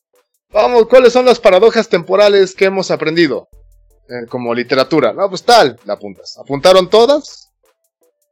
Vamos, 0.50 0.86
¿cuáles 0.86 1.12
son 1.12 1.24
las 1.24 1.40
paradojas 1.40 1.88
temporales 1.88 2.54
que 2.54 2.66
hemos 2.66 2.92
aprendido? 2.92 3.48
Eh, 4.08 4.26
como 4.28 4.54
literatura. 4.54 5.12
No, 5.12 5.28
pues 5.28 5.42
tal, 5.42 5.80
la 5.84 5.94
apuntas. 5.94 6.38
Apuntaron 6.38 6.88
todas. 6.88 7.50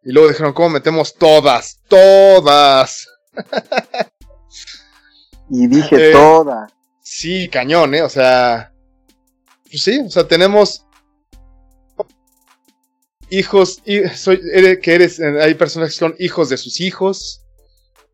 Y 0.05 0.13
luego 0.13 0.29
dijeron, 0.29 0.53
¿cómo 0.53 0.71
metemos 0.71 1.15
todas? 1.15 1.81
Todas. 1.89 3.09
y 5.51 5.67
dije 5.67 6.11
eh, 6.11 6.13
todas. 6.13 6.73
Sí, 7.15 7.49
cañón, 7.49 7.95
¿eh? 7.95 8.03
O 8.03 8.09
sea... 8.09 8.73
Pues 9.71 9.83
sí, 9.83 10.01
o 10.01 10.11
sea, 10.11 10.27
tenemos 10.27 10.87
hijos, 13.29 13.83
y, 13.85 14.09
soy, 14.09 14.41
que 14.81 14.95
eres, 14.95 15.21
hay 15.21 15.55
personajes 15.55 15.95
que 15.95 15.99
son 15.99 16.15
hijos 16.19 16.49
de 16.49 16.57
sus 16.57 16.81
hijos, 16.81 17.43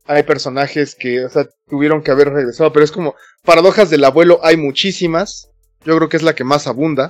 hay 0.05 0.25
personajes 0.25 0.97
que, 0.97 1.25
o 1.25 1.31
sea, 1.31 1.49
tuvieron 1.69 2.03
que 2.03 2.11
haber 2.11 2.31
regresado, 2.31 2.73
pero 2.73 2.85
es 2.85 2.91
como 2.91 3.15
paradojas 3.45 3.89
del 3.89 4.05
abuelo, 4.05 4.41
hay 4.43 4.57
muchísimas. 4.57 5.49
yo 5.85 5.97
creo 5.97 6.09
que 6.09 6.17
es 6.17 6.25
la 6.25 6.35
que 6.35 6.45
más 6.45 6.67
abunda. 6.67 7.09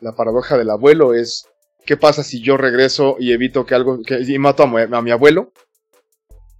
La 0.00 0.12
paradoja 0.12 0.58
del 0.58 0.70
abuelo 0.70 1.14
es, 1.14 1.46
¿qué 1.86 1.96
pasa 1.96 2.24
si 2.24 2.42
yo 2.42 2.56
regreso 2.56 3.16
y 3.18 3.32
evito 3.32 3.64
que 3.64 3.76
algo, 3.76 4.02
que, 4.02 4.20
y 4.20 4.38
mato 4.40 4.64
a 4.64 5.02
mi, 5.02 5.10
abuelo? 5.12 5.52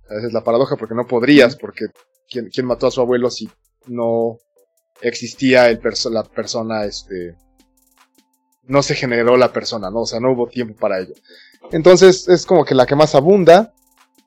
Esa 0.08 0.26
es 0.28 0.32
la 0.32 0.44
paradoja, 0.44 0.76
porque 0.76 0.94
no 0.94 1.06
podrías, 1.06 1.56
porque 1.56 1.86
¿quién, 2.30 2.48
quién 2.48 2.66
mató 2.66 2.86
a 2.86 2.92
su 2.92 3.00
abuelo 3.00 3.28
si 3.28 3.50
no 3.86 4.38
existía 5.02 5.68
el 5.68 5.80
la 6.10 6.22
persona, 6.24 6.84
este, 6.84 7.36
no 8.64 8.82
se 8.82 8.94
generó 8.94 9.36
la 9.36 9.52
persona, 9.52 9.90
¿no? 9.90 10.02
O 10.02 10.06
sea, 10.06 10.20
no 10.20 10.32
hubo 10.32 10.48
tiempo 10.48 10.74
para 10.78 11.00
ello. 11.00 11.14
Entonces 11.72 12.28
es 12.28 12.46
como 12.46 12.64
que 12.64 12.74
la 12.74 12.86
que 12.86 12.96
más 12.96 13.14
abunda. 13.14 13.74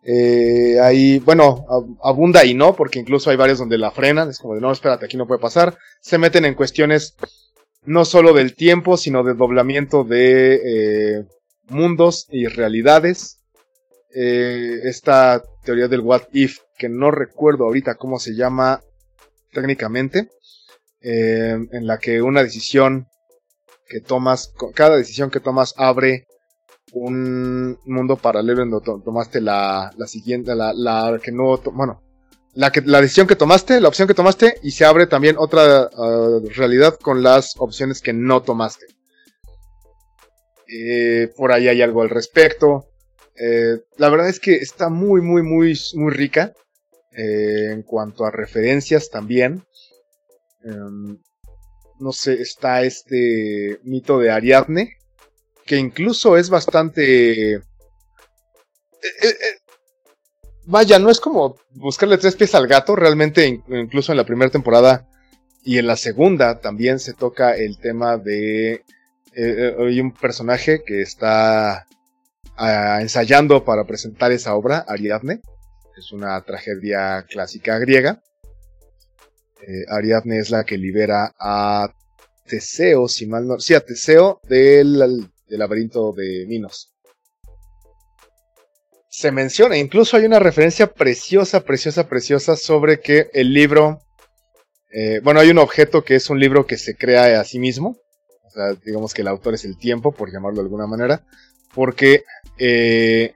Eh, 0.04 0.80
ahí, 0.80 1.18
bueno, 1.20 1.66
abunda 2.04 2.46
y 2.46 2.54
no, 2.54 2.76
porque 2.76 3.00
incluso 3.00 3.32
hay 3.32 3.38
varios 3.38 3.58
donde 3.58 3.80
la 3.80 3.90
frenan, 3.90 4.30
es 4.30 4.38
como 4.38 4.54
de 4.54 4.62
no, 4.62 4.72
espérate, 4.72 5.06
aquí 5.06 5.18
no 5.18 5.26
puede 5.26 5.42
pasar. 5.42 5.78
Se 6.00 6.20
meten 6.20 6.46
en 6.46 6.54
cuestiones 6.54 7.16
no 7.86 8.06
solo 8.06 8.34
del 8.34 8.56
tiempo, 8.56 8.98
sino 8.98 9.24
de 9.24 9.34
doblamiento 9.34 10.04
de 10.04 10.62
eh, 10.64 11.26
mundos 11.70 12.28
y 12.30 12.46
realidades. 12.46 13.40
Eh, 14.14 14.82
esta 14.84 15.44
teoría 15.64 15.88
del 15.88 16.02
what 16.02 16.24
if, 16.32 16.60
que 16.78 16.88
no 16.88 17.12
recuerdo 17.12 17.66
ahorita 17.66 17.96
cómo 17.96 18.20
se 18.20 18.36
llama 18.36 18.82
técnicamente, 19.52 20.30
eh, 21.06 21.56
en 21.72 21.86
la 21.86 22.00
que 22.00 22.20
una 22.22 22.42
decisión 22.42 23.08
que 23.88 24.02
tomas, 24.02 24.52
cada 24.74 24.98
decisión 24.98 25.30
que 25.30 25.40
tomas 25.40 25.76
abre 25.78 26.26
un 26.94 27.78
mundo 27.86 28.16
paralelo 28.16 28.64
en 28.64 28.72
donde 28.72 29.04
tomaste 29.04 29.40
la, 29.40 29.92
la 29.98 30.08
siguiente, 30.08 30.56
la, 30.56 30.74
la 30.74 31.20
que 31.22 31.32
no, 31.32 31.58
bueno, 31.74 32.02
la, 32.54 32.72
que, 32.72 32.82
la 32.82 33.02
decisión 33.02 33.28
que 33.28 33.36
tomaste, 33.36 33.80
la 33.82 33.88
opción 33.88 34.08
que 34.08 34.16
tomaste, 34.16 34.56
y 34.64 34.72
se 34.72 34.86
abre 34.86 35.06
también 35.06 35.36
otra 35.38 35.92
ah, 35.96 36.40
realidad 36.56 36.98
con 37.00 37.22
las 37.22 37.54
opciones 37.60 38.02
que 38.02 38.14
no 38.14 38.42
tomaste. 38.42 38.88
Eh, 40.68 41.32
por 41.38 41.52
ahí 41.52 41.68
hay 41.68 41.84
algo 41.84 42.02
al 42.02 42.10
respecto. 42.10 42.88
Eh, 43.36 43.78
la 43.98 44.10
verdad 44.10 44.30
es 44.30 44.40
que 44.40 44.56
está 44.56 44.90
muy, 44.90 45.22
muy, 45.22 45.44
muy, 45.44 45.78
muy 45.94 46.12
rica. 46.12 46.54
Eh, 47.18 47.72
en 47.72 47.84
cuanto 47.84 48.26
a 48.26 48.32
referencias 48.32 49.10
también. 49.10 49.64
Em, 50.66 51.18
no 52.00 52.12
sé, 52.12 52.42
está 52.42 52.82
este 52.82 53.80
mito 53.84 54.20
de 54.20 54.32
Ariadne, 54.32 54.98
que 55.66 55.78
incluso 55.78 56.38
es 56.38 56.50
bastante... 56.50 57.54
Eh, 57.54 57.62
eh, 59.22 59.60
vaya, 60.66 61.00
no 61.00 61.10
es 61.12 61.20
como 61.20 61.58
buscarle 61.72 62.18
tres 62.18 62.36
pies 62.36 62.56
al 62.56 62.68
gato, 62.68 62.96
realmente 62.96 63.62
incluso 63.68 64.12
en 64.12 64.18
la 64.18 64.26
primera 64.26 64.52
temporada 64.52 65.08
y 65.64 65.78
en 65.78 65.88
la 65.88 65.96
segunda 65.96 66.60
también 66.60 67.00
se 67.00 67.14
toca 67.14 67.56
el 67.56 67.78
tema 67.78 68.18
de... 68.18 68.84
hay 69.36 70.00
un 70.02 70.12
personaje 70.12 70.84
que 70.84 71.02
está 71.02 71.86
ah, 72.58 72.98
ensayando 73.02 73.64
para 73.64 73.86
presentar 73.86 74.32
esa 74.32 74.56
obra, 74.56 74.84
Ariadne, 74.88 75.42
es 75.98 76.12
una 76.12 76.42
tragedia 76.42 77.26
clásica 77.30 77.78
griega. 77.80 78.22
Eh, 79.62 79.86
Ariadne 79.90 80.40
es 80.40 80.50
la 80.50 80.64
que 80.64 80.78
libera 80.78 81.34
a 81.40 81.94
Teseo, 82.46 83.08
si 83.08 83.26
mal 83.26 83.48
no, 83.48 83.60
sí, 83.60 83.74
a 83.74 83.80
Teseo 83.80 84.40
del, 84.48 85.30
del 85.48 85.60
laberinto 85.60 86.12
de 86.12 86.46
Minos. 86.48 86.92
Se 89.10 89.32
menciona, 89.32 89.78
incluso 89.78 90.18
hay 90.18 90.26
una 90.26 90.40
referencia 90.40 90.88
preciosa, 90.88 91.62
preciosa, 91.62 92.08
preciosa 92.08 92.58
sobre 92.58 93.00
que 93.00 93.30
el 93.34 93.54
libro, 93.54 94.02
eh, 94.92 95.22
bueno, 95.24 95.40
hay 95.40 95.50
un 95.50 95.58
objeto 95.58 96.04
que 96.04 96.16
es 96.16 96.30
un 96.30 96.40
libro 96.40 96.68
que 96.68 96.78
se 96.78 96.98
crea 96.98 97.40
a 97.40 97.46
sí 97.46 97.58
mismo, 97.58 97.98
o 98.44 98.50
sea, 98.50 98.74
digamos 98.86 99.14
que 99.14 99.22
el 99.22 99.30
autor 99.30 99.54
es 99.54 99.64
el 99.64 99.78
tiempo, 99.78 100.12
por 100.12 100.32
llamarlo 100.32 100.58
de 100.58 100.66
alguna 100.66 100.86
manera, 100.86 101.26
porque 101.74 102.24
eh, 102.58 103.34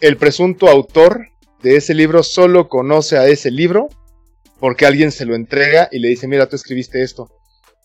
el 0.00 0.16
presunto 0.18 0.68
autor 0.68 1.26
de 1.62 1.76
ese 1.76 1.94
libro 1.94 2.22
solo 2.22 2.68
conoce 2.68 3.16
a 3.16 3.26
ese 3.26 3.50
libro 3.50 3.88
porque 4.60 4.86
alguien 4.86 5.10
se 5.10 5.24
lo 5.24 5.34
entrega 5.34 5.88
y 5.90 5.98
le 5.98 6.08
dice, 6.08 6.28
mira, 6.28 6.48
tú 6.48 6.56
escribiste 6.56 7.02
esto. 7.02 7.28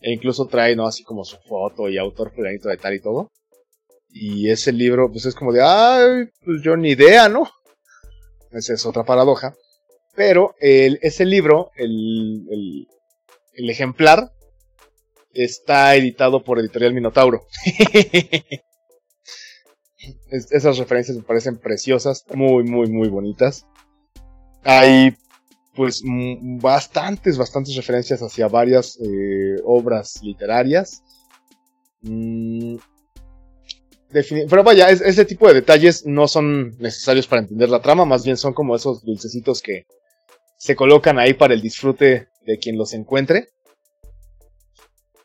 E 0.02 0.14
incluso 0.14 0.46
trae, 0.46 0.76
¿no? 0.76 0.86
Así 0.86 1.04
como 1.04 1.24
su 1.24 1.38
foto 1.38 1.90
y 1.90 1.98
autor 1.98 2.32
fulanito 2.34 2.70
de 2.70 2.78
tal 2.78 2.94
y 2.94 3.02
todo. 3.02 3.32
Y 4.10 4.50
ese 4.50 4.72
libro, 4.72 5.10
pues 5.12 5.26
es 5.26 5.36
como 5.36 5.52
de, 5.52 5.62
ay, 5.64 6.30
pues 6.44 6.62
yo 6.62 6.78
ni 6.78 6.92
idea, 6.92 7.28
¿no? 7.30 7.50
Esa 8.52 8.74
es 8.74 8.86
otra 8.86 9.04
paradoja. 9.04 9.56
Pero 10.16 10.56
el, 10.60 11.00
ese 11.02 11.26
libro, 11.26 11.72
el, 11.76 12.46
el, 12.50 12.88
el 13.54 13.70
ejemplar, 13.70 14.32
está 15.34 15.96
editado 15.96 16.44
por 16.44 16.60
Editorial 16.60 16.94
Minotauro. 16.94 17.46
esas 20.30 20.78
referencias 20.78 21.18
me 21.18 21.24
parecen 21.24 21.58
preciosas, 21.58 22.26
muy, 22.34 22.64
muy, 22.64 22.88
muy 22.90 23.10
bonitas. 23.10 23.66
Hay 24.64 25.16
pues 25.76 26.02
bastantes, 26.62 27.38
bastantes 27.38 27.76
referencias 27.76 28.22
hacia 28.22 28.48
varias 28.48 28.98
eh, 29.02 29.56
obras 29.66 30.20
literarias. 30.24 31.04
Mm, 32.02 32.78
pero 34.50 34.64
vaya, 34.64 34.90
ese 34.90 35.26
tipo 35.26 35.48
de 35.48 35.56
detalles 35.56 36.06
no 36.06 36.28
son 36.28 36.78
necesarios 36.80 37.28
para 37.28 37.42
entender 37.42 37.70
la 37.70 37.82
trama, 37.82 38.06
más 38.06 38.24
bien 38.24 38.38
son 38.38 38.54
como 38.54 38.76
esos 38.76 39.04
dulcecitos 39.04 39.62
que 39.62 39.86
se 40.58 40.76
colocan 40.76 41.20
ahí 41.20 41.34
para 41.34 41.54
el 41.54 41.62
disfrute 41.62 42.30
de 42.46 42.58
quien 42.58 42.78
los 42.78 42.94
encuentre. 42.94 43.50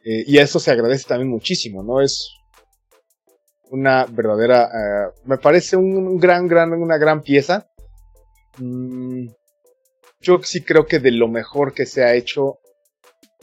Eh, 0.05 0.25
y 0.27 0.39
a 0.39 0.43
eso 0.43 0.59
se 0.59 0.71
agradece 0.71 1.07
también 1.07 1.29
muchísimo, 1.29 1.83
¿no? 1.83 2.01
Es 2.01 2.31
una 3.71 4.07
verdadera, 4.07 4.65
eh, 4.65 5.13
me 5.25 5.39
parece 5.39 5.77
un 5.77 6.19
gran, 6.19 6.49
gran, 6.49 6.73
una 6.73 6.99
gran 6.99 7.23
pieza. 7.23 7.71
Mm, 8.59 9.29
yo 10.21 10.41
sí 10.43 10.63
creo 10.63 10.87
que 10.87 10.99
de 10.99 11.11
lo 11.11 11.29
mejor 11.29 11.73
que 11.73 11.87
se 11.87 12.05
ha 12.05 12.15
hecho, 12.15 12.59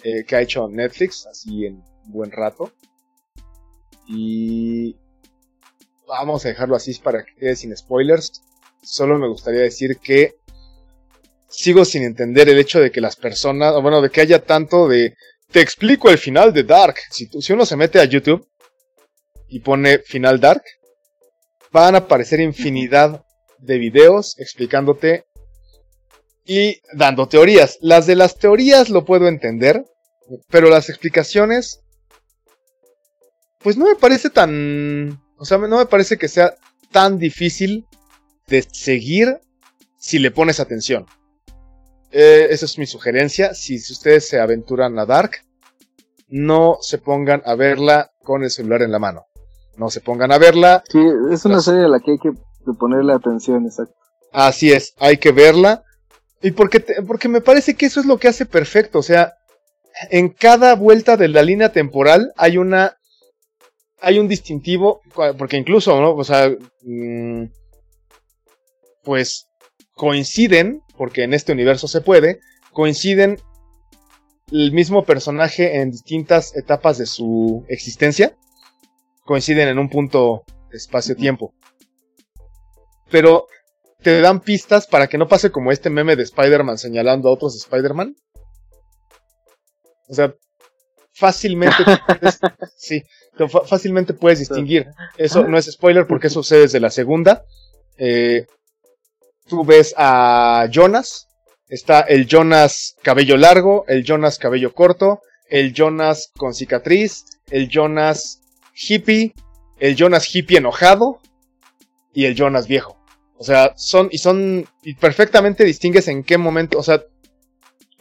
eh, 0.04 0.24
que 0.26 0.36
ha 0.36 0.42
hecho 0.42 0.68
Netflix, 0.68 1.26
así 1.26 1.66
en 1.66 1.84
buen 2.06 2.32
rato. 2.32 2.72
Y 4.08 4.96
vamos 6.08 6.46
a 6.46 6.50
dejarlo 6.50 6.76
así 6.76 6.94
para 6.96 7.24
que 7.24 7.36
quede 7.36 7.56
sin 7.56 7.76
spoilers. 7.76 8.42
Solo 8.84 9.18
me 9.18 9.28
gustaría 9.28 9.62
decir 9.62 9.98
que 9.98 10.36
sigo 11.50 11.84
sin 11.84 12.04
entender 12.04 12.48
el 12.50 12.60
hecho 12.60 12.80
de 12.80 12.92
que 12.92 13.02
las 13.02 13.16
personas, 13.16 13.74
o 13.74 13.82
bueno, 13.82 14.02
de 14.02 14.10
que 14.10 14.22
haya 14.22 14.44
tanto 14.44 14.88
de, 14.88 15.16
te 15.52 15.62
explico 15.62 16.10
el 16.10 16.18
final 16.18 16.54
de 16.54 16.64
Dark. 16.64 16.96
Si, 17.10 17.28
si 17.42 17.54
uno 17.54 17.66
se 17.66 17.76
mete 17.76 18.00
a 18.00 18.06
YouTube 18.06 18.48
y 19.50 19.60
pone 19.62 20.00
final 20.00 20.40
dark, 20.40 20.64
van 21.72 21.96
a 21.96 22.00
aparecer 22.00 22.40
infinidad 22.40 23.24
de 23.60 23.78
videos 23.78 24.38
explicándote 24.40 25.26
y 26.48 26.82
dando 26.94 27.28
teorías. 27.28 27.78
Las 27.82 28.08
de 28.08 28.16
las 28.16 28.38
teorías 28.38 28.90
lo 28.90 29.06
puedo 29.06 29.28
entender, 29.28 29.86
pero 30.50 30.70
las 30.70 30.90
explicaciones, 30.90 31.82
pues 33.60 33.78
no 33.78 33.86
me 33.86 33.96
parece 33.96 34.30
tan, 34.30 35.22
o 35.38 35.46
sea, 35.46 35.58
no 35.58 35.78
me 35.78 35.86
parece 35.86 36.18
que 36.18 36.28
sea 36.28 36.56
tan 36.92 37.20
difícil 37.20 37.86
de 38.48 38.66
seguir 38.72 39.40
si 39.98 40.20
le 40.20 40.32
pones 40.32 40.60
atención. 40.60 41.06
Eh, 42.12 42.48
esa 42.50 42.66
es 42.66 42.78
mi 42.78 42.86
sugerencia. 42.86 43.54
Si 43.54 43.76
ustedes 43.76 44.28
se 44.28 44.40
aventuran 44.40 44.98
a 44.98 45.06
Dark, 45.06 45.32
no 46.30 46.78
se 46.82 46.98
pongan 46.98 47.42
a 47.46 47.56
verla 47.56 48.12
con 48.24 48.44
el 48.44 48.50
celular 48.50 48.82
en 48.82 48.92
la 48.92 49.00
mano 49.00 49.28
no 49.78 49.90
se 49.90 50.02
pongan 50.02 50.32
a 50.32 50.38
verla. 50.38 50.84
Sí, 50.90 51.00
es 51.32 51.46
una 51.46 51.62
serie 51.62 51.86
a 51.86 51.88
la 51.88 52.00
que 52.00 52.12
hay 52.12 52.18
que 52.18 52.32
ponerle 52.78 53.14
atención, 53.14 53.66
exacto. 53.66 53.96
Así 54.34 54.72
es, 54.72 54.94
hay 54.98 55.18
que 55.18 55.32
verla. 55.32 55.84
Y 56.42 56.52
porque, 56.52 56.80
porque 57.08 57.28
me 57.28 57.42
parece 57.42 57.76
que 57.76 57.86
eso 57.86 58.00
es 58.00 58.06
lo 58.06 58.18
que 58.18 58.28
hace 58.28 58.46
perfecto. 58.46 59.00
O 59.00 59.04
sea, 59.04 59.34
en 60.10 60.30
cada 60.30 60.76
vuelta 60.76 61.18
de 61.18 61.28
la 61.28 61.42
línea 61.42 61.72
temporal 61.72 62.32
hay 62.36 62.58
una. 62.58 62.98
Hay 64.00 64.20
un 64.20 64.28
distintivo. 64.28 65.02
Porque 65.38 65.58
incluso, 65.58 66.00
¿no? 66.00 66.14
O 66.14 66.24
sea. 66.24 66.50
Mm, 66.82 67.46
pues 69.04 69.48
coinciden, 69.94 70.82
porque 70.98 71.24
en 71.24 71.34
este 71.34 71.54
universo 71.54 71.88
se 71.88 72.02
puede, 72.02 72.40
coinciden 72.74 73.40
el 74.52 74.72
mismo 74.72 75.06
personaje 75.06 75.80
en 75.80 75.92
distintas 75.92 76.56
etapas 76.56 76.98
de 76.98 77.06
su 77.06 77.66
existencia 77.68 78.38
coinciden 79.28 79.68
en 79.68 79.78
un 79.78 79.90
punto 79.90 80.44
espacio-tiempo. 80.72 81.54
Pero 83.12 83.48
te 84.02 84.22
dan 84.22 84.42
pistas 84.42 84.88
para 84.88 85.08
que 85.08 85.18
no 85.18 85.28
pase 85.28 85.52
como 85.52 85.72
este 85.72 85.90
meme 85.90 86.16
de 86.16 86.24
Spider-Man 86.24 86.78
señalando 86.78 87.30
a 87.30 87.34
otros 87.34 87.56
Spider-Man. 87.56 88.16
O 90.10 90.14
sea, 90.14 90.34
fácilmente 91.14 91.84
puedes, 92.08 92.40
sí, 92.78 93.04
fácilmente 93.66 94.14
puedes 94.14 94.40
distinguir. 94.40 94.88
Eso 95.18 95.44
no 95.48 95.58
es 95.58 95.66
spoiler 95.66 96.08
porque 96.08 96.28
eso 96.28 96.44
sucede 96.44 96.62
desde 96.62 96.80
la 96.80 96.90
segunda. 96.90 97.44
Eh, 97.98 98.46
tú 99.48 99.66
ves 99.66 99.94
a 99.98 100.68
Jonas. 100.72 101.28
Está 101.70 102.00
el 102.02 102.28
Jonas 102.28 102.96
cabello 103.04 103.36
largo, 103.36 103.84
el 103.90 104.06
Jonas 104.06 104.40
cabello 104.40 104.74
corto, 104.74 105.20
el 105.50 105.74
Jonas 105.74 106.32
con 106.38 106.54
cicatriz, 106.54 107.26
el 107.50 107.68
Jonas 107.68 108.40
hippie, 108.74 109.34
el 109.80 109.98
Jonas 109.98 110.34
hippie 110.34 110.60
enojado 110.60 111.20
y 112.14 112.24
el 112.24 112.36
Jonas 112.36 112.68
viejo. 112.68 112.98
O 113.40 113.44
sea, 113.44 113.74
son, 113.76 114.10
y 114.12 114.18
son, 114.18 114.66
y 114.82 114.96
perfectamente 114.96 115.64
distingues 115.64 116.08
en 116.08 116.24
qué 116.24 116.38
momento, 116.38 116.80
o 116.80 116.84
sea, 116.84 117.04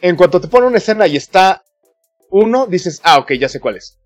en 0.00 0.16
cuanto 0.16 0.40
te 0.40 0.48
pone 0.48 0.66
una 0.66 0.78
escena 0.78 1.06
y 1.06 1.16
está 1.16 1.62
uno, 2.30 2.66
dices, 2.66 3.00
ah, 3.04 3.18
ok, 3.18 3.32
ya 3.32 3.48
sé 3.48 3.60
cuál 3.60 3.76
es. 3.76 3.98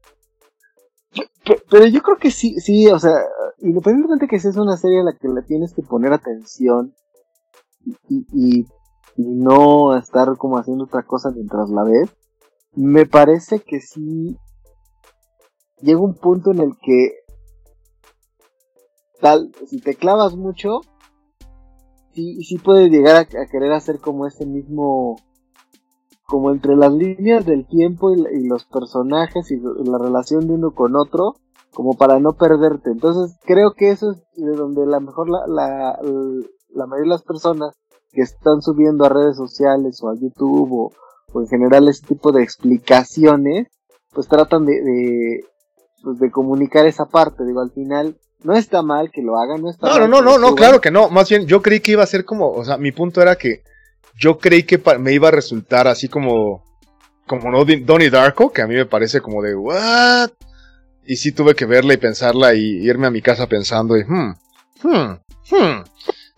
Pero, 1.68 1.86
yo 1.86 2.02
creo 2.02 2.16
que 2.18 2.30
sí, 2.30 2.60
sí, 2.60 2.86
o 2.88 2.98
sea, 2.98 3.12
independientemente 3.58 4.28
que 4.28 4.38
sea 4.38 4.50
una 4.60 4.76
serie 4.76 5.00
a 5.00 5.04
la 5.04 5.16
que 5.16 5.28
le 5.28 5.42
tienes 5.42 5.74
que 5.74 5.82
poner 5.82 6.12
atención 6.12 6.94
y, 8.08 8.26
y, 8.32 8.66
no 9.16 9.96
estar 9.98 10.36
como 10.38 10.56
haciendo 10.56 10.84
otra 10.84 11.02
cosa 11.02 11.30
mientras 11.30 11.68
la 11.68 11.82
ves, 11.84 12.10
me 12.74 13.04
parece 13.04 13.60
que 13.60 13.80
sí 13.80 14.38
llega 15.82 16.00
un 16.00 16.14
punto 16.14 16.52
en 16.52 16.60
el 16.60 16.72
que 16.80 17.16
tal, 19.20 19.52
si 19.68 19.80
te 19.80 19.94
clavas 19.96 20.36
mucho, 20.36 20.80
sí, 22.14 22.42
sí 22.42 22.58
puedes 22.58 22.90
llegar 22.90 23.16
a, 23.16 23.24
querer 23.24 23.72
hacer 23.72 23.98
como 23.98 24.26
ese 24.26 24.46
mismo, 24.46 25.16
como 26.26 26.50
entre 26.50 26.76
las 26.76 26.92
líneas 26.92 27.44
del 27.46 27.66
tiempo 27.66 28.10
y, 28.12 28.46
los 28.46 28.64
personajes 28.64 29.50
y, 29.50 29.58
la 29.58 29.98
relación 29.98 30.46
de 30.46 30.54
uno 30.54 30.72
con 30.72 30.96
otro, 30.96 31.36
como 31.72 31.94
para 31.94 32.18
no 32.18 32.32
perderte. 32.32 32.90
Entonces 32.90 33.36
creo 33.44 33.74
que 33.74 33.90
eso 33.90 34.12
es 34.12 34.22
de 34.36 34.56
donde 34.56 34.86
la 34.86 35.00
mejor 35.00 35.28
la, 35.28 35.46
la, 35.46 35.98
la 36.70 36.86
mayoría 36.86 37.10
de 37.10 37.16
las 37.16 37.22
personas 37.22 37.74
que 38.12 38.22
están 38.22 38.60
subiendo 38.60 39.04
a 39.04 39.08
redes 39.08 39.36
sociales 39.36 40.02
o 40.02 40.10
a 40.10 40.14
YouTube 40.14 40.92
o, 41.32 41.40
en 41.40 41.46
general 41.46 41.88
ese 41.88 42.06
tipo 42.06 42.32
de 42.32 42.42
explicaciones, 42.42 43.68
pues 44.12 44.26
tratan 44.26 44.64
de, 44.64 44.82
de, 44.82 45.44
pues 46.02 46.18
de 46.18 46.30
comunicar 46.32 46.86
esa 46.86 47.06
parte. 47.06 47.44
Digo, 47.44 47.60
al 47.60 47.70
final 47.70 48.18
no 48.42 48.56
está 48.56 48.82
mal 48.82 49.10
que 49.10 49.22
lo 49.22 49.38
hagan, 49.38 49.62
no 49.62 49.70
está 49.70 49.86
no, 49.86 49.92
mal. 49.92 50.10
No, 50.10 50.22
no, 50.22 50.38
no, 50.38 50.38
no, 50.38 50.54
claro 50.54 50.80
que 50.80 50.90
no. 50.90 51.10
Más 51.10 51.28
bien, 51.28 51.46
yo 51.46 51.60
creí 51.62 51.80
que 51.80 51.92
iba 51.92 52.02
a 52.02 52.06
ser 52.06 52.24
como, 52.24 52.50
o 52.50 52.64
sea, 52.64 52.76
mi 52.78 52.92
punto 52.92 53.20
era 53.20 53.36
que 53.36 53.62
yo 54.18 54.38
creí 54.38 54.62
que 54.62 54.80
me 54.98 55.12
iba 55.12 55.28
a 55.28 55.32
resultar 55.32 55.88
así 55.88 56.08
como, 56.08 56.64
como 57.26 57.50
no 57.50 57.64
Donnie 57.64 58.10
Darko, 58.10 58.52
que 58.52 58.62
a 58.62 58.66
mí 58.66 58.74
me 58.74 58.86
parece 58.86 59.20
como 59.20 59.42
de, 59.42 59.54
what? 59.54 60.30
Y 61.04 61.16
sí 61.16 61.32
tuve 61.32 61.54
que 61.54 61.66
verla 61.66 61.94
y 61.94 61.98
pensarla 61.98 62.54
y 62.54 62.60
irme 62.60 63.06
a 63.06 63.10
mi 63.10 63.22
casa 63.22 63.46
pensando 63.46 63.96
y, 63.96 64.04
hmm, 64.04 64.34
hmm, 64.82 65.12
hmm. 65.50 65.84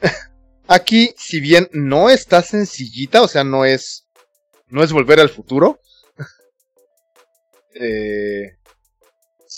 Aquí, 0.69 1.13
si 1.17 1.41
bien 1.41 1.69
no 1.73 2.09
está 2.09 2.43
sencillita, 2.43 3.23
o 3.23 3.29
sea, 3.29 3.45
no 3.45 3.65
es, 3.65 4.07
no 4.69 4.83
es 4.83 4.93
volver 4.93 5.21
al 5.21 5.29
futuro. 5.29 5.81
eh, 7.75 8.57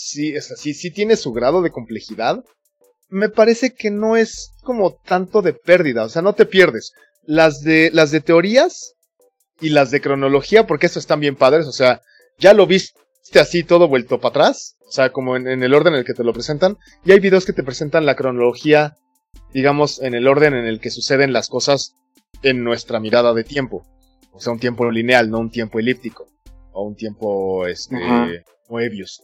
sí, 0.05 0.35
es 0.35 0.51
así, 0.51 0.73
sí 0.73 0.91
tiene 0.91 1.15
su 1.15 1.33
grado 1.33 1.61
de 1.61 1.71
complejidad. 1.71 2.43
Me 3.09 3.29
parece 3.29 3.73
que 3.73 3.91
no 3.91 4.15
es 4.15 4.51
como 4.61 4.95
tanto 5.05 5.41
de 5.41 5.53
pérdida, 5.53 6.03
o 6.03 6.09
sea, 6.09 6.21
no 6.21 6.33
te 6.33 6.45
pierdes. 6.45 6.93
Las 7.23 7.61
de, 7.61 7.89
las 7.91 8.11
de 8.11 8.21
teorías 8.21 8.93
y 9.59 9.69
las 9.69 9.91
de 9.91 10.01
cronología, 10.01 10.67
porque 10.67 10.85
eso 10.85 10.99
están 10.99 11.19
bien 11.19 11.35
padres, 11.35 11.65
o 11.65 11.71
sea, 11.71 12.01
ya 12.37 12.53
lo 12.53 12.67
viste 12.67 13.39
así 13.39 13.63
todo 13.63 13.87
vuelto 13.87 14.19
para 14.19 14.29
atrás, 14.29 14.75
o 14.87 14.91
sea, 14.91 15.11
como 15.11 15.35
en, 15.35 15.47
el 15.47 15.73
orden 15.73 15.93
en 15.93 15.99
el 15.99 16.05
que 16.05 16.13
te 16.13 16.23
lo 16.23 16.33
presentan, 16.33 16.77
y 17.03 17.11
hay 17.11 17.19
videos 17.19 17.45
que 17.45 17.53
te 17.53 17.63
presentan 17.63 18.05
la 18.05 18.15
cronología, 18.15 18.95
digamos, 19.53 20.01
en 20.01 20.13
el 20.13 20.27
orden 20.27 20.53
en 20.53 20.65
el 20.65 20.79
que 20.79 20.91
suceden 20.91 21.33
las 21.33 21.47
cosas 21.47 21.95
en 22.43 22.63
nuestra 22.63 22.99
mirada 22.99 23.33
de 23.33 23.43
tiempo. 23.43 23.85
O 24.33 24.39
sea, 24.39 24.51
un 24.51 24.59
tiempo 24.59 24.89
lineal, 24.91 25.29
no 25.29 25.39
un 25.39 25.49
tiempo 25.49 25.79
elíptico, 25.79 26.27
o 26.73 26.83
un 26.83 26.95
tiempo, 26.95 27.65
este, 27.65 27.95
Moebius 28.69 29.21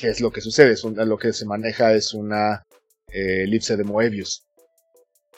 qué 0.00 0.08
es 0.08 0.20
lo 0.20 0.30
que 0.30 0.40
sucede. 0.40 0.72
Es 0.72 0.84
lo 0.84 1.18
que 1.18 1.32
se 1.32 1.44
maneja 1.44 1.92
es 1.92 2.14
una 2.14 2.64
eh, 3.12 3.42
elipse 3.44 3.76
de 3.76 3.84
Moebius. 3.84 4.44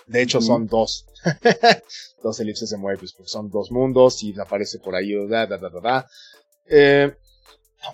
De 0.07 0.23
hecho, 0.23 0.41
son 0.41 0.67
dos. 0.67 1.07
dos 2.23 2.41
elipses 2.41 2.71
de 2.71 2.77
Moebius, 2.77 3.15
porque 3.15 3.31
son 3.31 3.51
dos 3.51 3.71
mundos 3.71 4.23
y 4.23 4.39
aparece 4.39 4.79
por 4.79 4.95
ahí. 4.95 5.13
Da, 5.29 5.47
da, 5.47 5.59
da, 5.59 5.69
da, 5.69 6.07
eh, 6.69 7.13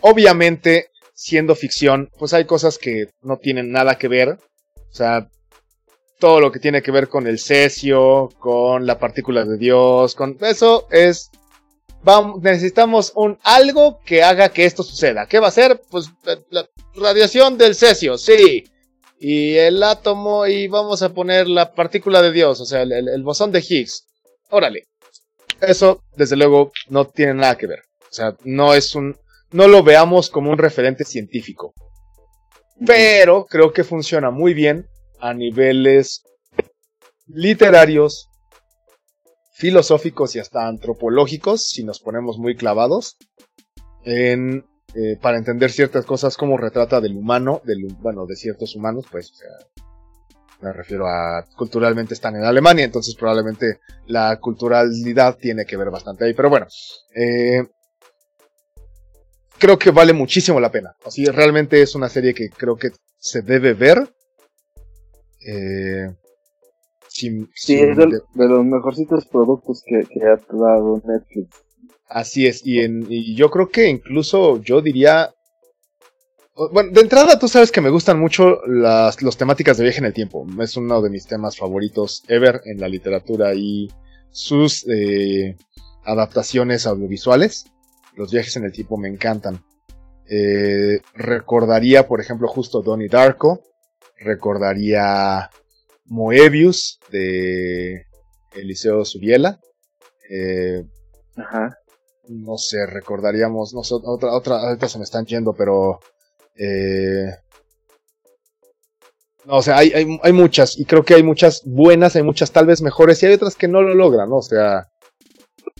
obviamente, 0.02 0.90
siendo 1.14 1.54
ficción, 1.54 2.10
pues 2.18 2.34
hay 2.34 2.44
cosas 2.44 2.78
que 2.78 3.10
no 3.22 3.38
tienen 3.38 3.70
nada 3.70 3.96
que 3.96 4.08
ver. 4.08 4.38
O 4.90 4.94
sea, 4.94 5.28
todo 6.18 6.40
lo 6.40 6.50
que 6.50 6.58
tiene 6.58 6.82
que 6.82 6.90
ver 6.90 7.08
con 7.08 7.26
el 7.26 7.38
cesio, 7.38 8.28
con 8.38 8.86
la 8.86 8.98
partícula 8.98 9.44
de 9.44 9.56
Dios, 9.56 10.14
con 10.14 10.36
eso 10.40 10.88
es 10.90 11.30
necesitamos 12.40 13.12
un 13.14 13.38
algo 13.42 14.00
que 14.04 14.22
haga 14.22 14.48
que 14.48 14.64
esto 14.64 14.82
suceda. 14.82 15.26
¿Qué 15.26 15.38
va 15.38 15.48
a 15.48 15.52
ser? 15.52 15.80
Pues 15.90 16.10
la 16.50 16.68
radiación 16.94 17.58
del 17.58 17.74
cesio, 17.74 18.18
sí. 18.18 18.64
Y 19.20 19.56
el 19.56 19.82
átomo 19.82 20.46
y 20.46 20.68
vamos 20.68 21.02
a 21.02 21.12
poner 21.12 21.48
la 21.48 21.72
partícula 21.72 22.22
de 22.22 22.32
Dios, 22.32 22.60
o 22.60 22.64
sea, 22.64 22.82
el, 22.82 23.22
bosón 23.22 23.50
de 23.50 23.64
Higgs. 23.68 24.06
Órale. 24.50 24.84
Eso, 25.60 26.04
desde 26.16 26.36
luego, 26.36 26.70
no 26.88 27.04
tiene 27.06 27.34
nada 27.34 27.56
que 27.56 27.66
ver. 27.66 27.80
O 28.08 28.14
sea, 28.14 28.36
no 28.44 28.74
es 28.74 28.94
un, 28.94 29.16
no 29.50 29.66
lo 29.66 29.82
veamos 29.82 30.30
como 30.30 30.50
un 30.50 30.58
referente 30.58 31.04
científico. 31.04 31.74
Pero 32.86 33.44
creo 33.46 33.72
que 33.72 33.82
funciona 33.82 34.30
muy 34.30 34.54
bien 34.54 34.86
a 35.18 35.34
niveles 35.34 36.22
literarios, 37.26 38.27
filosóficos 39.58 40.36
y 40.36 40.38
hasta 40.38 40.68
antropológicos, 40.68 41.68
si 41.68 41.82
nos 41.82 41.98
ponemos 41.98 42.38
muy 42.38 42.54
clavados, 42.54 43.16
en, 44.04 44.64
eh, 44.94 45.16
para 45.20 45.36
entender 45.36 45.72
ciertas 45.72 46.06
cosas 46.06 46.36
como 46.36 46.56
retrata 46.56 47.00
del 47.00 47.16
humano, 47.16 47.60
bueno, 48.00 48.24
de 48.24 48.36
ciertos 48.36 48.76
humanos, 48.76 49.06
pues, 49.10 49.32
me 50.60 50.72
refiero 50.72 51.08
a 51.08 51.44
culturalmente 51.56 52.14
están 52.14 52.36
en 52.36 52.44
Alemania, 52.44 52.84
entonces 52.84 53.16
probablemente 53.16 53.80
la 54.06 54.38
culturalidad 54.38 55.36
tiene 55.36 55.64
que 55.66 55.76
ver 55.76 55.90
bastante 55.90 56.24
ahí, 56.24 56.34
pero 56.34 56.50
bueno, 56.50 56.68
eh, 57.16 57.66
creo 59.58 59.76
que 59.76 59.90
vale 59.90 60.12
muchísimo 60.12 60.60
la 60.60 60.70
pena. 60.70 60.94
Así 61.04 61.24
realmente 61.26 61.82
es 61.82 61.96
una 61.96 62.08
serie 62.08 62.32
que 62.32 62.48
creo 62.48 62.76
que 62.76 62.90
se 63.18 63.42
debe 63.42 63.74
ver. 63.74 64.08
Eh, 65.44 66.14
sí, 67.54 67.74
es 67.74 67.96
de, 67.96 68.20
los 68.34 68.64
mejorcitos 68.64 69.26
productos 69.26 69.82
que, 69.84 69.98
ha 70.24 70.36
dado 70.56 71.02
Netflix. 71.04 71.48
Así 72.08 72.46
es, 72.46 72.64
y, 72.64 72.80
en, 72.80 73.06
y 73.08 73.34
yo 73.34 73.50
creo 73.50 73.68
que 73.68 73.88
incluso 73.88 74.60
yo 74.62 74.80
diría... 74.80 75.34
Bueno, 76.72 76.90
de 76.92 77.02
entrada 77.02 77.38
tú 77.38 77.46
sabes 77.46 77.70
que 77.70 77.80
me 77.80 77.90
gustan 77.90 78.18
mucho 78.18 78.60
las 78.66 79.22
los 79.22 79.36
temáticas 79.36 79.76
de 79.76 79.84
viaje 79.84 80.00
en 80.00 80.06
el 80.06 80.12
tiempo. 80.12 80.44
Es 80.60 80.76
uno 80.76 81.00
de 81.00 81.08
mis 81.08 81.24
temas 81.24 81.56
favoritos 81.56 82.24
ever 82.26 82.62
en 82.64 82.80
la 82.80 82.88
literatura 82.88 83.54
y 83.54 83.88
sus 84.30 84.84
eh, 84.88 85.56
adaptaciones 86.04 86.86
audiovisuales. 86.86 87.66
Los 88.16 88.32
viajes 88.32 88.56
en 88.56 88.64
el 88.64 88.72
tiempo 88.72 88.96
me 88.96 89.08
encantan. 89.08 89.62
Eh, 90.28 91.00
recordaría, 91.14 92.08
por 92.08 92.20
ejemplo, 92.20 92.48
justo 92.48 92.82
Donnie 92.82 93.08
Darko. 93.08 93.62
Recordaría 94.18 95.48
Moebius 96.08 96.98
de 97.10 98.06
Eliseo 98.52 99.04
Subiela. 99.04 99.60
Eh, 100.30 100.84
Ajá. 101.36 101.76
No 102.28 102.58
sé, 102.58 102.84
recordaríamos, 102.86 103.72
no 103.72 103.82
sé, 103.82 103.94
otra, 104.02 104.32
otra, 104.32 104.60
ahorita 104.60 104.88
se 104.88 104.98
me 104.98 105.04
están 105.04 105.24
yendo, 105.24 105.54
pero... 105.54 106.00
Eh, 106.56 107.30
no, 109.46 109.56
o 109.56 109.62
sea, 109.62 109.78
hay, 109.78 109.92
hay, 109.92 110.18
hay, 110.22 110.32
muchas, 110.32 110.78
y 110.78 110.84
creo 110.84 111.04
que 111.04 111.14
hay 111.14 111.22
muchas 111.22 111.62
buenas, 111.64 112.16
hay 112.16 112.22
muchas 112.22 112.50
tal 112.50 112.66
vez 112.66 112.82
mejores, 112.82 113.22
y 113.22 113.26
hay 113.26 113.34
otras 113.34 113.56
que 113.56 113.68
no 113.68 113.80
lo 113.80 113.94
logran, 113.94 114.28
¿no? 114.28 114.36
O 114.36 114.42
sea, 114.42 114.88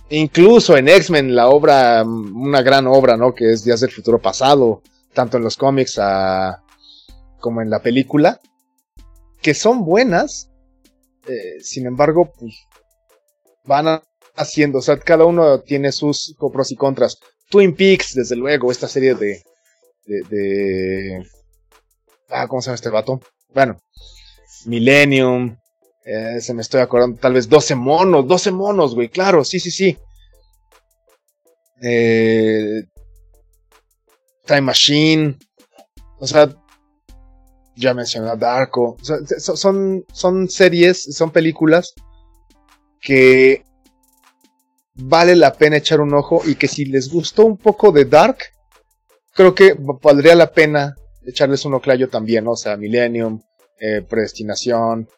incluso 0.09 0.77
en 0.79 0.89
X-Men, 0.89 1.35
la 1.35 1.49
obra, 1.49 2.03
una 2.03 2.63
gran 2.63 2.87
obra, 2.87 3.19
¿no? 3.19 3.35
Que 3.35 3.53
es 3.53 3.65
Días 3.65 3.81
del 3.81 3.91
Futuro 3.91 4.19
Pasado, 4.19 4.81
tanto 5.13 5.37
en 5.37 5.43
los 5.43 5.59
cómics 5.59 6.01
como 7.41 7.61
en 7.61 7.69
la 7.69 7.83
película, 7.83 8.41
que 9.43 9.55
son 9.55 9.85
buenas, 9.85 10.51
eh, 11.27 11.61
sin 11.61 11.87
embargo, 11.87 12.33
pues 12.39 12.55
van 13.65 14.01
haciendo, 14.35 14.79
o 14.79 14.83
sea, 14.83 14.99
cada 14.99 15.25
uno 15.25 15.61
tiene 15.61 15.93
sus 15.93 16.35
pros 16.53 16.73
y 16.73 16.77
contras. 16.77 17.19
Twin 17.51 17.75
Peaks, 17.75 18.15
desde 18.15 18.37
luego, 18.37 18.71
esta 18.71 18.89
serie 18.89 19.15
de, 19.15 19.43
de, 20.07 20.23
de 20.29 21.27
ah, 22.31 22.47
¿cómo 22.47 22.61
se 22.61 22.67
llama 22.67 22.75
este 22.77 22.91
vato? 22.91 23.21
Bueno, 23.55 23.79
Millennium, 24.67 25.57
eh, 26.05 26.41
se 26.41 26.55
me 26.55 26.63
estoy 26.63 26.81
acordando, 26.81 27.21
tal 27.21 27.35
vez 27.35 27.49
12 27.49 27.75
monos, 27.75 28.27
12 28.27 28.51
monos, 28.51 28.95
güey, 28.95 29.09
claro, 29.09 29.45
sí, 29.45 29.61
sí, 29.61 29.71
sí. 29.71 29.97
Eh, 31.83 32.83
Time 34.47 34.63
Machine, 34.63 35.37
o 36.19 36.27
sea, 36.27 36.49
ya 37.79 37.95
mencioné 37.95 38.29
a 38.29 38.37
Darko. 38.37 38.97
son, 39.39 40.05
son 40.13 40.49
series, 40.49 41.15
son 41.15 41.31
películas 41.31 41.95
que 43.01 43.63
vale 44.95 45.37
la 45.37 45.53
pena 45.53 45.77
echar 45.77 46.01
un 46.01 46.13
ojo 46.15 46.43
y 46.45 46.57
que 46.57 46.67
si 46.67 46.85
les 46.85 47.09
gustó 47.11 47.47
un 47.47 47.57
poco 47.57 47.93
de 47.93 48.05
Dark, 48.05 48.39
creo 49.33 49.55
que 49.55 49.77
valdría 50.03 50.35
la 50.35 50.51
pena 50.51 50.95
echarles 51.25 51.65
un 51.65 51.75
oclayo 51.75 52.09
también, 52.09 52.45
¿no? 52.45 52.53
o 52.53 52.57
sea, 52.57 52.77
Millennium, 52.77 53.41
eh, 53.79 54.03
Predestinación, 54.03 55.09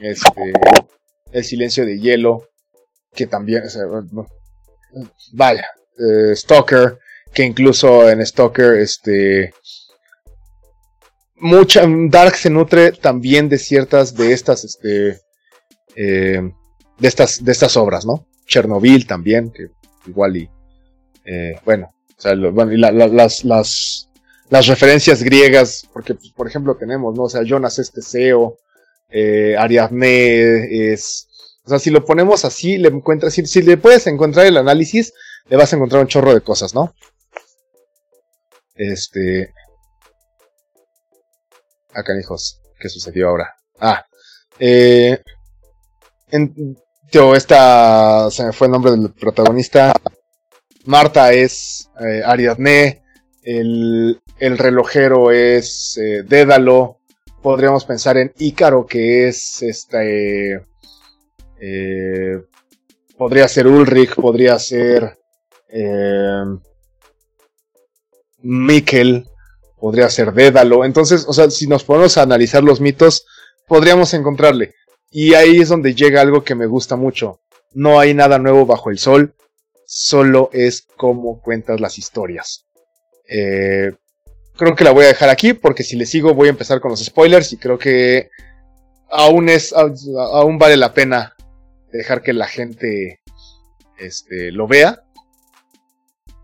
este, 0.00 0.52
El 1.30 1.44
Silencio 1.44 1.84
de 1.84 1.98
Hielo, 1.98 2.48
que 3.14 3.26
también, 3.26 3.64
vaya, 5.32 5.66
eh, 5.98 6.34
Stalker, 6.34 6.98
que 7.34 7.42
incluso 7.42 8.08
en 8.08 8.24
Stalker, 8.24 8.78
este, 8.78 9.52
mucha, 11.40 11.84
Dark 11.86 12.36
se 12.36 12.50
nutre 12.50 12.92
también 12.92 13.48
de 13.48 13.58
ciertas 13.58 14.14
de 14.14 14.32
estas, 14.32 14.64
este, 14.64 15.20
eh, 15.96 16.50
de 16.98 17.08
estas, 17.08 17.44
de 17.44 17.52
estas 17.52 17.76
obras, 17.76 18.04
¿no? 18.04 18.26
Chernobyl 18.46 19.06
también, 19.06 19.50
que 19.50 19.68
igual 20.06 20.36
y, 20.36 20.50
eh, 21.24 21.54
bueno, 21.64 21.90
o 22.24 22.72
y 22.72 22.76
las, 22.76 23.44
las, 23.44 24.08
las 24.48 24.66
referencias 24.66 25.22
griegas, 25.22 25.86
porque, 25.92 26.14
pues, 26.14 26.30
por 26.30 26.48
ejemplo, 26.48 26.76
tenemos, 26.76 27.14
¿no? 27.14 27.24
O 27.24 27.28
sea, 27.28 27.42
Jonas 27.44 27.78
este 27.78 28.00
eh, 29.10 29.56
Ariadne 29.58 30.92
es, 30.92 31.28
o 31.64 31.68
sea, 31.68 31.78
si 31.78 31.90
lo 31.90 32.04
ponemos 32.04 32.44
así, 32.44 32.78
le 32.78 32.88
encuentras, 32.88 33.34
si, 33.34 33.46
si 33.46 33.62
le 33.62 33.76
puedes 33.76 34.06
encontrar 34.06 34.46
el 34.46 34.56
análisis, 34.56 35.12
le 35.48 35.56
vas 35.56 35.72
a 35.72 35.76
encontrar 35.76 36.02
un 36.02 36.08
chorro 36.08 36.34
de 36.34 36.40
cosas, 36.40 36.74
¿no? 36.74 36.94
Este, 38.74 39.52
acá, 41.94 42.12
ah, 42.12 42.20
hijos, 42.20 42.60
¿qué 42.78 42.88
sucedió 42.88 43.28
ahora? 43.28 43.54
Ah, 43.80 44.04
eh, 44.58 45.22
en, 46.30 46.76
esta, 47.34 48.30
se 48.30 48.44
me 48.44 48.52
fue 48.52 48.66
el 48.66 48.72
nombre 48.72 48.90
del 48.92 49.12
protagonista. 49.12 49.92
Marta 50.84 51.32
es 51.32 51.90
eh, 52.00 52.22
Ariadne, 52.24 53.02
el, 53.42 54.20
el, 54.38 54.58
relojero 54.58 55.30
es 55.30 55.98
eh, 55.98 56.22
Dédalo. 56.26 56.98
Podríamos 57.42 57.84
pensar 57.84 58.16
en 58.18 58.32
Ícaro, 58.38 58.84
que 58.84 59.28
es 59.28 59.62
este. 59.62 60.60
Eh, 61.60 62.42
podría 63.16 63.48
ser 63.48 63.66
Ulrich, 63.66 64.14
podría 64.14 64.58
ser. 64.58 65.18
Eh, 65.68 66.44
Mikkel, 68.40 69.26
podría 69.80 70.08
ser 70.10 70.32
Dédalo. 70.32 70.84
Entonces, 70.84 71.24
o 71.28 71.32
sea, 71.32 71.50
si 71.50 71.66
nos 71.66 71.84
ponemos 71.84 72.16
a 72.16 72.22
analizar 72.22 72.62
los 72.62 72.80
mitos, 72.80 73.26
podríamos 73.66 74.14
encontrarle. 74.14 74.74
Y 75.10 75.34
ahí 75.34 75.60
es 75.60 75.68
donde 75.68 75.94
llega 75.94 76.20
algo 76.20 76.44
que 76.44 76.54
me 76.54 76.66
gusta 76.66 76.96
mucho. 76.96 77.40
No 77.72 77.98
hay 77.98 78.14
nada 78.14 78.38
nuevo 78.38 78.66
bajo 78.66 78.90
el 78.90 78.98
sol, 78.98 79.34
solo 79.86 80.50
es 80.52 80.86
cómo 80.96 81.40
cuentas 81.40 81.80
las 81.80 81.98
historias. 81.98 82.66
Eh, 83.28 83.92
creo 84.56 84.74
que 84.74 84.84
la 84.84 84.90
voy 84.90 85.04
a 85.04 85.08
dejar 85.08 85.28
aquí 85.28 85.54
porque 85.54 85.82
si 85.82 85.96
le 85.96 86.06
sigo 86.06 86.34
voy 86.34 86.48
a 86.48 86.50
empezar 86.50 86.80
con 86.80 86.90
los 86.90 87.04
spoilers 87.04 87.52
y 87.52 87.58
creo 87.58 87.78
que 87.78 88.30
aún 89.10 89.48
es 89.48 89.72
aún 89.74 90.58
vale 90.58 90.76
la 90.76 90.94
pena 90.94 91.34
dejar 91.92 92.22
que 92.22 92.32
la 92.32 92.46
gente 92.46 93.20
este, 93.98 94.52
lo 94.52 94.66
vea. 94.66 95.02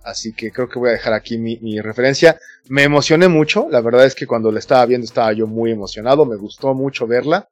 Así 0.05 0.35
que 0.35 0.53
creo 0.53 0.69
que 0.69 0.79
voy 0.79 0.91
a 0.91 0.93
dejar 0.93 1.15
aquí 1.15 1.39
mi, 1.39 1.81
referencia. 1.81 2.39
Me 2.69 2.83
emocioné 2.83 3.29
mucho, 3.29 3.69
la 3.71 3.81
verdad 3.81 4.05
es 4.05 4.15
que 4.15 4.27
cuando 4.27 4.53
la 4.53 4.59
estaba 4.59 4.85
viendo 4.85 5.07
estaba 5.07 5.33
yo 5.33 5.47
muy 5.47 5.71
emocionado, 5.71 6.27
me 6.27 6.37
gustó 6.37 6.75
mucho 6.75 7.07
verla. 7.07 7.49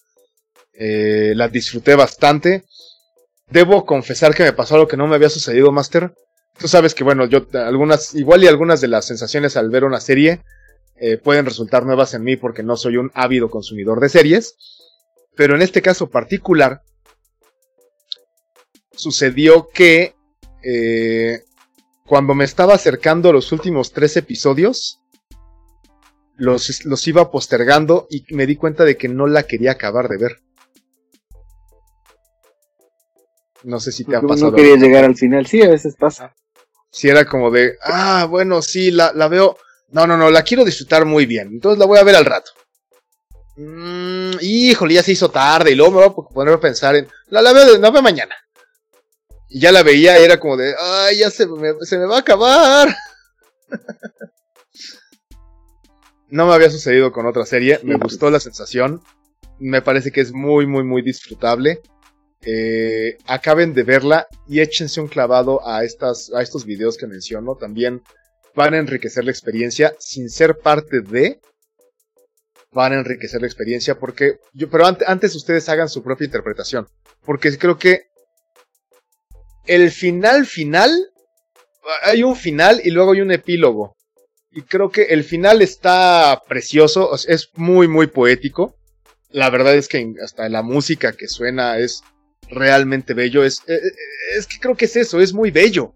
Eh, 0.75 1.33
la 1.35 1.49
disfruté 1.49 1.95
bastante. 1.95 2.65
Debo 3.49 3.87
confesar 3.87 4.35
que 4.35 4.43
me 4.43 4.53
pasó 4.53 4.75
algo 4.75 4.87
que 4.87 4.99
no 4.99 5.07
me 5.07 5.17
había 5.17 5.31
sucedido, 5.31 5.73
Master. 5.73 6.15
Tú 6.59 6.69
sabes 6.69 6.95
que, 6.95 7.05
bueno, 7.05 7.25
yo, 7.25 7.47
algunas, 7.55 8.15
igual 8.15 8.45
y 8.45 8.49
algunas 8.49 8.83
de 8.83 8.89
las 8.89 9.07
sensaciones 9.07 9.57
al 9.57 9.71
ver 9.71 9.85
una 9.85 10.01
serie 10.01 10.43
eh, 10.97 11.17
pueden 11.17 11.47
resultar 11.47 11.87
nuevas 11.87 12.13
en 12.13 12.23
mí 12.23 12.37
porque 12.37 12.63
no 12.63 12.77
soy 12.77 12.99
un 12.99 13.11
ávido 13.15 13.51
consumidor 13.51 13.99
de 14.01 14.11
series. 14.11 14.57
Pero 15.35 15.55
en 15.55 15.63
este 15.63 15.81
caso 15.81 16.11
particular, 16.11 16.83
sucedió 18.93 19.69
que 19.73 20.15
eh, 20.63 21.45
cuando 22.13 22.35
me 22.35 22.45
estaba 22.45 22.75
acercando 22.75 23.31
a 23.31 23.33
los 23.33 23.53
últimos 23.53 23.95
tres 23.95 24.19
episodios, 24.19 25.01
los, 26.37 26.85
los 26.85 27.09
iba 27.09 27.31
postergando 27.31 28.07
y 28.11 28.27
me 28.35 28.47
di 28.47 28.55
cuenta 28.57 28.85
de 28.85 28.99
que 28.99 29.09
no 29.09 29.27
la 29.27 29.45
quería 29.45 29.73
acabar 29.73 30.11
de 30.11 30.19
ver. 30.19 30.43
No 33.63 33.81
sé 33.81 33.93
si 33.93 34.05
te 34.05 34.15
ha 34.15 34.21
pasado. 34.21 34.51
No 34.51 34.57
quería 34.59 34.77
llegar 34.77 35.07
al 35.07 35.17
final, 35.17 35.47
sí, 35.47 35.63
a 35.63 35.71
veces 35.71 35.97
pasa. 35.97 36.35
Si 36.91 37.09
era 37.09 37.25
como 37.25 37.51
de, 37.51 37.79
ah, 37.83 38.27
bueno, 38.29 38.61
sí, 38.61 38.91
la, 38.91 39.15
la 39.15 39.29
veo. 39.29 39.57
No, 39.93 40.07
no, 40.07 40.19
no, 40.19 40.31
la 40.31 40.43
quiero 40.43 40.67
disfrutar 40.67 41.07
muy 41.07 41.25
bien. 41.25 41.49
Entonces 41.49 41.79
la 41.79 41.87
voy 41.87 41.99
a 41.99 42.05
ver 42.05 42.17
al 42.17 42.27
rato. 42.27 42.51
Mm, 43.57 44.33
híjole, 44.43 44.93
ya 44.93 45.03
se 45.03 45.13
hizo 45.13 45.31
tarde 45.31 45.71
y 45.71 45.77
luego 45.77 45.93
me 45.93 46.07
voy 46.07 46.09
a 46.09 46.35
poner 46.35 46.55
a 46.57 46.61
pensar 46.61 46.95
en. 46.95 47.09
La, 47.29 47.41
la, 47.41 47.55
veo, 47.55 47.79
la 47.79 47.91
veo 47.91 48.03
mañana. 48.03 48.35
Y 49.55 49.61
ya 49.61 49.71
la 49.71 49.83
veía 49.83 50.19
y 50.19 50.25
era 50.25 50.41
como 50.41 50.57
de, 50.57 50.75
ay, 50.81 51.19
ya 51.19 51.31
se 51.31 51.47
me, 51.47 51.75
se 51.83 51.99
me 51.99 52.07
va 52.07 52.17
a 52.17 52.21
acabar. 52.21 52.97
no 56.31 56.47
me 56.47 56.55
había 56.55 56.71
sucedido 56.71 57.13
con 57.13 57.27
otra 57.27 57.45
serie. 57.45 57.79
Me 57.83 57.97
gustó 57.97 58.31
la 58.31 58.41
sensación. 58.41 59.03
Me 59.59 59.83
parece 59.83 60.11
que 60.11 60.23
es 60.23 60.33
muy, 60.33 60.67
muy, 60.67 60.85
muy 60.85 61.03
disfrutable. 61.03 61.83
Eh, 62.47 63.19
acaben 63.27 63.75
de 63.75 63.83
verla 63.83 64.27
y 64.49 64.61
échense 64.61 65.03
un 65.03 65.09
clavado 65.09 65.61
a, 65.69 65.85
estas, 65.85 66.33
a 66.33 66.41
estos 66.41 66.65
videos 66.65 66.97
que 66.97 67.07
menciono. 67.07 67.55
También 67.55 68.03
van 68.55 68.73
a 68.73 68.79
enriquecer 68.79 69.25
la 69.25 69.33
experiencia 69.33 69.95
sin 69.99 70.31
ser 70.31 70.61
parte 70.61 71.03
de. 71.03 71.41
Van 72.71 72.95
a 72.95 73.01
enriquecer 73.01 73.43
la 73.43 73.49
experiencia 73.49 73.99
porque 73.99 74.39
yo, 74.55 74.71
pero 74.71 74.87
antes, 74.87 75.07
antes 75.07 75.35
ustedes 75.35 75.69
hagan 75.69 75.91
su 75.91 76.03
propia 76.03 76.25
interpretación. 76.25 76.89
Porque 77.23 77.59
creo 77.59 77.77
que 77.77 78.12
el 79.67 79.91
final 79.91 80.47
final, 80.47 81.11
hay 82.03 82.23
un 82.23 82.37
final 82.37 82.81
y 82.85 82.91
luego 82.91 83.13
hay 83.13 83.21
un 83.21 83.33
epílogo. 83.33 83.97
Y 84.51 84.63
creo 84.63 84.91
que 84.91 85.05
el 85.05 85.25
final 85.25 85.63
está 85.63 86.43
precioso, 86.47 87.15
es 87.15 87.51
muy, 87.55 87.89
muy 87.89 88.07
poético. 88.07 88.77
La 89.31 89.49
verdad 89.49 89.75
es 89.75 89.89
que 89.89 90.15
hasta 90.23 90.49
la 90.49 90.63
música 90.63 91.13
que 91.13 91.27
suena 91.27 91.79
es 91.79 92.03
realmente 92.51 93.15
bello. 93.15 93.45
Es, 93.45 93.61
eh, 93.67 93.75
eh, 93.75 93.93
es, 94.37 94.47
que 94.47 94.59
creo 94.61 94.77
que 94.77 94.85
es 94.85 94.97
eso, 94.97 95.21
es 95.21 95.33
muy 95.33 95.51
bello. 95.51 95.95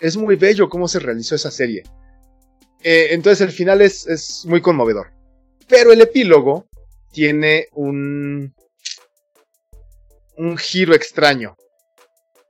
Es 0.00 0.16
muy 0.16 0.34
bello 0.34 0.68
cómo 0.68 0.88
se 0.88 0.98
realizó 0.98 1.36
esa 1.36 1.52
serie. 1.52 1.84
Eh, 2.82 3.08
entonces 3.12 3.40
el 3.42 3.52
final 3.52 3.80
es, 3.80 4.06
es 4.08 4.44
muy 4.44 4.60
conmovedor. 4.60 5.12
Pero 5.68 5.92
el 5.92 6.00
epílogo 6.00 6.66
tiene 7.12 7.68
un, 7.72 8.54
un 10.36 10.56
giro 10.58 10.94
extraño. 10.94 11.56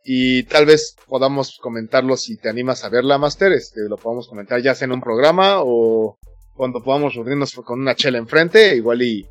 Y 0.04 0.42
tal 0.44 0.66
vez 0.66 0.96
podamos 1.06 1.58
comentarlo 1.60 2.16
si 2.18 2.36
te 2.36 2.50
animas 2.50 2.84
a 2.84 2.90
verla, 2.90 3.16
Master. 3.16 3.52
Este, 3.52 3.80
lo 3.88 3.96
podemos 3.96 4.28
comentar 4.28 4.60
ya 4.60 4.74
sea 4.74 4.84
en 4.84 4.92
un 4.92 5.00
programa 5.00 5.62
o 5.62 6.18
cuando 6.54 6.82
podamos 6.82 7.14
reunirnos 7.14 7.54
con 7.54 7.80
una 7.80 7.96
chela 7.96 8.18
enfrente. 8.18 8.76
Igual 8.76 9.00
y 9.02 9.26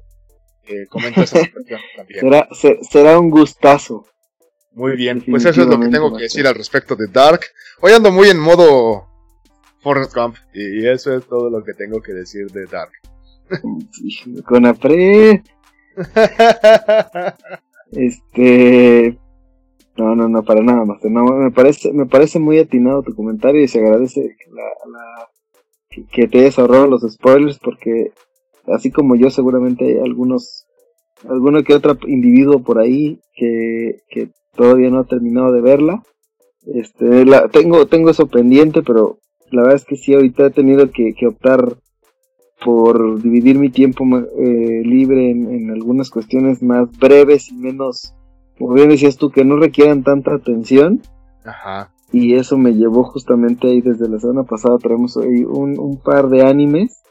eh, 0.67 0.87
comenta 0.89 1.21
esa 1.21 1.39
también. 1.95 2.19
Será, 2.19 2.47
será 2.89 3.19
un 3.19 3.29
gustazo. 3.29 4.07
Muy 4.71 4.95
bien, 4.95 5.23
pues 5.23 5.45
eso 5.45 5.61
es 5.61 5.67
lo 5.67 5.79
que 5.79 5.89
tengo 5.89 6.15
que 6.15 6.23
decir 6.23 6.47
al 6.47 6.55
respecto 6.55 6.95
de 6.95 7.05
Dark. 7.07 7.41
Hoy 7.79 7.93
ando 7.93 8.11
muy 8.11 8.29
en 8.29 8.39
modo 8.39 9.07
Forrest 9.81 10.15
Gump 10.15 10.37
y 10.51 10.87
eso 10.87 11.15
es 11.15 11.27
todo 11.27 11.51
lo 11.51 11.63
que 11.63 11.73
tengo 11.73 12.01
que 12.01 12.13
decir 12.13 12.47
de 12.47 12.65
Dark. 12.65 12.91
Con 14.45 14.65
apre. 14.65 15.43
este. 17.91 19.19
No, 19.97 20.15
no, 20.15 20.27
no, 20.27 20.43
para 20.43 20.61
nada, 20.61 20.85
Master. 20.85 21.11
No, 21.11 21.23
me 21.23 21.51
parece, 21.51 21.93
me 21.93 22.05
parece 22.05 22.39
muy 22.39 22.59
atinado 22.59 23.03
tu 23.03 23.15
comentario 23.15 23.61
y 23.61 23.67
se 23.67 23.79
agradece 23.79 24.35
la, 24.51 25.29
que 26.11 26.27
te 26.27 26.39
hayas 26.39 26.57
ahorrado 26.57 26.87
los 26.87 27.01
spoilers 27.01 27.59
porque 27.59 28.11
así 28.67 28.91
como 28.91 29.15
yo 29.15 29.29
seguramente 29.29 29.85
hay 29.85 29.99
algunos, 29.99 30.65
alguno 31.29 31.63
que 31.63 31.75
otro 31.75 31.97
individuo 32.07 32.63
por 32.63 32.79
ahí 32.79 33.19
que, 33.35 33.97
que 34.09 34.29
todavía 34.55 34.89
no 34.89 34.99
ha 34.99 35.03
terminado 35.05 35.51
de 35.51 35.61
verla. 35.61 36.03
Este, 36.65 37.25
la, 37.25 37.49
tengo, 37.49 37.85
tengo 37.87 38.09
eso 38.09 38.27
pendiente, 38.27 38.81
pero 38.81 39.19
la 39.51 39.61
verdad 39.61 39.75
es 39.75 39.85
que 39.85 39.97
sí, 39.97 40.13
ahorita 40.13 40.47
he 40.47 40.51
tenido 40.51 40.89
que, 40.91 41.13
que 41.13 41.27
optar 41.27 41.77
por 42.63 43.21
dividir 43.21 43.59
mi 43.59 43.69
tiempo 43.69 44.05
eh, 44.17 44.81
libre 44.83 45.31
en, 45.31 45.69
algunas 45.71 46.09
cuestiones 46.09 46.61
más 46.61 46.89
breves 46.97 47.49
y 47.49 47.55
menos, 47.55 48.13
como 48.57 48.73
bien 48.73 48.89
decías 48.89 49.17
tú, 49.17 49.31
que 49.31 49.45
no 49.45 49.57
requieran 49.57 50.03
tanta 50.03 50.33
atención. 50.33 51.01
Ajá. 51.43 51.91
Y 52.11 52.35
eso 52.35 52.57
me 52.57 52.73
llevó 52.73 53.03
justamente 53.03 53.67
ahí 53.67 53.81
desde 53.81 54.07
la 54.07 54.19
semana 54.19 54.43
pasada, 54.43 54.77
traemos 54.77 55.17
ahí 55.17 55.43
un, 55.43 55.79
un 55.79 55.99
par 55.99 56.29
de 56.29 56.43
animes 56.43 57.03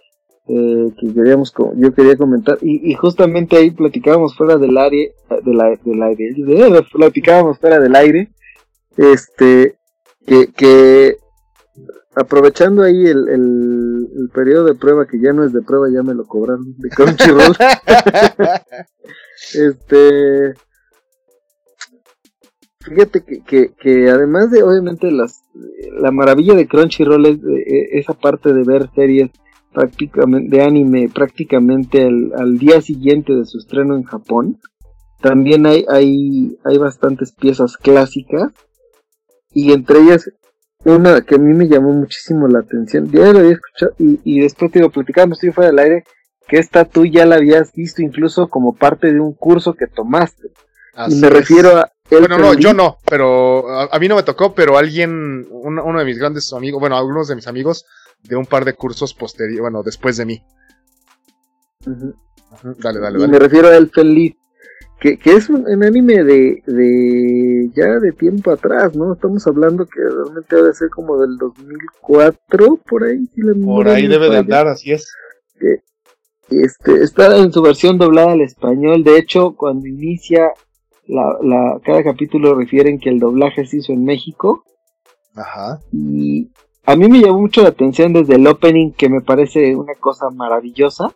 eh, 0.48 0.92
que 0.98 1.14
queríamos, 1.14 1.54
yo 1.76 1.94
quería 1.94 2.16
comentar, 2.16 2.58
y, 2.60 2.92
justamente 2.94 3.56
ahí 3.56 3.70
platicábamos 3.70 4.36
fuera 4.36 4.58
del 4.58 4.76
aire, 4.76 5.14
del, 5.44 5.78
del 5.84 6.02
aire, 6.02 6.82
platicábamos 6.92 7.58
fuera 7.58 7.78
del 7.78 7.94
aire, 7.94 8.32
Este, 8.96 9.76
que, 10.26 10.52
que 10.52 11.16
aprovechando 12.14 12.82
ahí 12.82 13.06
el, 13.06 13.28
el, 13.28 14.08
el, 14.16 14.28
periodo 14.34 14.64
de 14.64 14.74
prueba, 14.74 15.06
que 15.06 15.20
ya 15.20 15.32
no 15.32 15.44
es 15.44 15.52
de 15.52 15.62
prueba, 15.62 15.88
ya 15.92 16.02
me 16.02 16.14
lo 16.14 16.26
cobraron 16.26 16.74
de 16.76 16.88
Crunchyroll. 16.90 17.56
este, 19.54 20.54
fíjate 22.82 23.24
que, 23.24 23.42
que, 23.42 23.72
que, 23.74 24.10
además 24.10 24.50
de 24.50 24.62
obviamente 24.62 25.10
las, 25.10 25.42
la 26.00 26.10
maravilla 26.10 26.54
de 26.54 26.66
Crunchyroll 26.66 27.26
es 27.26 27.38
esa 27.92 28.14
parte 28.14 28.52
de 28.52 28.64
ver 28.64 28.90
series 28.94 29.30
prácticamente 29.72 30.56
de 30.56 30.62
anime 30.62 31.08
prácticamente 31.08 32.02
al, 32.02 32.32
al, 32.36 32.58
día 32.58 32.80
siguiente 32.82 33.34
de 33.34 33.46
su 33.46 33.58
estreno 33.58 33.96
en 33.96 34.04
Japón. 34.04 34.60
También 35.20 35.66
hay, 35.66 35.84
hay, 35.88 36.58
hay 36.64 36.78
bastantes 36.78 37.32
piezas 37.32 37.76
clásicas 37.76 38.52
y 39.52 39.72
entre 39.72 40.00
ellas 40.00 40.30
una 40.84 41.20
que 41.20 41.36
a 41.36 41.38
mí 41.38 41.54
me 41.54 41.68
llamó 41.68 41.92
muchísimo 41.92 42.48
la 42.48 42.60
atención, 42.60 43.10
ya 43.10 43.32
la 43.32 43.40
había 43.40 43.52
escuchado 43.52 43.94
y, 43.98 44.20
y 44.24 44.40
después 44.40 44.72
te 44.72 44.80
digo, 44.80 44.90
platicando, 44.90 45.34
estoy 45.34 45.52
fuera 45.52 45.70
del 45.70 45.78
aire, 45.78 46.04
que 46.48 46.58
esta 46.58 46.84
tú 46.84 47.06
ya 47.06 47.24
la 47.24 47.36
habías 47.36 47.72
visto 47.72 48.02
incluso 48.02 48.48
como 48.48 48.74
parte 48.74 49.12
de 49.12 49.20
un 49.20 49.32
curso 49.32 49.74
que 49.74 49.86
tomaste. 49.86 50.48
y 51.08 51.14
me 51.16 51.30
refiero 51.30 51.76
a... 51.76 51.91
bueno, 52.18 52.38
no, 52.38 52.54
yo 52.54 52.72
no, 52.74 52.98
pero 53.08 53.68
a, 53.68 53.98
mí 53.98 54.08
no 54.08 54.16
me 54.16 54.22
tocó, 54.22 54.54
pero 54.54 54.76
alguien, 54.76 55.46
uno, 55.50 55.98
de 55.98 56.04
mis 56.04 56.18
grandes 56.18 56.52
amigos, 56.52 56.80
bueno, 56.80 56.96
algunos 56.96 57.28
de 57.28 57.36
mis 57.36 57.46
amigos 57.46 57.86
de 58.22 58.36
un 58.36 58.46
par 58.46 58.64
de 58.64 58.74
cursos 58.74 59.14
posteriores, 59.14 59.60
bueno, 59.60 59.82
después 59.82 60.16
de 60.16 60.26
mí. 60.26 60.42
Dale, 61.84 63.00
dale, 63.00 63.00
dale. 63.00 63.24
Y 63.24 63.28
me 63.28 63.38
refiero 63.38 63.68
a 63.68 63.76
El 63.76 63.90
Feliz, 63.90 64.36
que, 65.00 65.18
que 65.18 65.34
es 65.34 65.48
un, 65.48 65.66
anime 65.82 66.22
de, 66.22 66.62
de 66.66 67.70
ya 67.74 67.98
de 67.98 68.12
tiempo 68.12 68.52
atrás, 68.52 68.94
¿no? 68.94 69.14
Estamos 69.14 69.46
hablando 69.46 69.84
que 69.86 70.00
realmente 70.00 70.54
debe 70.54 70.72
ser 70.74 70.90
como 70.90 71.18
del 71.20 71.36
2004, 71.38 72.78
por 72.88 73.04
ahí. 73.04 73.26
Si 73.34 73.42
por 73.64 73.88
ahí 73.88 74.06
debe 74.06 74.30
de 74.30 74.38
andar, 74.38 74.68
así 74.68 74.92
es. 74.92 75.12
este, 76.50 77.02
está 77.02 77.36
en 77.36 77.52
su 77.52 77.62
versión 77.62 77.98
doblada 77.98 78.32
al 78.32 78.42
español, 78.42 79.02
de 79.02 79.18
hecho, 79.18 79.56
cuando 79.56 79.88
inicia 79.88 80.52
la, 81.06 81.36
la, 81.42 81.80
cada 81.84 82.02
capítulo 82.02 82.54
refieren 82.54 82.98
que 82.98 83.10
el 83.10 83.18
doblaje 83.18 83.66
se 83.66 83.78
hizo 83.78 83.92
en 83.92 84.04
México. 84.04 84.64
Ajá. 85.34 85.80
Y 85.92 86.50
a 86.84 86.96
mí 86.96 87.08
me 87.08 87.20
llamó 87.20 87.40
mucho 87.40 87.62
la 87.62 87.68
atención 87.68 88.12
desde 88.12 88.36
el 88.36 88.46
opening, 88.46 88.92
que 88.92 89.08
me 89.08 89.20
parece 89.20 89.76
una 89.76 89.94
cosa 89.94 90.30
maravillosa. 90.30 91.14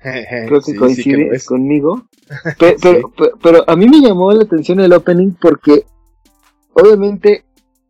Creo 0.02 0.60
que 0.60 0.76
coincide 0.76 1.30
conmigo. 1.44 2.02
Pero, 2.58 3.12
pero, 3.42 3.64
a 3.66 3.74
mí 3.74 3.88
me 3.88 4.00
llamó 4.00 4.30
la 4.30 4.44
atención 4.44 4.78
el 4.78 4.92
opening 4.92 5.32
porque 5.32 5.84
obviamente 6.74 7.44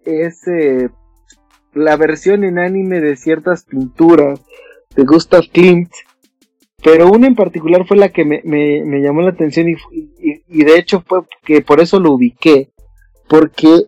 es 0.07 0.49
eh, 0.49 0.89
la 1.75 1.97
versión 1.97 2.45
en 2.45 2.59
anime 2.59 3.01
de 3.01 3.17
ciertas 3.17 3.65
pinturas 3.65 4.41
de 4.97 5.05
Gustav 5.05 5.45
Klimt, 5.53 5.91
pero 6.83 7.11
una 7.11 7.27
en 7.27 7.35
particular 7.35 7.87
fue 7.87 7.97
la 7.97 8.09
que 8.09 8.25
me, 8.25 8.43
me, 8.45 9.01
llamó 9.01 9.23
la 9.23 9.31
atención 9.31 9.69
y, 9.69 9.77
y, 10.19 10.65
de 10.65 10.79
hecho 10.79 11.03
fue 11.07 11.21
que 11.45 11.61
por 11.61 11.81
eso 11.81 12.01
lo 12.01 12.13
ubiqué, 12.13 12.73
porque 13.29 13.87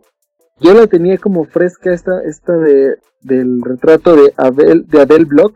yo 0.60 0.74
la 0.74 0.86
tenía 0.86 1.18
como 1.18 1.44
fresca 1.44 1.92
esta, 1.92 2.22
esta 2.24 2.52
de, 2.52 2.96
del 3.22 3.62
retrato 3.62 4.14
de 4.14 4.32
Abel, 4.36 4.86
de 4.86 5.00
Adele 5.00 5.24
Block, 5.24 5.54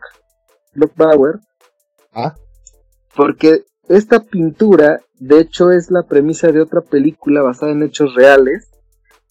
Block 0.73 0.91
Bauer. 0.95 1.39
Ah. 2.13 2.35
Porque 3.15 3.65
esta 3.87 4.19
pintura, 4.19 5.01
de 5.19 5.39
hecho, 5.39 5.71
es 5.71 5.91
la 5.91 6.03
premisa 6.03 6.51
de 6.51 6.61
otra 6.61 6.81
película 6.81 7.41
basada 7.41 7.71
en 7.71 7.83
hechos 7.83 8.15
reales, 8.15 8.69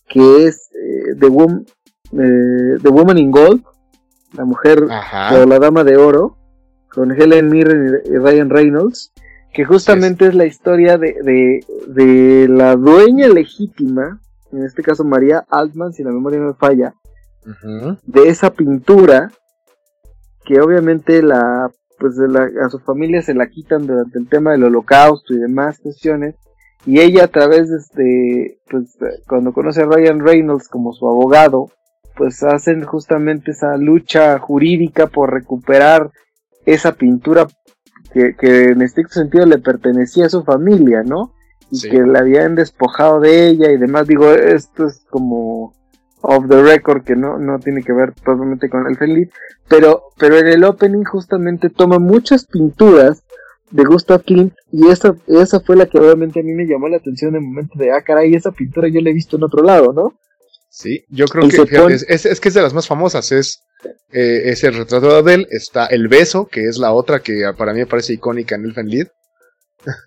que 0.08 0.46
es 0.46 0.70
eh, 0.74 1.14
The, 1.18 1.26
eh, 1.26 2.78
The, 2.82 2.88
Woman 2.88 3.18
in 3.18 3.30
Gold, 3.30 3.64
la 4.32 4.44
mujer 4.44 4.82
o 4.82 5.46
la 5.46 5.58
dama 5.58 5.84
de 5.84 5.96
oro, 5.96 6.36
con 6.96 7.12
Helen 7.12 7.50
Mirren 7.50 8.00
y 8.06 8.16
Ryan 8.16 8.48
Reynolds, 8.48 9.12
que 9.52 9.66
justamente 9.66 10.28
es. 10.28 10.34
la 10.34 10.46
historia 10.46 10.96
de, 10.96 11.14
de, 11.22 11.64
de, 11.88 12.48
la 12.48 12.74
dueña 12.74 13.28
legítima, 13.28 14.18
en 14.50 14.64
este 14.64 14.82
caso 14.82 15.04
María 15.04 15.44
Altman, 15.50 15.92
si 15.92 16.02
la 16.02 16.10
memoria 16.10 16.40
no 16.40 16.46
me 16.46 16.54
falla, 16.54 16.94
de 18.02 18.28
esa 18.28 18.50
pintura, 18.50 19.30
que 20.46 20.58
obviamente 20.58 21.22
la 21.22 21.70
pues 21.98 22.14
a 22.18 22.68
su 22.70 22.78
familia 22.78 23.20
se 23.22 23.34
la 23.34 23.48
quitan 23.48 23.86
durante 23.86 24.18
el 24.18 24.28
tema 24.28 24.52
del 24.52 24.64
holocausto 24.64 25.32
y 25.32 25.38
demás 25.38 25.78
cuestiones 25.78 26.34
y 26.84 27.00
ella 27.00 27.24
a 27.24 27.28
través 27.28 27.70
de 27.70 27.76
este 27.76 28.58
pues 28.70 28.98
cuando 29.26 29.54
conoce 29.54 29.82
a 29.82 29.86
Ryan 29.86 30.20
Reynolds 30.20 30.68
como 30.68 30.92
su 30.92 31.06
abogado 31.06 31.70
pues 32.14 32.42
hacen 32.42 32.84
justamente 32.84 33.52
esa 33.52 33.78
lucha 33.78 34.38
jurídica 34.38 35.06
por 35.06 35.32
recuperar 35.32 36.10
esa 36.66 36.92
pintura 36.92 37.46
que, 38.12 38.34
en 38.70 38.82
estricto 38.82 39.14
sentido 39.14 39.46
le 39.46 39.58
pertenecía 39.58 40.26
a 40.26 40.30
su 40.30 40.42
familia, 40.42 41.02
¿no? 41.02 41.32
Y 41.70 41.88
que 41.88 42.00
la 42.02 42.20
habían 42.20 42.54
despojado 42.54 43.20
de 43.20 43.48
ella 43.48 43.70
y 43.70 43.76
demás. 43.76 44.06
Digo, 44.06 44.30
esto 44.30 44.86
es 44.86 45.04
como 45.10 45.74
of 46.22 46.48
the 46.48 46.62
record 46.62 47.04
que 47.04 47.14
no, 47.14 47.38
no 47.38 47.58
tiene 47.58 47.82
que 47.82 47.92
ver 47.92 48.12
totalmente 48.12 48.68
con 48.68 48.86
el 48.86 48.96
feliz, 48.96 49.28
pero, 49.68 50.04
pero 50.18 50.38
en 50.38 50.48
el 50.48 50.64
opening 50.64 51.04
justamente 51.04 51.70
toma 51.70 51.98
muchas 51.98 52.46
pinturas 52.46 53.22
de 53.70 53.84
Gustav 53.84 54.22
Klimt 54.22 54.54
y 54.72 54.88
esa, 54.88 55.14
esa 55.26 55.60
fue 55.60 55.76
la 55.76 55.86
que 55.86 55.98
obviamente 55.98 56.40
a 56.40 56.42
mí 56.42 56.52
me 56.52 56.66
llamó 56.66 56.88
la 56.88 56.96
atención 56.96 57.34
en 57.34 57.42
el 57.42 57.48
momento 57.48 57.78
de, 57.78 57.92
ah, 57.92 58.02
caray, 58.02 58.34
esa 58.34 58.50
pintura 58.52 58.88
yo 58.88 59.00
la 59.00 59.10
he 59.10 59.14
visto 59.14 59.36
en 59.36 59.44
otro 59.44 59.62
lado, 59.62 59.92
¿no? 59.92 60.18
Sí, 60.68 61.04
yo 61.08 61.26
creo 61.26 61.48
que 61.48 61.94
es, 61.94 62.26
es, 62.26 62.40
que 62.40 62.48
es 62.48 62.54
de 62.54 62.62
las 62.62 62.74
más 62.74 62.86
famosas, 62.86 63.32
es, 63.32 63.62
eh, 64.12 64.42
es 64.50 64.64
el 64.64 64.74
retrato 64.74 65.08
de 65.08 65.18
Adele, 65.18 65.46
está 65.50 65.86
El 65.86 66.08
Beso, 66.08 66.46
que 66.46 66.64
es 66.64 66.78
la 66.78 66.92
otra 66.92 67.20
que 67.20 67.42
para 67.56 67.72
mí 67.72 67.80
me 67.80 67.86
parece 67.86 68.14
icónica 68.14 68.54
en 68.54 68.64
el 68.64 68.86
Lied. 68.86 69.08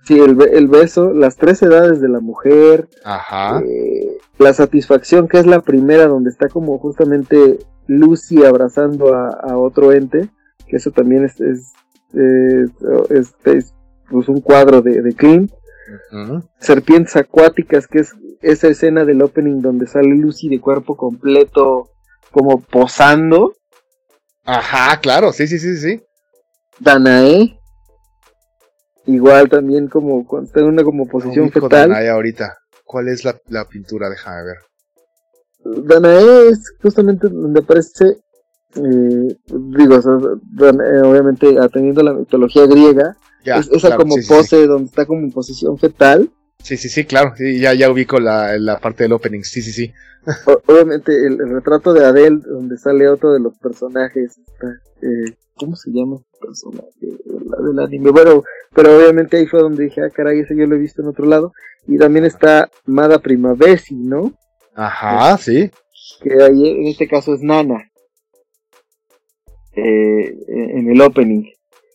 Sí, 0.05 0.19
el, 0.19 0.37
el, 0.41 0.67
beso, 0.67 1.13
las 1.13 1.37
tres 1.37 1.61
edades 1.61 2.01
de 2.01 2.09
la 2.09 2.19
mujer, 2.19 2.89
Ajá. 3.05 3.61
Eh, 3.65 4.17
la 4.37 4.53
satisfacción, 4.53 5.29
que 5.29 5.39
es 5.39 5.45
la 5.45 5.61
primera, 5.61 6.07
donde 6.07 6.29
está 6.29 6.49
como 6.49 6.77
justamente 6.79 7.59
Lucy 7.87 8.43
abrazando 8.43 9.13
a, 9.13 9.57
otro 9.57 9.93
ente, 9.93 10.29
que 10.67 10.75
eso 10.75 10.91
también 10.91 11.23
es, 11.23 11.39
es, 11.39 11.73
es, 13.45 13.73
pues 14.09 14.27
un 14.27 14.41
cuadro 14.41 14.81
de, 14.81 15.01
de 15.01 15.13
Clint. 15.13 15.51
Serpientes 16.59 17.15
acuáticas, 17.15 17.87
que 17.87 17.99
es 17.99 18.13
esa 18.41 18.67
escena 18.67 19.05
del 19.05 19.21
opening 19.21 19.61
donde 19.61 19.87
sale 19.87 20.15
Lucy 20.15 20.49
de 20.49 20.59
cuerpo 20.59 20.95
completo, 20.95 21.89
como 22.31 22.61
posando. 22.61 23.53
Ajá, 24.45 24.99
claro, 24.99 25.31
sí, 25.31 25.47
sí, 25.47 25.59
sí, 25.59 25.77
sí. 25.77 26.01
Danae, 26.79 27.59
igual 29.05 29.49
también 29.49 29.87
como 29.87 30.25
está 30.43 30.61
en 30.61 30.67
una 30.67 30.83
como 30.83 31.07
posición 31.07 31.51
fetal. 31.51 31.89
Danae 31.89 32.09
ahorita. 32.09 32.57
¿Cuál 32.83 33.09
es 33.09 33.23
la, 33.23 33.37
la 33.47 33.65
pintura? 33.65 34.09
Déjame 34.09 34.43
ver. 34.45 34.57
Danae 35.83 36.49
es 36.49 36.73
justamente 36.81 37.27
donde 37.27 37.59
aparece, 37.59 38.05
eh, 38.75 39.37
digo, 39.45 39.99
obviamente 41.03 41.59
atendiendo 41.59 42.01
la 42.01 42.13
mitología 42.13 42.65
griega, 42.65 43.15
es, 43.43 43.69
esa 43.71 43.95
como 43.95 44.15
pose 44.27 44.65
donde 44.65 44.85
está 44.85 45.05
como 45.05 45.21
en 45.21 45.31
posición 45.31 45.77
fetal. 45.77 46.31
Sí, 46.63 46.77
sí, 46.77 46.89
sí, 46.89 47.05
claro, 47.05 47.33
sí, 47.35 47.59
ya, 47.59 47.73
ya 47.73 47.89
ubico 47.89 48.19
la, 48.19 48.57
la 48.57 48.79
parte 48.79 49.03
del 49.03 49.13
opening, 49.13 49.41
sí, 49.41 49.61
sí, 49.61 49.71
sí. 49.71 49.93
obviamente 50.67 51.11
el, 51.25 51.37
retrato 51.49 51.93
de 51.93 52.05
Adele, 52.05 52.39
donde 52.45 52.77
sale 52.77 53.07
otro 53.07 53.33
de 53.33 53.39
los 53.39 53.57
personajes, 53.57 54.39
eh, 55.01 55.33
¿cómo 55.55 55.75
se 55.75 55.91
llama 55.91 56.17
este 56.17 56.45
personaje? 56.45 56.89
La 57.45 57.67
del 57.67 57.79
anime, 57.79 58.11
bueno, 58.11 58.43
pero 58.73 58.97
obviamente 58.97 59.37
ahí 59.37 59.47
fue 59.47 59.61
donde 59.61 59.85
dije, 59.85 60.01
ah, 60.01 60.09
caray, 60.09 60.39
ese 60.39 60.55
yo 60.55 60.65
lo 60.65 60.75
he 60.75 60.79
visto 60.79 61.01
en 61.01 61.07
otro 61.07 61.25
lado. 61.25 61.53
Y 61.87 61.97
también 61.97 62.25
está 62.25 62.69
Mada 62.85 63.19
Primavesi, 63.19 63.95
¿no? 63.95 64.33
Ajá, 64.75 65.37
sí. 65.37 65.71
Que 66.21 66.43
ahí 66.43 66.69
en 66.69 66.87
este 66.87 67.07
caso 67.07 67.33
es 67.33 67.41
Nana. 67.41 67.89
Eh, 69.73 70.37
en 70.47 70.89
el 70.89 71.01
opening. 71.01 71.45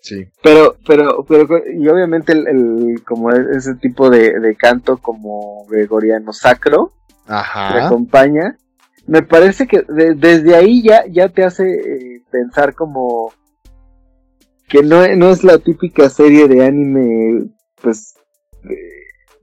Sí. 0.04 0.28
Pero, 0.42 0.76
pero, 0.86 1.24
pero, 1.26 1.62
y 1.66 1.88
obviamente 1.88 2.32
el, 2.32 3.02
como 3.06 3.30
ese 3.30 3.74
tipo 3.76 4.10
de, 4.10 4.54
canto 4.58 4.98
como 4.98 5.64
gregoriano 5.66 6.30
sacro, 6.34 6.92
Ajá. 7.26 7.74
le 7.74 7.82
acompaña. 7.84 8.58
Me 9.06 9.22
parece 9.22 9.66
que 9.66 9.82
desde 9.88 10.54
ahí 10.54 10.82
ya, 10.82 11.06
ya 11.06 11.30
te 11.30 11.42
hace 11.42 11.64
eh, 11.64 12.22
pensar 12.30 12.74
como 12.74 13.32
que 14.68 14.82
no, 14.82 15.06
no 15.16 15.30
es 15.30 15.42
la 15.42 15.56
típica 15.56 16.10
serie 16.10 16.48
de 16.48 16.66
anime, 16.66 17.48
pues, 17.80 18.14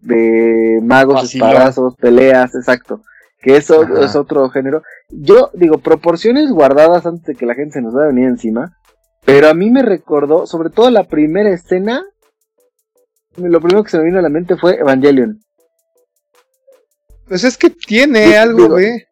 de, 0.01 0.79
magos, 0.83 1.33
espadazos, 1.33 1.95
peleas, 1.95 2.53
exacto. 2.53 3.01
Que 3.41 3.57
eso 3.57 3.81
es 3.97 4.15
otro 4.15 4.47
género. 4.51 4.83
Yo 5.09 5.49
digo, 5.55 5.79
proporciones 5.79 6.51
guardadas 6.51 7.07
antes 7.07 7.25
de 7.25 7.33
que 7.33 7.47
la 7.47 7.55
gente 7.55 7.73
se 7.73 7.81
nos 7.81 7.95
vaya 7.95 8.05
a 8.05 8.13
venir 8.13 8.29
encima. 8.29 8.77
Pero 9.25 9.49
a 9.49 9.53
mí 9.53 9.69
me 9.69 9.83
recordó, 9.83 10.47
sobre 10.47 10.69
todo 10.69 10.89
la 10.89 11.03
primera 11.03 11.49
escena, 11.49 12.03
lo 13.37 13.61
primero 13.61 13.83
que 13.83 13.91
se 13.91 13.97
me 13.97 14.05
vino 14.05 14.19
a 14.19 14.23
la 14.23 14.29
mente 14.29 14.57
fue 14.57 14.75
Evangelion. 14.75 15.39
Pues 17.27 17.43
es 17.43 17.57
que 17.57 17.69
tiene 17.69 18.35
algo, 18.35 18.67
güey. 18.69 19.05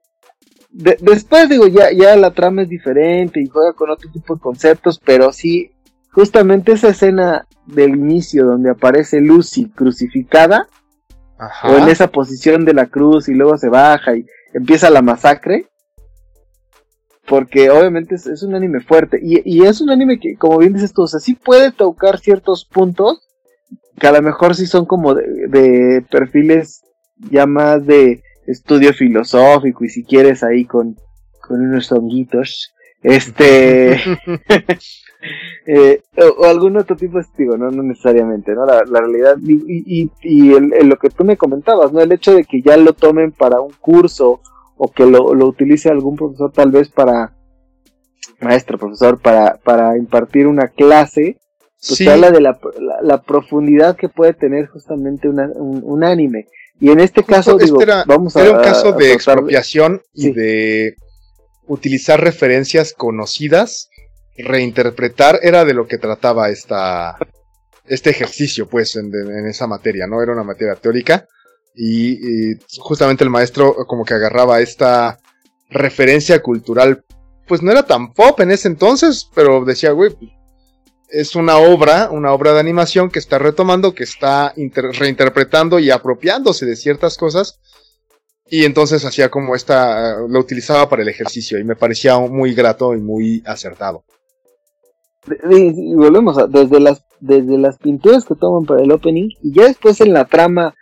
después 0.72 1.48
digo, 1.48 1.68
ya, 1.68 1.92
ya 1.92 2.16
la 2.18 2.32
trama 2.32 2.64
es 2.64 2.70
diferente 2.70 3.40
y 3.40 3.48
juega 3.48 3.74
con 3.74 3.90
otro 3.90 4.12
tipo 4.12 4.36
de 4.36 4.42
conceptos, 4.42 5.00
pero 5.00 5.32
sí, 5.32 5.72
justamente 6.12 6.74
esa 6.74 6.90
escena 6.90 7.48
del 7.66 7.92
inicio 7.92 8.46
donde 8.46 8.72
aparece 8.72 9.22
Lucy 9.22 9.70
crucificada, 9.70 10.68
o 11.64 11.78
en 11.78 11.88
esa 11.88 12.08
posición 12.08 12.66
de 12.66 12.74
la 12.74 12.88
cruz 12.88 13.30
y 13.30 13.34
luego 13.34 13.58
se 13.58 13.70
baja 13.70 14.16
y 14.16 14.26
empieza 14.54 14.90
la 14.90 15.02
masacre, 15.02 15.68
porque 17.30 17.70
obviamente 17.70 18.16
es, 18.16 18.44
un 18.44 18.56
anime 18.56 18.80
fuerte 18.82 19.20
y, 19.22 19.64
es 19.64 19.82
un 19.82 19.92
anime 19.92 20.20
que, 20.20 20.36
como 20.36 20.58
bien 20.58 20.74
dices 20.74 20.94
tú, 20.94 21.04
o 21.04 21.08
sea, 21.08 21.20
sí 21.20 21.36
puede 21.36 21.72
tocar 21.72 22.20
ciertos 22.20 22.66
puntos 22.66 23.22
que 24.00 24.08
a 24.08 24.12
lo 24.12 24.22
mejor 24.24 24.56
sí 24.56 24.66
son 24.66 24.86
como 24.86 25.14
de, 25.14 26.04
perfiles 26.10 26.82
ya 27.30 27.46
más 27.46 27.86
de 27.86 28.24
estudio 28.48 28.94
filosófico 28.94 29.86
y 29.86 29.90
si 29.90 30.04
quieres 30.04 30.44
ahí 30.44 30.66
con, 30.66 30.96
con 31.48 31.62
unos 31.62 31.92
honguitos, 31.92 32.74
este, 33.04 33.94
eh, 35.68 36.02
o, 36.18 36.46
algún 36.46 36.78
otro 36.78 36.96
tipo 36.96 37.18
de 37.18 37.24
estilo, 37.24 37.58
no, 37.58 37.70
no 37.70 37.84
necesariamente, 37.84 38.54
¿no? 38.56 38.66
La, 38.66 38.82
realidad 38.84 39.38
y, 39.46 40.04
y, 40.04 40.12
y 40.24 40.84
lo 40.84 40.98
que 40.98 41.12
tú 41.12 41.24
me 41.24 41.38
comentabas, 41.38 41.94
¿no? 41.94 42.02
El 42.02 42.12
hecho 42.12 42.34
de 42.34 42.44
que 42.44 42.64
ya 42.64 42.76
lo 42.76 42.94
tomen 42.94 43.32
para 43.34 43.62
un 43.62 43.74
curso 43.80 44.42
o 44.82 44.90
que 44.90 45.06
lo, 45.06 45.36
lo 45.36 45.46
utilice 45.46 45.90
algún 45.90 46.16
profesor 46.16 46.54
tal 46.54 46.72
vez 46.72 46.90
para, 46.90 47.34
maestro, 48.40 48.78
profesor, 48.78 49.20
para, 49.22 49.58
para 49.58 49.98
impartir 49.98 50.48
una 50.48 50.70
clase, 50.70 51.38
pues 51.86 52.08
habla 52.08 52.32
de 52.32 52.40
la, 52.40 52.58
la, 53.02 53.22
profundidad 53.22 53.98
que 53.98 54.08
puede 54.08 54.34
tener 54.34 54.68
justamente 54.68 55.28
un, 55.28 56.04
anime. 56.04 56.48
Y 56.80 56.92
en 56.92 57.02
este 57.02 57.24
caso, 57.24 57.58
digo, 57.58 57.82
era, 57.82 58.06
vamos 58.08 58.38
a. 58.38 58.42
Era 58.42 58.58
un 58.58 58.64
caso 58.64 58.94
de 58.94 59.12
expropiación 59.12 60.02
y 60.14 60.32
de 60.32 60.96
utilizar 61.68 62.22
referencias 62.22 62.94
conocidas, 62.94 63.90
reinterpretar, 64.38 65.40
era 65.42 65.66
de 65.66 65.74
lo 65.74 65.88
que 65.88 65.98
trataba 65.98 66.50
esta, 66.50 67.18
este 67.86 68.10
ejercicio, 68.12 68.70
pues, 68.70 68.96
en, 68.96 69.12
en 69.14 69.46
esa 69.46 69.68
materia, 69.68 70.08
¿no? 70.08 70.24
Era 70.24 70.32
una 70.32 70.44
materia 70.44 70.76
teórica 70.76 71.28
y, 71.82 72.58
justamente 72.78 73.24
el 73.24 73.30
maestro 73.30 73.74
como 73.88 74.04
que 74.04 74.14
agarraba 74.14 74.60
esta 74.60 75.18
referencia 75.70 76.42
cultural, 76.42 77.06
pues 77.48 77.62
no 77.62 77.72
era 77.72 77.84
tan 77.84 78.14
pop 78.14 78.38
en 78.42 78.52
ese 78.52 78.68
entonces, 78.68 79.30
pero 79.34 79.64
decía, 79.64 79.92
güey, 79.92 80.14
es 81.10 81.36
una 81.36 81.58
obra, 81.58 82.10
una 82.12 82.34
obra 82.34 82.54
de 82.54 82.60
animación 82.60 83.10
que 83.10 83.20
está 83.20 83.40
retomando, 83.40 83.96
que 83.96 84.04
está 84.04 84.54
reinterpretando 84.56 85.80
y 85.80 85.90
apropiándose 85.90 86.66
de 86.66 86.76
ciertas 86.76 87.18
cosas. 87.18 87.60
Y 88.52 88.66
entonces 88.66 89.06
hacía 89.06 89.30
como 89.30 89.56
esta, 89.56 90.18
lo 90.28 90.40
utilizaba 90.40 90.90
para 90.90 91.04
el 91.04 91.08
ejercicio 91.08 91.60
y 91.60 91.64
me 91.64 91.78
parecía 91.78 92.20
muy 92.20 92.54
grato 92.54 92.94
y 92.94 93.00
muy 93.00 93.42
acertado. 93.46 94.04
Y, 95.50 95.96
volvemos 95.96 96.38
a, 96.38 96.48
desde 96.48 96.80
las, 96.82 97.06
desde 97.22 97.58
las 97.58 97.78
pinturas 97.78 98.26
que 98.26 98.36
toman 98.36 98.66
para 98.66 98.84
el 98.84 98.92
opening 98.92 99.30
y 99.42 99.54
ya 99.54 99.68
después 99.68 100.02
en 100.02 100.14
la 100.14 100.26
trama 100.26 100.76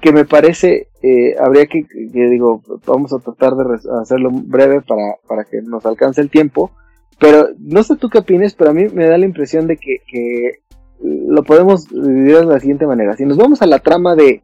que 0.00 0.12
me 0.12 0.24
parece, 0.24 0.88
eh, 1.02 1.34
habría 1.38 1.66
que, 1.66 1.84
que, 1.84 2.28
digo, 2.28 2.62
vamos 2.86 3.12
a 3.12 3.18
tratar 3.18 3.54
de 3.54 3.78
hacerlo 4.00 4.30
breve 4.30 4.82
para, 4.82 5.16
para 5.26 5.44
que 5.44 5.62
nos 5.62 5.84
alcance 5.86 6.20
el 6.20 6.30
tiempo, 6.30 6.70
pero 7.18 7.48
no 7.58 7.82
sé 7.82 7.96
tú 7.96 8.08
qué 8.08 8.18
opines, 8.18 8.54
pero 8.54 8.70
a 8.70 8.74
mí 8.74 8.86
me 8.88 9.06
da 9.06 9.18
la 9.18 9.26
impresión 9.26 9.66
de 9.66 9.76
que, 9.76 9.98
que 10.06 10.60
lo 11.02 11.42
podemos 11.44 11.88
dividir 11.88 12.38
de 12.38 12.46
la 12.46 12.60
siguiente 12.60 12.86
manera. 12.86 13.16
Si 13.16 13.24
nos 13.24 13.38
vamos 13.38 13.62
a 13.62 13.66
la 13.66 13.78
trama 13.78 14.14
de, 14.14 14.42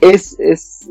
es, 0.00 0.38
es, 0.38 0.90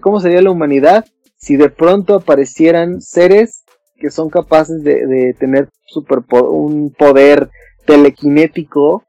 ¿cómo 0.00 0.20
sería 0.20 0.42
la 0.42 0.50
humanidad 0.50 1.04
si 1.36 1.56
de 1.56 1.68
pronto 1.68 2.14
aparecieran 2.14 3.02
seres 3.02 3.64
que 3.96 4.10
son 4.10 4.30
capaces 4.30 4.82
de, 4.82 5.06
de 5.06 5.34
tener 5.34 5.68
super, 5.86 6.20
un 6.30 6.90
poder 6.90 7.50
telequinético 7.86 9.04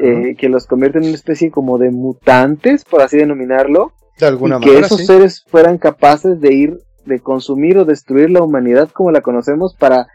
eh, 0.00 0.36
que 0.38 0.48
los 0.48 0.66
convierte 0.66 0.98
en 0.98 1.04
una 1.04 1.14
especie 1.14 1.50
como 1.50 1.78
de 1.78 1.90
mutantes, 1.90 2.84
por 2.84 3.02
así 3.02 3.16
denominarlo. 3.16 3.92
De 4.18 4.26
alguna 4.26 4.58
y 4.58 4.60
que 4.60 4.78
esos 4.78 5.06
seres 5.06 5.44
fueran 5.48 5.78
capaces 5.78 6.40
de 6.40 6.54
ir, 6.54 6.78
de 7.04 7.20
consumir 7.20 7.78
o 7.78 7.84
destruir 7.84 8.30
la 8.30 8.42
humanidad 8.42 8.90
como 8.90 9.10
la 9.10 9.22
conocemos 9.22 9.74
para 9.74 10.06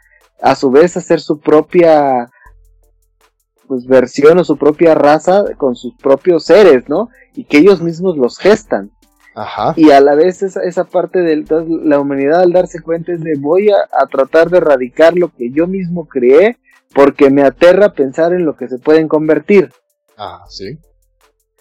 a 0.42 0.56
su 0.56 0.72
vez 0.72 0.96
hacer 0.96 1.20
su 1.20 1.40
propia 1.40 2.30
pues 3.68 3.86
versión 3.86 4.38
o 4.38 4.46
su 4.46 4.56
propia 4.56 4.96
raza 4.96 5.44
con 5.58 5.76
sus 5.76 5.94
propios 5.96 6.46
seres, 6.46 6.88
¿no? 6.88 7.10
Y 7.36 7.44
que 7.44 7.58
ellos 7.58 7.82
mismos 7.82 8.16
los 8.18 8.38
gestan. 8.38 8.92
Ajá. 9.36 9.74
Y 9.76 9.92
a 9.92 10.00
la 10.00 10.16
vez 10.16 10.42
esa, 10.42 10.64
esa 10.64 10.86
parte 10.86 11.20
de 11.20 11.44
la 11.84 12.00
humanidad 12.00 12.42
al 12.42 12.54
darse 12.54 12.82
cuenta 12.82 13.12
es 13.12 13.22
de 13.22 13.36
voy 13.38 13.70
a, 13.70 13.76
a, 13.76 14.08
tratar 14.08 14.50
de 14.50 14.58
erradicar 14.58 15.16
lo 15.16 15.28
que 15.30 15.52
yo 15.52 15.68
mismo 15.68 16.08
creé 16.08 16.58
porque 16.94 17.30
me 17.30 17.44
aterra 17.44 17.94
pensar 17.94 18.34
en 18.34 18.46
lo 18.46 18.56
que 18.56 18.68
se 18.68 18.80
pueden 18.80 19.08
convertir. 19.08 19.72
Ah, 20.18 20.44
sí. 20.50 20.78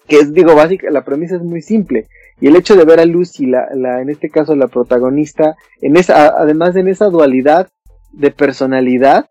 Que 0.07 0.19
es, 0.19 0.33
digo, 0.33 0.55
básica, 0.55 0.89
la 0.89 1.03
premisa 1.03 1.35
es 1.35 1.43
muy 1.43 1.61
simple. 1.61 2.07
Y 2.39 2.47
el 2.47 2.55
hecho 2.55 2.75
de 2.75 2.85
ver 2.85 2.99
a 2.99 3.05
Lucy, 3.05 3.47
la, 3.47 3.67
la, 3.73 4.01
en 4.01 4.09
este 4.09 4.29
caso 4.29 4.55
la 4.55 4.67
protagonista, 4.67 5.55
en 5.81 5.97
esa, 5.97 6.27
además 6.27 6.75
en 6.75 6.87
esa 6.87 7.05
dualidad 7.05 7.69
de 8.13 8.31
personalidad, 8.31 9.29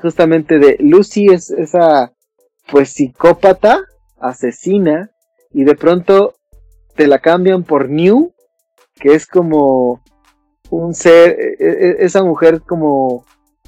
justamente 0.00 0.58
de 0.58 0.76
Lucy 0.80 1.26
es 1.26 1.50
esa, 1.50 2.12
pues 2.70 2.90
psicópata, 2.90 3.84
asesina, 4.18 5.10
y 5.50 5.64
de 5.64 5.74
pronto 5.74 6.34
te 6.94 7.06
la 7.06 7.18
cambian 7.20 7.62
por 7.62 7.88
New, 7.88 8.32
que 8.96 9.14
es 9.14 9.26
como 9.26 10.02
un 10.70 10.94
ser, 10.94 11.38
e, 11.38 11.56
e, 11.58 11.96
esa 12.00 12.22
mujer 12.22 12.62
como 12.62 13.24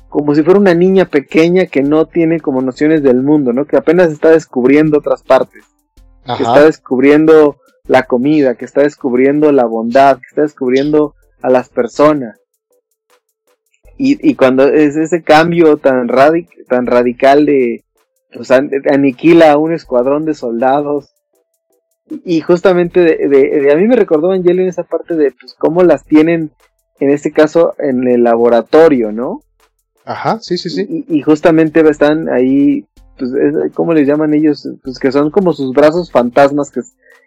como 0.08 0.34
si 0.34 0.42
fuera 0.42 0.60
una 0.60 0.74
niña 0.74 1.06
pequeña 1.06 1.66
que 1.66 1.82
no 1.82 2.06
tiene 2.06 2.40
como 2.40 2.60
nociones 2.60 3.02
del 3.02 3.22
mundo, 3.22 3.52
¿no? 3.52 3.66
Que 3.66 3.76
apenas 3.76 4.12
está 4.12 4.30
descubriendo 4.30 4.98
otras 4.98 5.22
partes. 5.22 5.64
Que 6.24 6.42
está 6.42 6.64
descubriendo 6.64 7.56
la 7.86 8.02
comida, 8.04 8.56
que 8.56 8.64
está 8.64 8.82
descubriendo 8.82 9.52
la 9.52 9.64
bondad, 9.64 10.16
que 10.16 10.26
está 10.28 10.42
descubriendo 10.42 11.14
a 11.40 11.50
las 11.50 11.68
personas. 11.68 12.40
Y, 13.98 14.34
cuando 14.34 14.68
es 14.68 14.94
ese 14.96 15.22
cambio 15.22 15.78
tan, 15.78 16.06
tan 16.68 16.86
radical 16.86 17.46
de, 17.46 17.82
pues 18.34 18.50
aniquila 18.50 19.52
a 19.52 19.56
un 19.56 19.72
escuadrón 19.72 20.26
de 20.26 20.34
soldados. 20.34 21.14
Y 22.24 22.42
justamente 22.42 23.00
de, 23.00 23.72
a 23.72 23.76
mí 23.76 23.86
me 23.86 23.96
recordó 23.96 24.34
en 24.34 24.60
esa 24.60 24.82
parte 24.82 25.14
de 25.14 25.32
pues 25.32 25.54
cómo 25.58 25.82
las 25.82 26.04
tienen, 26.04 26.50
en 27.00 27.10
este 27.10 27.32
caso, 27.32 27.74
en 27.78 28.06
el 28.06 28.22
laboratorio, 28.22 29.12
¿no? 29.12 29.40
Ajá, 30.06 30.38
sí, 30.40 30.56
sí, 30.56 30.70
sí. 30.70 31.04
Y, 31.08 31.20
justamente 31.22 31.86
están 31.90 32.28
ahí, 32.28 32.86
pues, 33.18 33.32
¿cómo 33.74 33.92
les 33.92 34.06
llaman 34.06 34.34
ellos? 34.34 34.68
Pues 34.84 35.00
que 35.00 35.10
son 35.10 35.32
como 35.32 35.52
sus 35.52 35.72
brazos 35.72 36.12
fantasmas 36.12 36.70
que, 36.70 36.80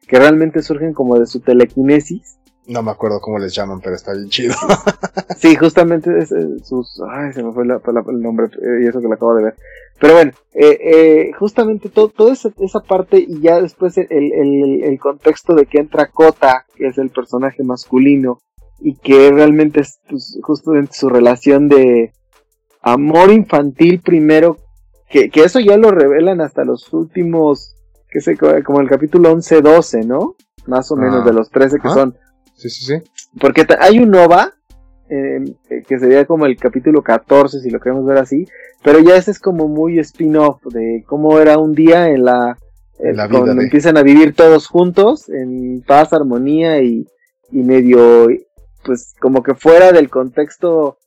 que 0.07 0.17
realmente 0.17 0.63
surgen 0.63 0.93
como 0.93 1.19
de 1.19 1.27
su 1.27 1.41
telequinesis. 1.41 2.37
No 2.67 2.81
me 2.81 2.91
acuerdo 2.91 3.19
cómo 3.19 3.37
les 3.37 3.53
llaman, 3.53 3.81
pero 3.81 3.95
está 3.95 4.13
bien 4.13 4.29
chido. 4.29 4.55
sí, 5.37 5.55
justamente 5.55 6.19
es, 6.19 6.29
sus... 6.63 7.01
Ay, 7.09 7.33
se 7.33 7.43
me 7.43 7.51
fue 7.51 7.63
el 7.63 8.21
nombre 8.21 8.45
eh, 8.45 8.83
y 8.83 8.87
eso 8.87 9.01
que 9.01 9.07
lo 9.07 9.13
acabo 9.15 9.35
de 9.35 9.43
ver. 9.43 9.55
Pero 9.99 10.13
bueno, 10.13 10.31
eh, 10.53 10.77
eh, 10.81 11.31
justamente 11.37 11.89
todo, 11.89 12.07
toda 12.07 12.31
esa, 12.31 12.49
esa, 12.59 12.79
parte 12.79 13.17
y 13.19 13.41
ya 13.41 13.59
después 13.59 13.97
el, 13.97 14.07
el, 14.09 14.83
el, 14.83 14.99
contexto 14.99 15.55
de 15.55 15.65
que 15.65 15.79
entra 15.79 16.07
Kota, 16.07 16.65
que 16.75 16.87
es 16.87 16.97
el 16.97 17.09
personaje 17.09 17.63
masculino, 17.63 18.39
y 18.79 18.95
que 18.95 19.29
realmente 19.31 19.81
es 19.81 19.99
pues, 20.09 20.39
justamente 20.41 20.93
su 20.93 21.09
relación 21.09 21.67
de, 21.67 22.13
amor 22.81 23.31
infantil 23.31 24.01
primero, 24.01 24.57
que, 25.09 25.29
que 25.29 25.43
eso 25.43 25.59
ya 25.59 25.77
lo 25.77 25.91
revelan 25.91 26.41
hasta 26.41 26.63
los 26.63 26.93
últimos, 26.93 27.75
que 28.09 28.21
sé, 28.21 28.37
como 28.37 28.79
el 28.79 28.89
capítulo 28.89 29.35
11-12, 29.35 30.05
¿no? 30.05 30.35
Más 30.67 30.91
o 30.91 30.95
menos 30.95 31.23
de 31.25 31.31
ah. 31.31 31.33
los 31.33 31.49
13 31.49 31.79
que 31.79 31.89
son. 31.89 32.15
Sí, 32.55 32.69
sí, 32.69 32.85
sí. 32.85 33.11
Porque 33.39 33.65
hay 33.79 33.99
un 33.99 34.11
Nova, 34.11 34.53
em, 35.09 35.45
eh, 35.69 35.83
que 35.87 35.99
sería 35.99 36.25
como 36.25 36.45
el 36.45 36.57
capítulo 36.57 37.01
14, 37.01 37.59
si 37.59 37.69
lo 37.69 37.79
queremos 37.79 38.05
ver 38.05 38.17
así, 38.17 38.45
pero 38.83 38.99
ya 38.99 39.15
ese 39.15 39.31
es 39.31 39.39
como 39.39 39.67
muy 39.67 39.99
spin-off 39.99 40.61
de 40.65 41.03
cómo 41.07 41.39
era 41.39 41.57
un 41.57 41.73
día 41.73 42.09
en 42.09 42.25
la... 42.25 42.57
Eh, 42.99 43.13
cuando 43.15 43.61
empiezan 43.61 43.97
a 43.97 44.03
vivir 44.03 44.35
todos 44.35 44.67
juntos, 44.67 45.29
en 45.29 45.81
paz, 45.87 46.11
armonía 46.11 46.81
y, 46.81 47.07
y 47.49 47.59
medio, 47.63 48.27
pues 48.83 49.15
como 49.21 49.41
que 49.41 49.55
fuera 49.55 49.93
del 49.93 50.09
contexto 50.09 50.98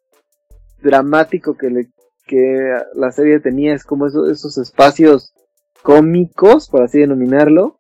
dramático 0.83 1.57
que, 1.57 1.71
le, 1.71 1.89
que 2.27 2.75
la 2.95 3.13
serie 3.13 3.41
tenía, 3.41 3.75
es 3.75 3.85
como 3.85 4.07
esos, 4.07 4.31
esos 4.31 4.59
espacios 4.59 5.33
cómicos, 5.83 6.69
por 6.69 6.83
así 6.83 6.99
denominarlo, 6.99 7.79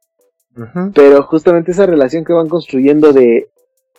pero 0.94 1.22
justamente 1.22 1.70
esa 1.70 1.86
relación 1.86 2.24
que 2.24 2.34
van 2.34 2.48
construyendo 2.48 3.12
de 3.12 3.48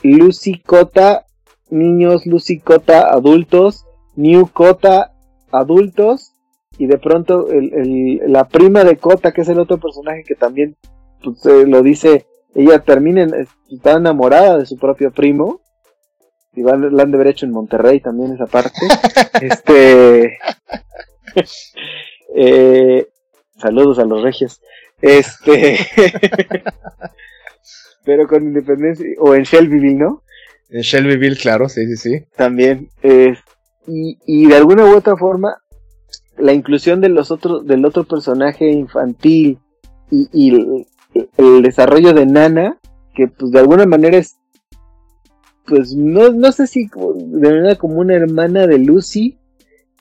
Lucy 0.03 0.59
Cota, 0.59 1.25
niños, 1.69 2.27
Lucy 2.27 2.59
Cota, 2.59 3.11
adultos, 3.11 3.85
New 4.15 4.49
Cota, 4.53 5.13
adultos, 5.51 6.33
y 6.77 6.87
de 6.87 6.97
pronto 6.97 7.49
el, 7.49 7.73
el, 7.73 8.31
la 8.31 8.47
prima 8.47 8.83
de 8.83 8.97
Cota, 8.97 9.31
que 9.31 9.41
es 9.41 9.49
el 9.49 9.59
otro 9.59 9.79
personaje 9.79 10.23
que 10.23 10.35
también 10.35 10.75
pues, 11.23 11.43
lo 11.67 11.81
dice 11.81 12.27
ella 12.55 12.79
termina, 12.79 13.27
está 13.69 13.93
enamorada 13.93 14.59
de 14.59 14.65
su 14.65 14.77
propio 14.77 15.11
primo, 15.11 15.61
y 16.55 16.63
la 16.63 17.03
han 17.03 17.11
de 17.11 17.17
haber 17.17 17.27
hecho 17.27 17.45
en 17.45 17.51
Monterrey 17.51 17.99
también 17.99 18.33
esa 18.33 18.45
parte. 18.45 18.79
este, 19.41 20.37
eh, 22.35 23.07
saludos 23.57 23.99
a 23.99 24.05
los 24.05 24.21
regios. 24.21 24.61
Este, 25.01 25.79
pero 28.05 28.27
con 28.27 28.43
independencia, 28.43 29.05
o 29.19 29.35
en 29.35 29.43
Shelbyville, 29.43 29.97
¿no? 29.97 30.23
En 30.69 30.81
Shelbyville, 30.81 31.37
claro, 31.37 31.69
sí, 31.69 31.85
sí, 31.87 31.97
sí. 31.97 32.25
También, 32.35 32.89
y, 33.87 34.17
y 34.25 34.47
de 34.47 34.55
alguna 34.55 34.85
u 34.85 34.95
otra 34.95 35.17
forma, 35.17 35.57
la 36.37 36.53
inclusión 36.53 37.01
de 37.01 37.09
los 37.09 37.31
otros, 37.31 37.65
del 37.65 37.85
otro 37.85 38.03
personaje 38.03 38.69
infantil 38.69 39.59
y, 40.09 40.29
y 40.31 40.85
el, 41.37 41.61
desarrollo 41.61 42.13
de 42.13 42.25
Nana, 42.25 42.79
que 43.15 43.27
pues 43.27 43.51
de 43.51 43.59
alguna 43.59 43.85
manera 43.85 44.17
es, 44.17 44.37
pues 45.65 45.95
no, 45.95 46.29
no 46.31 46.51
sé 46.51 46.67
si 46.67 46.87
de 46.87 47.49
manera 47.49 47.75
como 47.75 47.99
una 47.99 48.15
hermana 48.15 48.67
de 48.67 48.79
Lucy, 48.79 49.37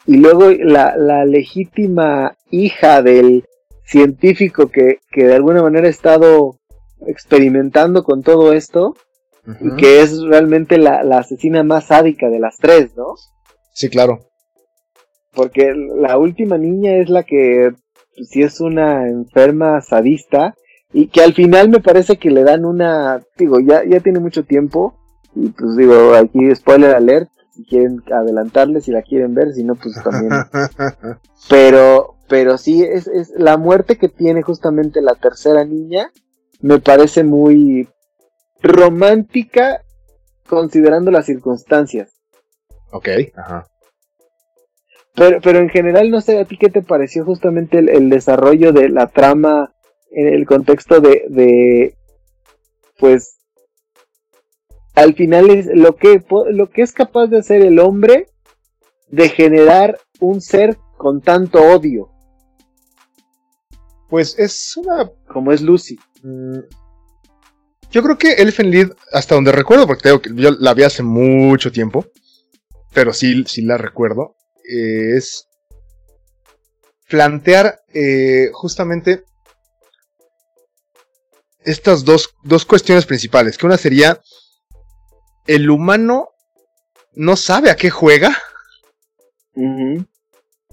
y 0.06 0.16
luego 0.16 0.50
la, 0.50 0.96
la 0.96 1.24
legítima 1.24 2.36
hija 2.50 3.02
del 3.02 3.44
científico 3.84 4.68
que, 4.68 4.98
que 5.10 5.24
de 5.24 5.34
alguna 5.34 5.62
manera 5.62 5.86
ha 5.86 5.90
estado 5.90 6.58
experimentando 7.06 8.02
con 8.02 8.22
todo 8.22 8.52
esto, 8.52 8.94
y 9.60 9.74
que 9.76 10.02
es 10.02 10.22
realmente 10.22 10.78
la, 10.78 11.02
la 11.02 11.18
asesina 11.18 11.62
más 11.64 11.86
sádica 11.86 12.28
de 12.28 12.38
las 12.38 12.58
tres, 12.58 12.96
¿no? 12.96 13.14
Sí, 13.72 13.88
claro. 13.88 14.20
Porque 15.34 15.72
la 15.74 16.18
última 16.18 16.58
niña 16.58 16.96
es 16.96 17.08
la 17.08 17.24
que 17.24 17.72
si 18.16 18.24
sí 18.24 18.42
es 18.42 18.60
una 18.60 19.08
enferma 19.08 19.80
sadista 19.80 20.54
y 20.92 21.08
que 21.08 21.22
al 21.22 21.32
final 21.32 21.70
me 21.70 21.80
parece 21.80 22.18
que 22.18 22.30
le 22.30 22.44
dan 22.44 22.64
una, 22.64 23.22
digo, 23.36 23.58
ya, 23.58 23.82
ya 23.84 24.00
tiene 24.00 24.20
mucho 24.20 24.44
tiempo 24.44 24.98
y 25.34 25.48
pues 25.50 25.76
digo, 25.76 26.14
aquí 26.14 26.54
spoiler 26.54 26.94
alert, 26.94 27.30
si 27.54 27.64
quieren 27.64 28.02
adelantarle, 28.12 28.80
si 28.80 28.90
la 28.90 29.02
quieren 29.02 29.34
ver, 29.34 29.52
si 29.52 29.64
no, 29.64 29.74
pues 29.74 29.94
también. 30.02 30.32
pero, 31.48 32.16
pero 32.28 32.58
sí, 32.58 32.82
es, 32.82 33.06
es 33.06 33.30
la 33.36 33.56
muerte 33.56 33.96
que 33.96 34.08
tiene 34.08 34.42
justamente 34.42 35.00
la 35.00 35.14
tercera 35.14 35.64
niña, 35.64 36.10
me 36.60 36.78
parece 36.78 37.24
muy 37.24 37.88
romántica 38.62 39.82
considerando 40.48 41.10
las 41.10 41.26
circunstancias. 41.26 42.12
Ok, 42.92 43.08
ajá. 43.36 43.66
Pero, 45.14 45.40
pero 45.42 45.58
en 45.58 45.68
general, 45.68 46.10
no 46.10 46.20
sé, 46.20 46.38
¿a 46.38 46.44
ti 46.44 46.56
qué 46.56 46.70
te 46.70 46.82
pareció 46.82 47.24
justamente 47.24 47.78
el, 47.78 48.08
desarrollo 48.08 48.72
de 48.72 48.88
la 48.88 49.08
trama 49.08 49.74
en 50.10 50.28
el 50.28 50.46
contexto 50.46 51.00
de, 51.00 51.24
de, 51.28 51.96
pues, 52.98 53.41
al 54.94 55.14
final 55.14 55.50
es 55.50 55.66
lo 55.66 55.96
que, 55.96 56.22
lo 56.50 56.70
que 56.70 56.82
es 56.82 56.92
capaz 56.92 57.26
de 57.28 57.38
hacer 57.38 57.62
el 57.62 57.78
hombre 57.78 58.28
de 59.08 59.28
generar 59.28 59.98
un 60.20 60.40
ser 60.40 60.76
con 60.96 61.20
tanto 61.20 61.60
odio? 61.60 62.10
Pues 64.08 64.38
es 64.38 64.76
una... 64.76 65.10
Como 65.26 65.52
es 65.52 65.62
Lucy. 65.62 65.98
Mm, 66.22 66.58
yo 67.92 68.02
creo 68.02 68.16
que 68.16 68.32
Elfen 68.32 68.70
Lied, 68.70 68.90
hasta 69.12 69.34
donde 69.34 69.52
recuerdo, 69.52 69.86
porque 69.86 70.04
tengo 70.04 70.22
que 70.22 70.30
yo 70.34 70.50
la 70.52 70.72
vi 70.72 70.82
hace 70.82 71.02
mucho 71.02 71.70
tiempo, 71.70 72.06
pero 72.94 73.12
sí, 73.12 73.44
sí 73.46 73.60
la 73.60 73.76
recuerdo, 73.76 74.34
eh, 74.64 75.16
es 75.16 75.46
plantear 77.06 77.80
eh, 77.92 78.48
justamente 78.54 79.24
estas 81.64 82.04
dos, 82.04 82.34
dos 82.42 82.64
cuestiones 82.64 83.04
principales, 83.04 83.58
que 83.58 83.66
una 83.66 83.76
sería, 83.76 84.18
el 85.46 85.70
humano 85.70 86.30
no 87.14 87.36
sabe 87.36 87.70
a 87.70 87.76
qué 87.76 87.90
juega. 87.90 88.36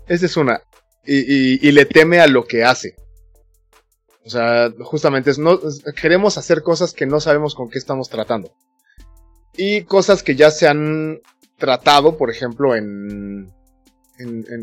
Esa 0.07 0.25
es 0.25 0.37
una. 0.37 0.61
Y, 1.05 1.67
y, 1.67 1.71
le 1.71 1.85
teme 1.85 2.19
a 2.19 2.27
lo 2.27 2.45
que 2.45 2.63
hace. 2.63 2.95
O 4.25 4.29
sea, 4.29 4.71
justamente 4.81 5.31
es, 5.31 5.39
no, 5.39 5.59
queremos 5.99 6.37
hacer 6.37 6.61
cosas 6.61 6.93
que 6.93 7.07
no 7.07 7.19
sabemos 7.19 7.55
con 7.55 7.69
qué 7.69 7.79
estamos 7.79 8.09
tratando. 8.09 8.51
Y 9.57 9.83
cosas 9.83 10.21
que 10.21 10.35
ya 10.35 10.51
se 10.51 10.67
han 10.67 11.19
tratado, 11.57 12.17
por 12.17 12.29
ejemplo, 12.29 12.75
en, 12.75 13.51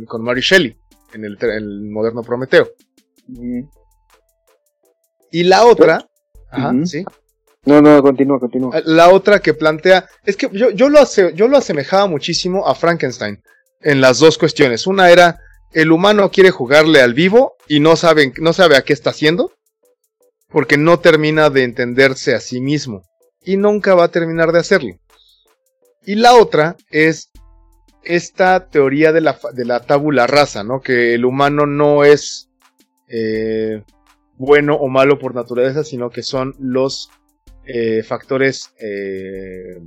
con 0.07 0.23
Mary 0.23 0.41
Shelley, 0.41 0.79
en 1.15 1.25
el, 1.25 1.91
moderno 1.91 2.23
Prometeo. 2.23 2.69
Y 5.33 5.43
la 5.43 5.67
otra, 5.67 6.09
ajá, 6.51 6.73
¿sí? 6.85 7.05
No, 7.67 7.83
no, 7.83 8.01
continúa, 8.01 8.39
continúa. 8.39 8.81
La 8.85 9.11
otra 9.11 9.41
que 9.41 9.53
plantea, 9.53 10.09
es 10.25 10.37
que 10.37 10.49
yo, 10.53 10.71
yo, 10.71 10.89
lo 10.89 11.01
yo 11.35 11.49
lo 11.49 11.57
asemejaba 11.57 12.07
muchísimo 12.07 12.67
a 12.67 12.77
Frankenstein 12.77 13.43
en 13.81 14.01
las 14.01 14.21
dos 14.21 14.39
cuestiones. 14.39 14.87
Una 14.87 15.11
era, 15.11 15.41
el 15.73 15.91
humano 15.91 16.31
quiere 16.31 16.53
jugarle 16.53 17.01
al 17.01 17.13
vivo 17.13 17.57
y 17.69 17.81
no 17.81 17.97
sabe, 17.97 18.33
no 18.39 18.53
sabe 18.53 18.77
a 18.77 18.83
qué 18.83 18.93
está 18.93 19.11
haciendo, 19.11 19.53
porque 20.49 20.79
no 20.79 21.01
termina 21.01 21.51
de 21.51 21.65
entenderse 21.65 22.35
a 22.35 22.41
sí 22.41 22.61
mismo 22.61 23.03
y 23.43 23.57
nunca 23.57 23.95
va 23.95 24.05
a 24.05 24.11
terminar 24.11 24.53
de 24.53 24.61
hacerlo. 24.61 24.95
Y 26.05 26.15
la 26.15 26.35
otra 26.35 26.77
es 26.91 27.31
esta 28.05 28.69
teoría 28.69 29.13
de 29.13 29.21
la, 29.21 29.39
de 29.53 29.65
la 29.65 29.81
tabula 29.81 30.29
rasa, 30.29 30.63
¿no? 30.63 30.81
Que 30.81 31.15
el 31.15 31.25
humano 31.25 31.67
no 31.67 32.05
es 32.05 32.49
eh, 33.09 33.83
bueno 34.37 34.77
o 34.77 34.87
malo 34.87 35.19
por 35.19 35.35
naturaleza, 35.35 35.83
sino 35.83 36.11
que 36.11 36.23
son 36.23 36.55
los 36.61 37.11
eh, 37.67 38.03
factores 38.03 38.71
eh, 38.79 39.81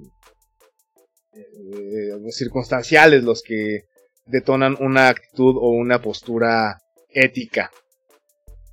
circunstanciales 2.31 3.23
los 3.23 3.41
que 3.41 3.85
detonan 4.25 4.77
una 4.79 5.09
actitud 5.09 5.55
o 5.57 5.69
una 5.69 6.01
postura 6.01 6.79
ética. 7.09 7.71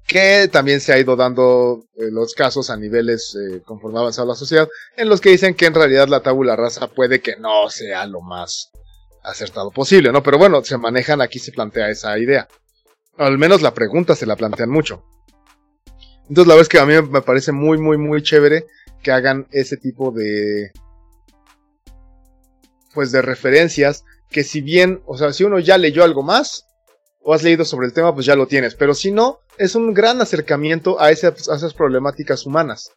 Que 0.07 0.49
también 0.49 0.81
se 0.81 0.93
ha 0.93 0.99
ido 0.99 1.17
dando 1.17 1.85
los 1.97 2.35
casos 2.35 2.71
a 2.71 2.77
niveles 2.77 3.37
conforme 3.65 3.99
a 3.99 4.25
la 4.25 4.35
sociedad, 4.35 4.69
en 4.97 5.09
los 5.09 5.21
que 5.21 5.31
dicen 5.31 5.55
que 5.55 5.67
en 5.67 5.75
realidad 5.75 6.07
la 6.07 6.23
tabula 6.23 6.55
rasa 6.55 6.87
puede 6.87 7.21
que 7.21 7.37
no 7.37 7.69
sea 7.71 8.07
lo 8.07 8.21
más 8.21 8.71
acertado 9.27 9.71
posible, 9.71 10.13
¿no? 10.13 10.23
Pero 10.23 10.39
bueno, 10.39 10.63
se 10.65 10.79
manejan, 10.79 11.21
aquí 11.21 11.39
se 11.39 11.53
plantea 11.53 11.91
esa 11.91 12.17
idea. 12.19 12.47
Al 13.19 13.39
menos 13.39 13.63
la 13.63 13.75
pregunta 13.75 14.15
se 14.15 14.27
la 14.27 14.37
plantean 14.37 14.71
mucho. 14.71 15.05
Entonces 16.29 16.47
la 16.47 16.55
verdad 16.55 16.63
es 16.63 16.69
que 16.69 16.79
a 16.79 16.87
mí 16.87 16.95
me 17.11 17.23
parece 17.23 17.53
muy, 17.53 17.79
muy, 17.79 17.99
muy 17.99 18.23
chévere 18.23 18.67
que 19.07 19.13
hagan 19.13 19.47
ese 19.53 19.77
tipo 19.77 20.11
de... 20.11 20.73
Pues 22.93 23.13
de 23.13 23.23
referencias 23.23 24.05
que 24.31 24.43
si 24.43 24.61
bien, 24.61 25.01
o 25.07 25.17
sea, 25.17 25.33
si 25.33 25.45
uno 25.45 25.61
ya 25.61 25.79
leyó 25.79 26.03
algo 26.03 26.25
más 26.25 26.67
o 27.23 27.33
has 27.33 27.45
leído 27.45 27.65
sobre 27.65 27.87
el 27.87 27.93
tema, 27.93 28.13
pues 28.13 28.27
ya 28.27 28.35
lo 28.35 28.49
tienes. 28.49 28.75
Pero 28.75 28.95
si 28.95 29.13
no, 29.13 29.39
es 29.59 29.77
un 29.77 29.95
gran 29.95 30.21
acercamiento 30.21 31.01
a 31.01 31.13
esas, 31.13 31.73
problemáticas 31.75 32.47
humanas. 32.47 32.91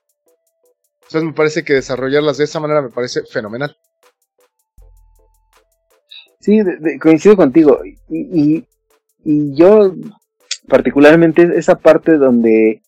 Entonces 1.04 1.24
me 1.26 1.34
parece 1.34 1.64
que 1.64 1.74
desarrollarlas 1.74 2.38
de 2.38 2.46
esa 2.46 2.60
manera 2.60 2.82
me 2.82 2.90
parece 2.90 3.22
fenomenal. 3.32 3.78
Sí, 6.40 6.60
coincido 7.00 7.36
contigo. 7.36 7.82
Y, 8.10 8.66
y, 9.24 9.56
yo, 9.56 9.94
particularmente, 10.68 11.52
esa 11.56 11.76
parte 11.76 12.18
donde 12.18 12.82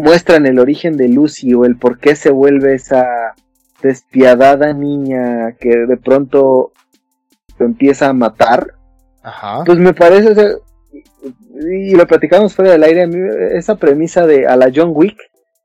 muestran 0.00 0.46
el 0.46 0.58
origen 0.58 0.96
de 0.96 1.08
Lucy 1.08 1.54
o 1.54 1.64
el 1.64 1.76
por 1.76 1.98
qué 1.98 2.16
se 2.16 2.30
vuelve 2.30 2.74
esa 2.74 3.34
despiadada 3.82 4.72
niña 4.72 5.56
que 5.58 5.70
de 5.70 5.96
pronto 5.96 6.72
empieza 7.58 8.08
a 8.08 8.12
matar. 8.12 8.74
Ajá. 9.22 9.64
Pues 9.64 9.78
me 9.78 9.92
parece, 9.92 10.56
y 11.70 11.94
lo 11.94 12.06
platicamos 12.06 12.54
fuera 12.54 12.72
del 12.72 12.82
aire, 12.82 13.08
esa 13.56 13.76
premisa 13.76 14.26
de 14.26 14.46
a 14.46 14.56
la 14.56 14.70
John 14.74 14.92
Wick, 14.94 15.16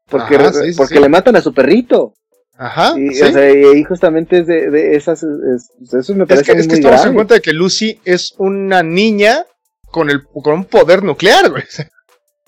porque, 0.09 0.37
porque 0.77 0.99
le 0.99 1.09
matan 1.09 1.35
a 1.35 1.41
su 1.41 1.53
perrito. 1.53 2.13
Ajá. 2.57 2.93
Y, 2.97 3.09
o 3.09 3.31
sea, 3.31 3.51
y 3.51 3.83
justamente 3.83 4.39
es 4.39 4.47
de, 4.47 4.95
esas. 4.95 5.23
eso 5.23 6.15
me 6.15 6.25
parece 6.25 6.51
es 6.51 6.55
que, 6.55 6.61
es 6.61 6.67
que 6.67 6.75
estamos 6.75 7.05
en 7.05 7.13
cuenta 7.13 7.33
de 7.35 7.41
que 7.41 7.53
Lucy 7.53 7.99
es 8.05 8.33
una 8.37 8.81
niña 8.81 9.45
con, 9.91 10.09
el, 10.09 10.23
con 10.25 10.53
un 10.53 10.65
poder 10.65 11.03
nuclear, 11.03 11.49
güey. 11.49 11.63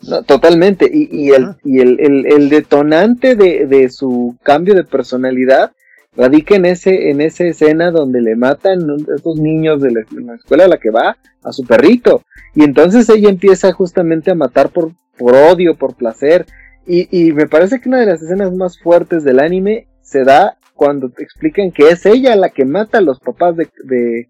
No, 0.01 0.23
totalmente. 0.23 0.89
Y, 0.91 1.09
y, 1.11 1.31
el, 1.31 1.55
y 1.63 1.79
el, 1.79 2.25
el, 2.25 2.49
detonante 2.49 3.35
de, 3.35 3.65
de, 3.65 3.89
su 3.89 4.37
cambio 4.43 4.75
de 4.75 4.83
personalidad 4.83 5.71
radica 6.15 6.55
en 6.55 6.65
ese, 6.65 7.09
en 7.09 7.21
esa 7.21 7.45
escena 7.45 7.91
donde 7.91 8.21
le 8.21 8.35
matan 8.35 8.79
esos 9.15 9.37
niños 9.37 9.81
de 9.81 9.91
la, 9.91 10.35
escuela 10.35 10.65
a 10.65 10.67
la 10.67 10.77
que 10.77 10.91
va 10.91 11.17
a 11.43 11.51
su 11.51 11.65
perrito. 11.65 12.23
Y 12.55 12.63
entonces 12.63 13.09
ella 13.09 13.29
empieza 13.29 13.71
justamente 13.73 14.31
a 14.31 14.35
matar 14.35 14.69
por, 14.69 14.91
por 15.17 15.35
odio, 15.35 15.75
por 15.75 15.95
placer. 15.95 16.45
Y, 16.85 17.07
y 17.11 17.33
me 17.33 17.47
parece 17.47 17.79
que 17.79 17.89
una 17.89 17.99
de 17.99 18.05
las 18.05 18.21
escenas 18.21 18.53
más 18.53 18.79
fuertes 18.79 19.23
del 19.23 19.39
anime 19.39 19.87
se 20.01 20.23
da 20.23 20.57
cuando 20.73 21.09
te 21.09 21.23
explican 21.23 21.71
que 21.71 21.89
es 21.89 22.05
ella 22.05 22.35
la 22.35 22.49
que 22.49 22.63
mata 22.63 22.99
a 22.99 23.01
los 23.01 23.19
papás 23.19 23.55
de... 23.57 24.29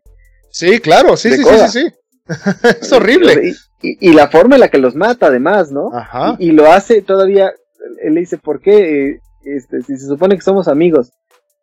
sí, 0.50 0.80
claro, 0.80 1.18
sí, 1.18 1.32
sí, 1.32 1.44
sí, 1.44 1.50
sí, 1.68 1.68
sí, 1.68 1.88
es 2.82 2.92
horrible. 2.92 3.54
Y, 3.82 4.10
y, 4.10 4.14
la 4.14 4.28
forma 4.28 4.56
en 4.56 4.62
la 4.62 4.70
que 4.70 4.80
los 4.80 4.96
mata, 4.96 5.28
además, 5.28 5.72
¿no? 5.72 5.94
Ajá. 5.94 6.36
Y, 6.40 6.52
lo 6.52 6.72
hace 6.72 7.02
todavía 7.02 7.52
él 8.02 8.14
le 8.14 8.22
dice, 8.22 8.38
¿por 8.38 8.60
qué? 8.60 9.20
Este, 9.44 9.82
si 9.82 9.98
se 9.98 10.08
supone 10.08 10.36
que 10.36 10.42
somos 10.42 10.68
amigos. 10.68 11.12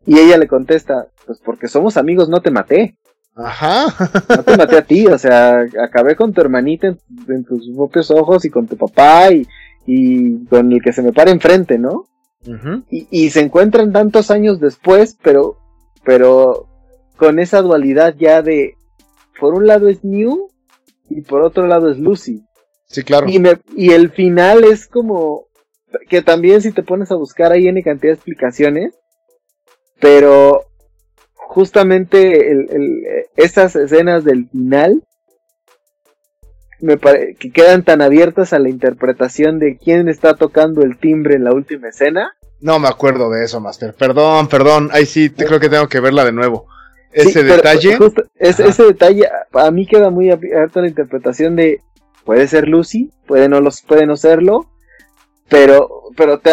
Y 0.06 0.18
ella 0.18 0.36
le 0.36 0.48
contesta, 0.48 1.08
pues 1.26 1.40
porque 1.44 1.68
somos 1.68 1.96
amigos, 1.96 2.28
no 2.28 2.40
te 2.40 2.50
maté. 2.50 2.96
Ajá. 3.34 3.86
No 4.28 4.42
te 4.42 4.56
maté 4.56 4.76
a 4.76 4.84
ti, 4.84 5.06
o 5.06 5.18
sea, 5.18 5.64
acabé 5.82 6.14
con 6.14 6.32
tu 6.32 6.40
hermanita 6.40 6.94
en, 7.28 7.44
tus 7.44 7.68
propios 7.74 8.10
ojos 8.10 8.44
y 8.44 8.50
con 8.50 8.66
tu 8.66 8.76
papá 8.76 9.32
y, 9.32 9.46
y 9.86 10.44
con 10.46 10.70
el 10.72 10.82
que 10.82 10.92
se 10.92 11.02
me 11.02 11.12
para 11.12 11.30
enfrente, 11.30 11.78
¿no? 11.78 12.06
y, 12.90 13.08
y, 13.10 13.30
se 13.30 13.40
encuentran 13.40 13.90
tantos 13.90 14.30
años 14.30 14.60
después, 14.60 15.16
pero, 15.22 15.56
pero 16.04 16.68
con 17.16 17.38
esa 17.38 17.62
dualidad 17.62 18.14
ya 18.18 18.42
de, 18.42 18.74
por 19.40 19.54
un 19.54 19.66
lado 19.66 19.88
es 19.88 20.04
New 20.04 20.48
y 21.14 21.22
por 21.22 21.42
otro 21.42 21.66
lado 21.66 21.90
es 21.90 21.98
Lucy. 21.98 22.44
Sí, 22.86 23.02
claro. 23.02 23.28
Y, 23.28 23.38
me, 23.38 23.58
y 23.76 23.92
el 23.92 24.10
final 24.10 24.64
es 24.64 24.88
como, 24.88 25.46
que 26.08 26.22
también 26.22 26.60
si 26.60 26.72
te 26.72 26.82
pones 26.82 27.10
a 27.12 27.16
buscar 27.16 27.52
ahí 27.52 27.68
en 27.68 27.80
cantidad 27.82 28.12
de 28.12 28.16
explicaciones, 28.16 28.94
pero 30.00 30.62
justamente 31.34 32.50
el, 32.50 32.68
el, 32.70 33.04
esas 33.36 33.76
escenas 33.76 34.24
del 34.24 34.48
final 34.48 35.02
me 36.80 36.98
que 36.98 37.50
quedan 37.50 37.84
tan 37.84 38.02
abiertas 38.02 38.52
a 38.52 38.58
la 38.58 38.68
interpretación 38.68 39.58
de 39.58 39.78
quién 39.78 40.08
está 40.08 40.34
tocando 40.34 40.82
el 40.82 40.98
timbre 40.98 41.36
en 41.36 41.44
la 41.44 41.52
última 41.52 41.88
escena. 41.88 42.32
No 42.60 42.78
me 42.78 42.88
acuerdo 42.88 43.30
de 43.30 43.44
eso, 43.44 43.60
Master. 43.60 43.94
Perdón, 43.94 44.48
perdón. 44.48 44.90
Ahí 44.92 45.06
sí 45.06 45.30
te, 45.30 45.44
creo 45.44 45.60
que 45.60 45.68
tengo 45.68 45.88
que 45.88 46.00
verla 46.00 46.24
de 46.24 46.32
nuevo. 46.32 46.66
Ese 47.14 47.44
detalle. 47.44 47.98
ese 48.38 48.82
detalle 48.82 49.28
a 49.52 49.70
mí 49.70 49.86
queda 49.86 50.10
muy 50.10 50.30
abierto 50.30 50.80
la 50.80 50.88
interpretación 50.88 51.56
de 51.56 51.80
puede 52.24 52.48
ser 52.48 52.68
Lucy, 52.68 53.10
puede 53.26 53.48
no 53.48 53.60
los 53.60 53.82
puede 53.82 54.06
no 54.06 54.16
serlo, 54.16 54.66
pero 55.48 55.88
pero 56.16 56.38
te, 56.38 56.50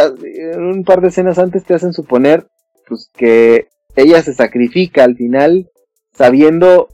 un 0.58 0.84
par 0.84 1.02
de 1.02 1.10
escenas 1.10 1.40
antes 1.40 1.64
te 1.64 1.74
hacen 1.74 1.94
suponer 1.94 2.48
pues 2.88 3.10
que 3.14 3.68
ella 3.96 4.22
se 4.22 4.34
sacrifica 4.34 5.04
al 5.04 5.16
final 5.16 5.70
sabiendo 6.14 6.88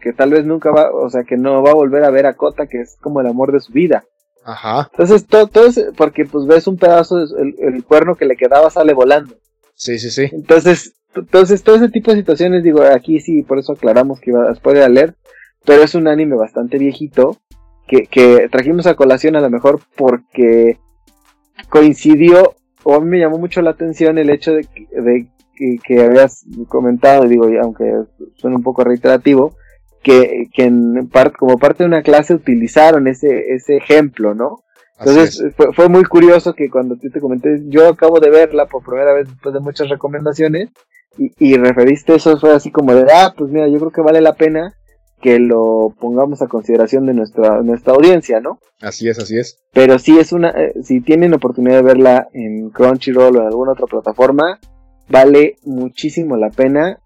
que 0.00 0.12
tal 0.12 0.30
vez 0.30 0.44
nunca 0.44 0.70
va, 0.70 0.90
o 0.92 1.08
sea, 1.08 1.22
que 1.24 1.36
no 1.36 1.62
va 1.62 1.70
a 1.70 1.74
volver 1.74 2.04
a 2.04 2.10
ver 2.10 2.26
a 2.26 2.34
Kota, 2.34 2.66
que 2.66 2.80
es 2.80 2.96
como 3.00 3.20
el 3.20 3.28
amor 3.28 3.52
de 3.52 3.60
su 3.60 3.72
vida. 3.72 4.04
Ajá. 4.44 4.90
Entonces, 4.90 5.26
todo, 5.26 5.46
todo 5.46 5.66
es 5.66 5.80
porque 5.96 6.24
pues 6.24 6.46
ves 6.46 6.66
un 6.66 6.76
pedazo, 6.76 7.18
el, 7.20 7.54
el 7.58 7.84
cuerno 7.84 8.16
que 8.16 8.24
le 8.24 8.36
quedaba 8.36 8.68
sale 8.68 8.92
volando. 8.92 9.36
Sí, 9.74 9.98
sí, 9.98 10.10
sí. 10.10 10.28
Entonces, 10.32 10.94
entonces 11.14 11.62
todo 11.62 11.76
ese 11.76 11.88
tipo 11.88 12.10
de 12.10 12.18
situaciones, 12.18 12.62
digo, 12.62 12.82
aquí 12.82 13.20
sí, 13.20 13.42
por 13.42 13.58
eso 13.58 13.72
aclaramos 13.72 14.20
que 14.20 14.30
iba 14.30 14.48
a 14.48 14.88
leer, 14.88 15.14
pero 15.64 15.82
es 15.82 15.94
un 15.94 16.08
anime 16.08 16.36
bastante 16.36 16.78
viejito, 16.78 17.38
que, 17.86 18.06
que 18.06 18.48
trajimos 18.50 18.86
a 18.86 18.94
colación 18.94 19.36
a 19.36 19.40
lo 19.40 19.50
mejor 19.50 19.80
porque 19.96 20.78
coincidió, 21.68 22.54
o 22.84 22.94
a 22.94 23.00
mí 23.00 23.06
me 23.06 23.18
llamó 23.18 23.38
mucho 23.38 23.60
la 23.62 23.70
atención 23.70 24.18
el 24.18 24.30
hecho 24.30 24.52
de, 24.52 24.66
de 24.90 25.28
que, 25.84 26.02
habías 26.02 26.44
comentado, 26.68 27.28
digo, 27.28 27.46
aunque 27.62 27.84
suena 28.36 28.56
un 28.56 28.62
poco 28.62 28.82
reiterativo, 28.84 29.54
que, 30.02 30.48
que 30.52 30.64
en 30.64 31.08
parte, 31.08 31.36
como 31.38 31.58
parte 31.58 31.84
de 31.84 31.88
una 31.88 32.02
clase 32.02 32.34
utilizaron 32.34 33.06
ese, 33.06 33.54
ese 33.54 33.76
ejemplo, 33.76 34.34
¿no? 34.34 34.64
Entonces 34.98 35.42
fue, 35.56 35.72
fue, 35.72 35.88
muy 35.88 36.04
curioso 36.04 36.54
que 36.54 36.70
cuando 36.70 36.96
te 36.96 37.20
comenté, 37.20 37.60
yo 37.66 37.88
acabo 37.88 38.20
de 38.20 38.30
verla 38.30 38.66
por 38.66 38.84
primera 38.84 39.12
vez 39.12 39.28
después 39.28 39.52
de 39.52 39.60
muchas 39.60 39.88
recomendaciones 39.88 40.70
y, 41.18 41.32
y 41.38 41.56
referiste 41.56 42.14
eso, 42.14 42.38
fue 42.38 42.54
así 42.54 42.70
como 42.70 42.94
de, 42.94 43.06
ah, 43.12 43.34
pues 43.36 43.50
mira, 43.50 43.68
yo 43.68 43.78
creo 43.78 43.90
que 43.90 44.00
vale 44.00 44.20
la 44.20 44.34
pena 44.34 44.74
que 45.22 45.38
lo 45.38 45.94
pongamos 46.00 46.42
a 46.42 46.48
consideración 46.48 47.06
de 47.06 47.14
nuestra, 47.14 47.62
nuestra 47.62 47.94
audiencia, 47.94 48.40
¿no? 48.40 48.58
Así 48.80 49.08
es, 49.08 49.18
así 49.20 49.38
es. 49.38 49.62
Pero 49.72 49.98
sí 49.98 50.18
es 50.18 50.32
una, 50.32 50.50
eh, 50.50 50.74
si 50.82 51.00
tienen 51.00 51.32
oportunidad 51.32 51.76
de 51.76 51.82
verla 51.82 52.28
en 52.32 52.70
Crunchyroll 52.70 53.36
o 53.36 53.40
en 53.40 53.46
alguna 53.46 53.72
otra 53.72 53.86
plataforma, 53.86 54.58
vale 55.08 55.56
muchísimo 55.62 56.36
la 56.36 56.50
pena. 56.50 56.98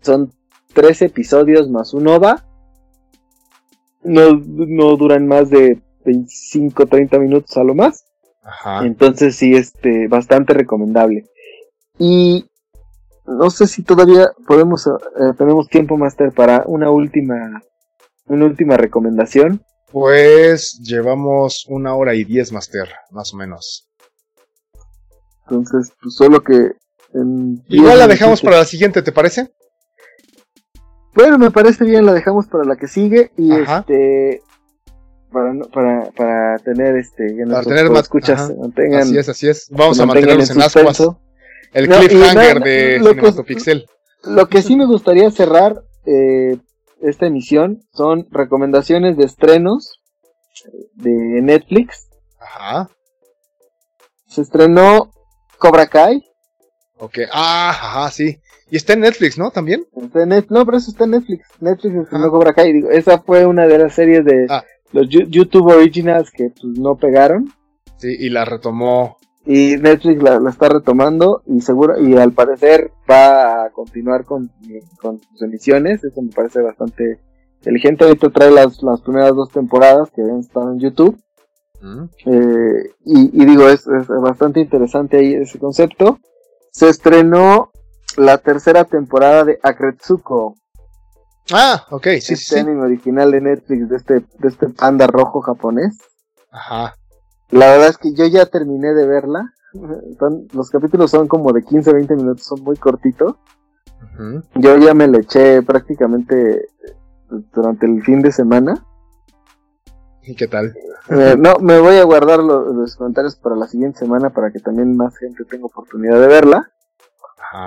Son 0.00 0.32
tres 0.72 1.02
episodios 1.02 1.68
más 1.68 1.92
un 1.92 2.08
OVA. 2.08 2.46
No, 4.02 4.40
no 4.40 4.96
duran 4.96 5.26
más 5.26 5.50
de 5.50 5.78
25, 6.06 6.86
30 6.86 7.18
minutos 7.18 7.56
a 7.58 7.64
lo 7.64 7.74
más. 7.74 8.06
Ajá. 8.42 8.86
Entonces 8.86 9.36
sí, 9.36 9.54
este, 9.54 10.08
bastante 10.08 10.54
recomendable. 10.54 11.26
Y 11.98 12.46
no 13.26 13.50
sé 13.50 13.66
si 13.66 13.82
todavía 13.82 14.30
podemos, 14.46 14.86
eh, 14.86 15.32
tenemos 15.36 15.68
tiempo, 15.68 15.96
Master, 15.96 16.32
para 16.32 16.62
una 16.66 16.90
última, 16.90 17.62
una 18.26 18.44
última 18.44 18.76
recomendación. 18.76 19.62
Pues 19.90 20.78
llevamos 20.82 21.66
una 21.68 21.94
hora 21.94 22.14
y 22.14 22.24
diez, 22.24 22.52
Master, 22.52 22.88
más 23.10 23.32
o 23.34 23.36
menos. 23.36 23.88
Entonces, 25.42 25.92
pues 26.00 26.14
solo 26.14 26.42
que... 26.42 26.72
Igual 27.68 27.98
la 27.98 28.08
dejamos 28.08 28.42
para 28.42 28.58
la 28.58 28.64
siguiente, 28.64 29.00
¿te 29.00 29.12
parece? 29.12 29.52
Bueno, 31.14 31.38
me 31.38 31.50
parece 31.50 31.84
bien, 31.84 32.04
la 32.04 32.12
dejamos 32.12 32.46
para 32.46 32.64
la 32.64 32.76
que 32.76 32.88
sigue 32.88 33.30
y 33.38 33.50
este 33.54 34.42
para, 35.32 35.52
para, 35.72 36.10
para 36.10 36.58
tener 36.58 36.96
este 36.96 37.34
para 37.48 37.62
tener 37.62 37.90
más 37.90 38.02
escuchas 38.02 38.52
así 38.98 39.18
es 39.18 39.28
así 39.28 39.48
es 39.48 39.68
vamos 39.70 39.98
a 39.98 40.06
mantenerlos 40.06 40.50
en, 40.50 40.62
ascuas 40.62 41.02
el 41.72 41.88
cliffhanger 41.88 42.60
de 42.60 43.00
Cinematopixel 43.00 43.86
lo 44.24 44.48
que 44.48 44.62
sí 44.62 44.76
me 44.76 44.86
gustaría 44.86 45.30
cerrar 45.30 45.82
eh, 46.04 46.58
esta 47.02 47.26
emisión 47.26 47.82
son 47.92 48.26
recomendaciones 48.30 49.16
de 49.16 49.24
estrenos 49.24 50.00
de 50.94 51.12
Netflix 51.42 52.08
ajá 52.40 52.88
se 54.26 54.42
estrenó 54.42 55.10
Cobra 55.58 55.86
Kai 55.86 56.22
Ok, 56.98 57.18
ah, 57.32 57.70
ajá, 57.70 58.10
sí. 58.10 58.40
Y 58.70 58.76
está 58.76 58.94
en 58.94 59.00
Netflix, 59.00 59.38
¿no? 59.38 59.50
¿También? 59.50 59.86
Está 59.94 60.22
en 60.22 60.30
Netflix, 60.30 60.50
no, 60.50 60.64
pero 60.64 60.78
eso 60.78 60.90
está 60.90 61.04
en 61.04 61.10
Netflix. 61.10 61.46
Netflix 61.60 61.94
no 62.10 62.30
Cobra 62.30 62.54
Kai. 62.54 62.72
Digo, 62.72 62.90
esa 62.90 63.20
fue 63.20 63.46
una 63.46 63.66
de 63.66 63.78
las 63.78 63.94
series 63.94 64.24
de 64.24 64.46
ah. 64.48 64.64
los 64.92 65.06
YouTube 65.08 65.66
Originals 65.66 66.30
que 66.30 66.50
pues, 66.50 66.78
no 66.78 66.96
pegaron. 66.96 67.52
Sí, 67.98 68.08
y 68.18 68.30
la 68.30 68.44
retomó. 68.44 69.18
Y 69.46 69.76
Netflix 69.76 70.22
la, 70.22 70.40
está 70.50 70.68
retomando 70.68 71.42
y 71.46 71.60
seguro, 71.60 72.00
y 72.00 72.16
al 72.16 72.32
parecer 72.32 72.90
va 73.08 73.64
a 73.64 73.70
continuar 73.70 74.24
con, 74.24 74.50
con 75.00 75.20
sus 75.20 75.42
emisiones. 75.42 76.02
Eso 76.02 76.20
me 76.20 76.32
parece 76.32 76.60
bastante 76.60 77.20
inteligente. 77.58 78.04
Ahorita 78.04 78.30
trae 78.30 78.50
las, 78.50 78.82
las 78.82 79.00
primeras 79.00 79.34
dos 79.34 79.50
temporadas 79.50 80.10
que 80.10 80.22
habían 80.22 80.40
estado 80.40 80.72
en 80.72 80.80
YouTube. 80.80 81.16
Mm. 81.80 82.04
Eh, 82.26 82.90
y, 83.04 83.42
y, 83.42 83.44
digo, 83.44 83.68
es, 83.68 83.86
es 83.86 84.08
bastante 84.08 84.60
interesante 84.60 85.18
ahí 85.18 85.34
ese 85.34 85.58
concepto 85.58 86.18
se 86.76 86.90
estrenó 86.90 87.70
la 88.18 88.36
tercera 88.36 88.84
temporada 88.84 89.44
de 89.44 89.58
Akretsuko. 89.62 90.56
Ah, 91.50 91.86
ok, 91.90 92.04
sí, 92.20 92.34
este 92.34 92.36
sí. 92.36 92.58
anime 92.58 92.82
original 92.82 93.30
de 93.30 93.40
Netflix 93.40 93.88
de 93.88 93.96
este, 93.96 94.14
de 94.14 94.48
este 94.48 94.68
panda 94.68 95.06
rojo 95.06 95.40
japonés. 95.40 95.96
Ajá. 96.50 96.94
La 97.50 97.70
verdad 97.70 97.88
es 97.88 97.98
que 97.98 98.12
yo 98.12 98.26
ya 98.26 98.46
terminé 98.46 98.92
de 98.94 99.06
verla. 99.06 99.52
los 100.52 100.70
capítulos 100.70 101.10
son 101.10 101.28
como 101.28 101.52
de 101.52 101.62
15 101.62 101.92
20 101.92 102.16
minutos, 102.16 102.44
son 102.44 102.62
muy 102.62 102.76
cortitos. 102.76 103.36
Yo 104.54 104.76
ya 104.78 104.94
me 104.94 105.08
le 105.08 105.18
eché 105.18 105.62
prácticamente 105.62 106.68
durante 107.52 107.86
el 107.86 108.02
fin 108.02 108.20
de 108.20 108.32
semana. 108.32 108.84
¿Y 110.22 110.34
qué 110.34 110.48
tal? 110.48 110.74
Eh, 111.10 111.36
no, 111.38 111.54
me 111.60 111.78
voy 111.78 111.96
a 111.96 112.04
guardar 112.04 112.40
los, 112.40 112.96
comentarios 112.96 113.36
para 113.36 113.54
la 113.54 113.68
siguiente 113.68 114.00
semana 114.00 114.30
para 114.30 114.50
que 114.50 114.58
también 114.58 114.96
más 114.96 115.16
gente 115.18 115.44
tenga 115.44 115.66
oportunidad 115.66 116.20
de 116.20 116.26
verla. 116.26 116.70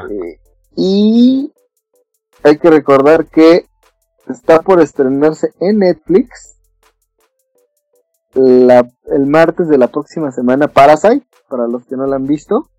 Eh, 0.10 0.39
y 0.76 1.53
hay 2.43 2.57
que 2.57 2.69
recordar 2.69 3.27
que 3.27 3.65
está 4.27 4.61
por 4.61 4.81
estrenarse 4.81 5.53
en 5.60 5.80
Netflix 5.80 6.59
el 8.35 9.26
martes 9.26 9.68
de 9.68 9.77
la 9.77 9.88
próxima 9.88 10.31
semana 10.31 10.68
Parasite, 10.68 11.26
para 11.49 11.68
los 11.68 11.85
que 11.85 11.95
no 11.95 12.06
la 12.06 12.18
han 12.18 12.27
visto. 12.27 12.69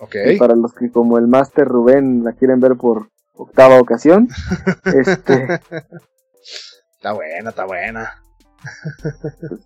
Okay. 0.00 0.38
para 0.38 0.54
los 0.54 0.74
que 0.74 0.92
como 0.92 1.18
el 1.18 1.26
Master 1.26 1.66
Rubén 1.66 2.22
la 2.22 2.32
quieren 2.32 2.60
ver 2.60 2.76
por 2.76 3.08
octava 3.34 3.80
ocasión. 3.80 4.28
este... 4.84 5.60
Está 6.92 7.12
buena, 7.12 7.50
está 7.50 7.64
buena. 7.64 8.22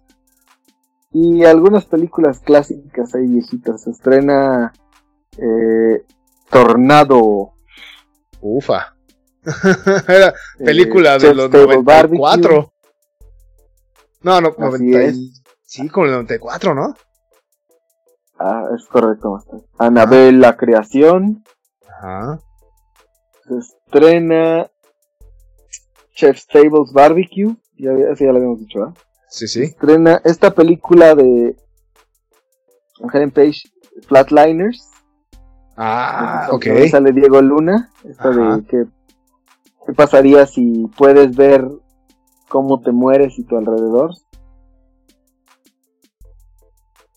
y 1.12 1.44
algunas 1.44 1.86
películas 1.86 2.40
clásicas 2.40 3.14
ahí 3.14 3.27
viejitas. 3.27 3.82
Se 3.82 3.90
estrena 3.90 4.73
eh, 5.39 6.05
Tornado. 6.51 7.55
Ufa. 8.40 8.94
Era 10.09 10.28
eh, 10.28 10.64
película 10.64 11.19
de 11.19 11.35
los 11.35 11.51
94. 11.51 12.73
No, 14.23 14.40
no, 14.40 14.55
90, 14.57 15.12
sí, 15.65 15.89
con 15.89 16.05
el 16.05 16.12
94, 16.12 16.74
¿no? 16.74 16.94
Ah, 18.39 18.65
es 18.77 18.86
correcto, 18.86 19.40
Anabel, 19.78 20.40
la 20.40 20.57
creación. 20.57 21.44
Ajá. 21.89 22.40
Se 23.47 23.59
estrena 23.59 24.70
Chef's 26.15 26.47
Tables 26.47 26.93
Barbecue. 26.93 27.57
Ya, 27.77 27.93
ya 27.93 28.27
lo 28.27 28.36
habíamos 28.36 28.61
dicho, 28.61 28.86
¿eh? 28.86 28.93
Sí, 29.28 29.49
sí. 29.49 29.62
Estrena 29.62 30.20
esta 30.24 30.55
película 30.55 31.15
de 31.15 31.57
Helen 33.12 33.31
Page 33.31 33.62
Flatliners. 34.07 34.89
Ah, 35.77 36.49
ok. 36.53 36.66
Sale 36.90 37.12
Diego 37.12 37.40
Luna. 37.40 37.90
Esta 38.05 38.31
de 38.31 38.65
qué, 38.66 38.85
qué 39.86 39.93
pasaría 39.94 40.47
si 40.47 40.86
puedes 40.97 41.35
ver 41.35 41.66
cómo 42.53 42.83
te 42.83 42.93
mueres 42.93 43.39
y 43.39 43.45
tu 43.45 43.57
alrededor. 43.57 44.11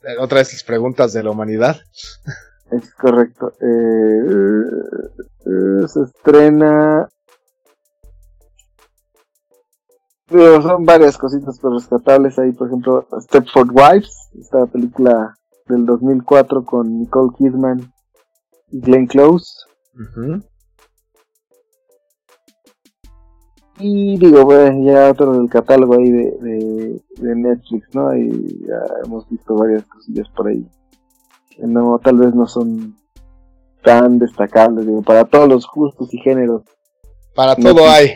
Eh, 0.03 0.17
Otra 0.19 0.37
vez 0.39 0.53
las 0.53 0.63
preguntas 0.63 1.11
de 1.11 1.23
la 1.23 1.31
humanidad. 1.31 1.75
Es 2.71 2.93
correcto. 2.93 3.51
Eh, 3.61 4.21
eh, 5.45 5.87
se 5.87 6.03
estrena. 6.03 7.09
Pero 10.27 10.61
son 10.61 10.85
varias 10.85 11.17
cositas 11.17 11.59
pero 11.61 11.75
rescatables 11.75 12.39
ahí, 12.39 12.51
por 12.53 12.67
ejemplo, 12.67 13.07
Stepford 13.21 13.69
Wives, 13.71 14.29
esta 14.39 14.65
película 14.65 15.35
del 15.67 15.85
2004 15.85 16.63
con 16.63 16.99
Nicole 16.99 17.33
Kidman 17.37 17.93
y 18.71 18.79
Glenn 18.79 19.05
Close. 19.05 19.53
Ujú. 19.93 20.41
Y 23.79 24.17
digo, 24.17 24.45
bueno, 24.45 24.85
ya 24.89 25.09
otro 25.11 25.33
del 25.37 25.49
catálogo 25.49 25.95
ahí 25.95 26.09
de, 26.09 26.31
de, 26.41 27.01
de 27.17 27.35
Netflix, 27.35 27.89
¿no? 27.93 28.15
Y 28.15 28.65
ya 28.67 28.75
hemos 29.05 29.27
visto 29.29 29.55
varias 29.55 29.83
cosillas 29.85 30.27
por 30.29 30.47
ahí. 30.47 30.65
Que 31.49 31.67
no, 31.67 31.99
tal 31.99 32.17
vez 32.19 32.33
no 32.33 32.47
son 32.47 32.95
tan 33.83 34.17
destacables, 34.17 34.85
digo, 34.87 35.01
para 35.01 35.25
todos 35.25 35.49
los 35.49 35.67
gustos 35.73 36.13
y 36.13 36.17
géneros. 36.19 36.63
Para 37.35 37.55
todo 37.55 37.89
hay. 37.89 38.11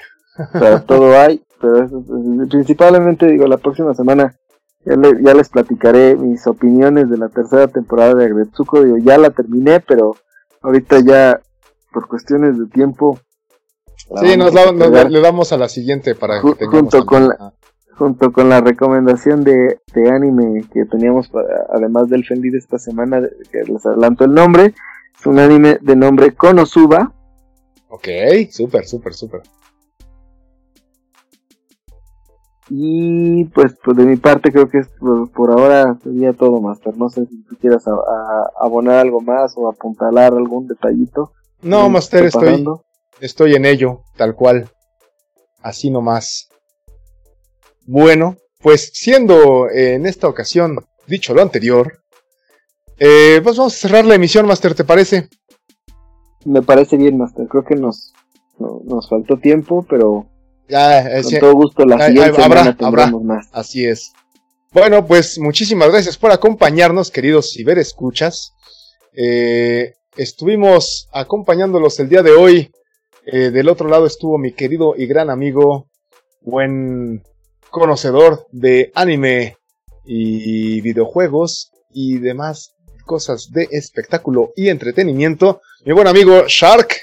Para 0.53 0.80
todo 0.86 1.18
hay, 1.19 1.41
pero 1.60 1.84
eso, 1.84 1.99
es- 1.99 2.49
principalmente, 2.49 3.27
digo, 3.27 3.45
la 3.45 3.57
próxima 3.57 3.94
semana 3.94 4.34
ya, 4.86 4.95
le- 4.95 5.22
ya 5.22 5.34
les 5.34 5.49
platicaré 5.49 6.15
mis 6.15 6.48
opiniones 6.48 7.10
de 7.10 7.18
la 7.18 7.27
tercera 7.27 7.68
temporada 7.68 8.15
de 8.15 8.26
Agretsuko. 8.26 8.81
Digo, 8.84 8.98
ya 8.98 9.18
la 9.18 9.30
terminé, 9.31 9.81
pero 9.81 10.15
ahorita 10.61 10.99
ya, 11.06 11.41
por 11.91 12.07
cuestiones 12.07 12.57
de 12.57 12.65
tiempo. 12.68 13.19
Sí, 14.22 14.38
nos, 14.38 14.54
la- 14.54 14.72
nos- 14.72 15.12
le 15.12 15.22
damos 15.22 15.52
a 15.54 15.58
la 15.58 15.70
siguiente 15.70 16.16
para 16.16 16.42
Ju- 16.42 16.58
que 16.58 16.66
junto 16.66 17.06
con 17.06 17.28
la- 17.28 17.36
Ah, 17.40 17.54
junto 17.98 18.32
con 18.32 18.48
la 18.50 18.62
recomendación 18.62 19.44
de, 19.44 19.80
de 19.94 20.10
anime 20.10 20.64
que 20.74 20.86
teníamos 20.86 21.28
para- 21.30 21.66
además 21.74 22.08
del 22.10 22.26
Fendi 22.26 22.50
de 22.50 22.58
esta 22.58 22.80
semana, 22.80 23.22
que 23.52 23.64
les 23.72 23.86
adelanto 23.86 24.24
el 24.24 24.34
nombre, 24.34 24.74
es 25.20 25.26
un 25.26 25.38
anime 25.38 25.78
de 25.82 25.96
nombre 25.96 26.34
Konosuba, 26.34 27.14
Ok, 27.90 28.08
súper, 28.52 28.86
súper, 28.86 29.14
súper. 29.14 29.42
y 32.72 33.46
pues, 33.46 33.76
pues 33.84 33.98
de 33.98 34.06
mi 34.06 34.16
parte 34.18 34.52
creo 34.52 34.70
que 34.70 34.78
es 34.80 34.88
por, 35.00 35.32
por 35.32 35.52
ahora 35.52 35.98
sería 36.04 36.34
todo, 36.34 36.62
Master. 36.62 36.96
No 36.98 37.10
sé 37.10 37.26
si 37.26 37.44
tú 37.44 37.56
quieras 37.60 37.88
a- 37.88 37.92
a- 37.94 38.52
abonar 38.66 38.98
algo 39.00 39.22
más 39.22 39.54
o 39.58 39.68
apuntalar 39.70 40.34
algún 40.34 40.68
detallito. 40.68 41.32
No, 41.64 41.90
Master, 41.90 42.26
estoy. 42.26 42.64
Estoy 43.22 43.56
en 43.56 43.66
ello, 43.66 44.04
tal 44.18 44.36
cual. 44.36 44.70
Así 45.62 45.90
nomás. 45.90 46.50
Bueno, 47.86 48.38
pues 48.60 48.91
siendo 48.94 49.70
eh, 49.70 49.94
en 49.94 50.06
esta 50.06 50.28
ocasión 50.28 50.78
dicho 51.08 51.34
lo 51.34 51.41
anterior, 51.41 52.02
eh, 52.98 53.40
pues 53.44 53.58
vamos 53.58 53.74
a 53.76 53.78
cerrar 53.78 54.06
la 54.06 54.16
emisión, 54.16 54.46
Master, 54.46 54.76
¿te 54.76 54.84
parece? 54.84 55.28
Me 56.46 56.62
parece 56.62 56.98
bien, 56.98 57.18
Master. 57.18 57.48
Creo 57.48 57.64
que 57.66 57.76
nos, 57.76 58.14
no- 58.60 58.82
nos 58.86 59.10
faltó 59.10 59.38
tiempo, 59.38 59.86
pero 59.90 60.28
Ya, 60.68 61.00
eh, 61.02 61.22
con 61.24 61.32
sí, 61.32 61.40
todo 61.40 61.54
gusto 61.54 61.86
la 61.86 62.06
siguiente 62.08 62.41
ay, 62.41 62.44
habrá, 62.82 63.12
más. 63.12 63.48
Así 63.52 63.86
es. 63.86 64.12
Bueno, 64.72 65.06
pues 65.06 65.40
muchísimas 65.40 65.90
gracias 65.90 66.18
por 66.18 66.32
acompañarnos, 66.32 67.10
queridos 67.10 67.52
ciberescuchas. 67.54 68.54
Eh, 69.14 69.94
estuvimos 70.16 71.10
acompañándolos 71.12 72.00
el 72.00 72.08
día 72.10 72.22
de 72.22 72.32
hoy. 72.32 72.72
Eh, 73.26 73.52
del 73.52 73.70
otro 73.70 73.90
lado 73.90 74.06
estuvo 74.06 74.38
mi 74.38 74.54
querido 74.54 74.96
y 74.98 75.06
gran 75.06 75.30
amigo, 75.30 75.88
buen 76.41 77.24
conocedor 77.70 78.48
de 78.52 78.91
anime 78.96 79.58
y 80.06 80.82
videojuegos 80.82 81.72
y 81.91 82.18
demás 82.20 82.76
cosas 83.06 83.52
de 83.52 83.68
espectáculo 83.72 84.52
y 84.56 84.70
entretenimiento. 84.70 85.62
Mi 85.86 85.94
buen 85.94 86.08
amigo 86.08 86.44
Shark. 86.48 86.94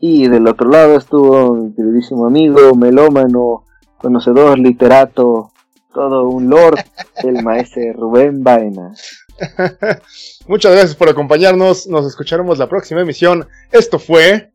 Y 0.00 0.28
del 0.28 0.46
otro 0.48 0.68
lado 0.68 0.96
estuvo 0.96 1.54
mi 1.54 1.74
queridísimo 1.74 2.26
amigo, 2.26 2.74
melómano, 2.74 3.64
conocedor, 3.98 4.58
literato, 4.58 5.52
todo 5.92 6.28
un 6.28 6.48
lord, 6.48 6.78
el 7.22 7.42
maestro 7.42 7.92
Rubén 7.92 8.42
Baena. 8.42 8.94
Muchas 10.46 10.72
gracias 10.72 10.94
por 10.96 11.08
acompañarnos. 11.08 11.86
Nos 11.86 12.06
escucharemos 12.06 12.58
la 12.58 12.68
próxima 12.68 13.00
emisión. 13.00 13.48
Esto 13.72 13.98
fue. 13.98 14.50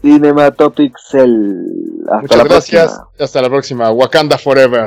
Cinematopics, 0.00 1.14
el... 1.14 1.66
Hasta 2.06 2.20
Muchas 2.22 2.38
la 2.38 2.44
gracias. 2.44 2.84
próxima. 2.86 3.08
Hasta 3.24 3.42
la 3.42 3.48
próxima. 3.48 3.90
Wakanda 3.90 4.38
Forever. 4.38 4.86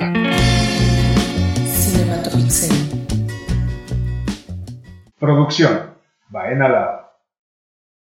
Cinematopixel. 1.68 2.76
Producción. 5.20 5.94
Baena 6.30 6.68
Lab. 6.68 7.03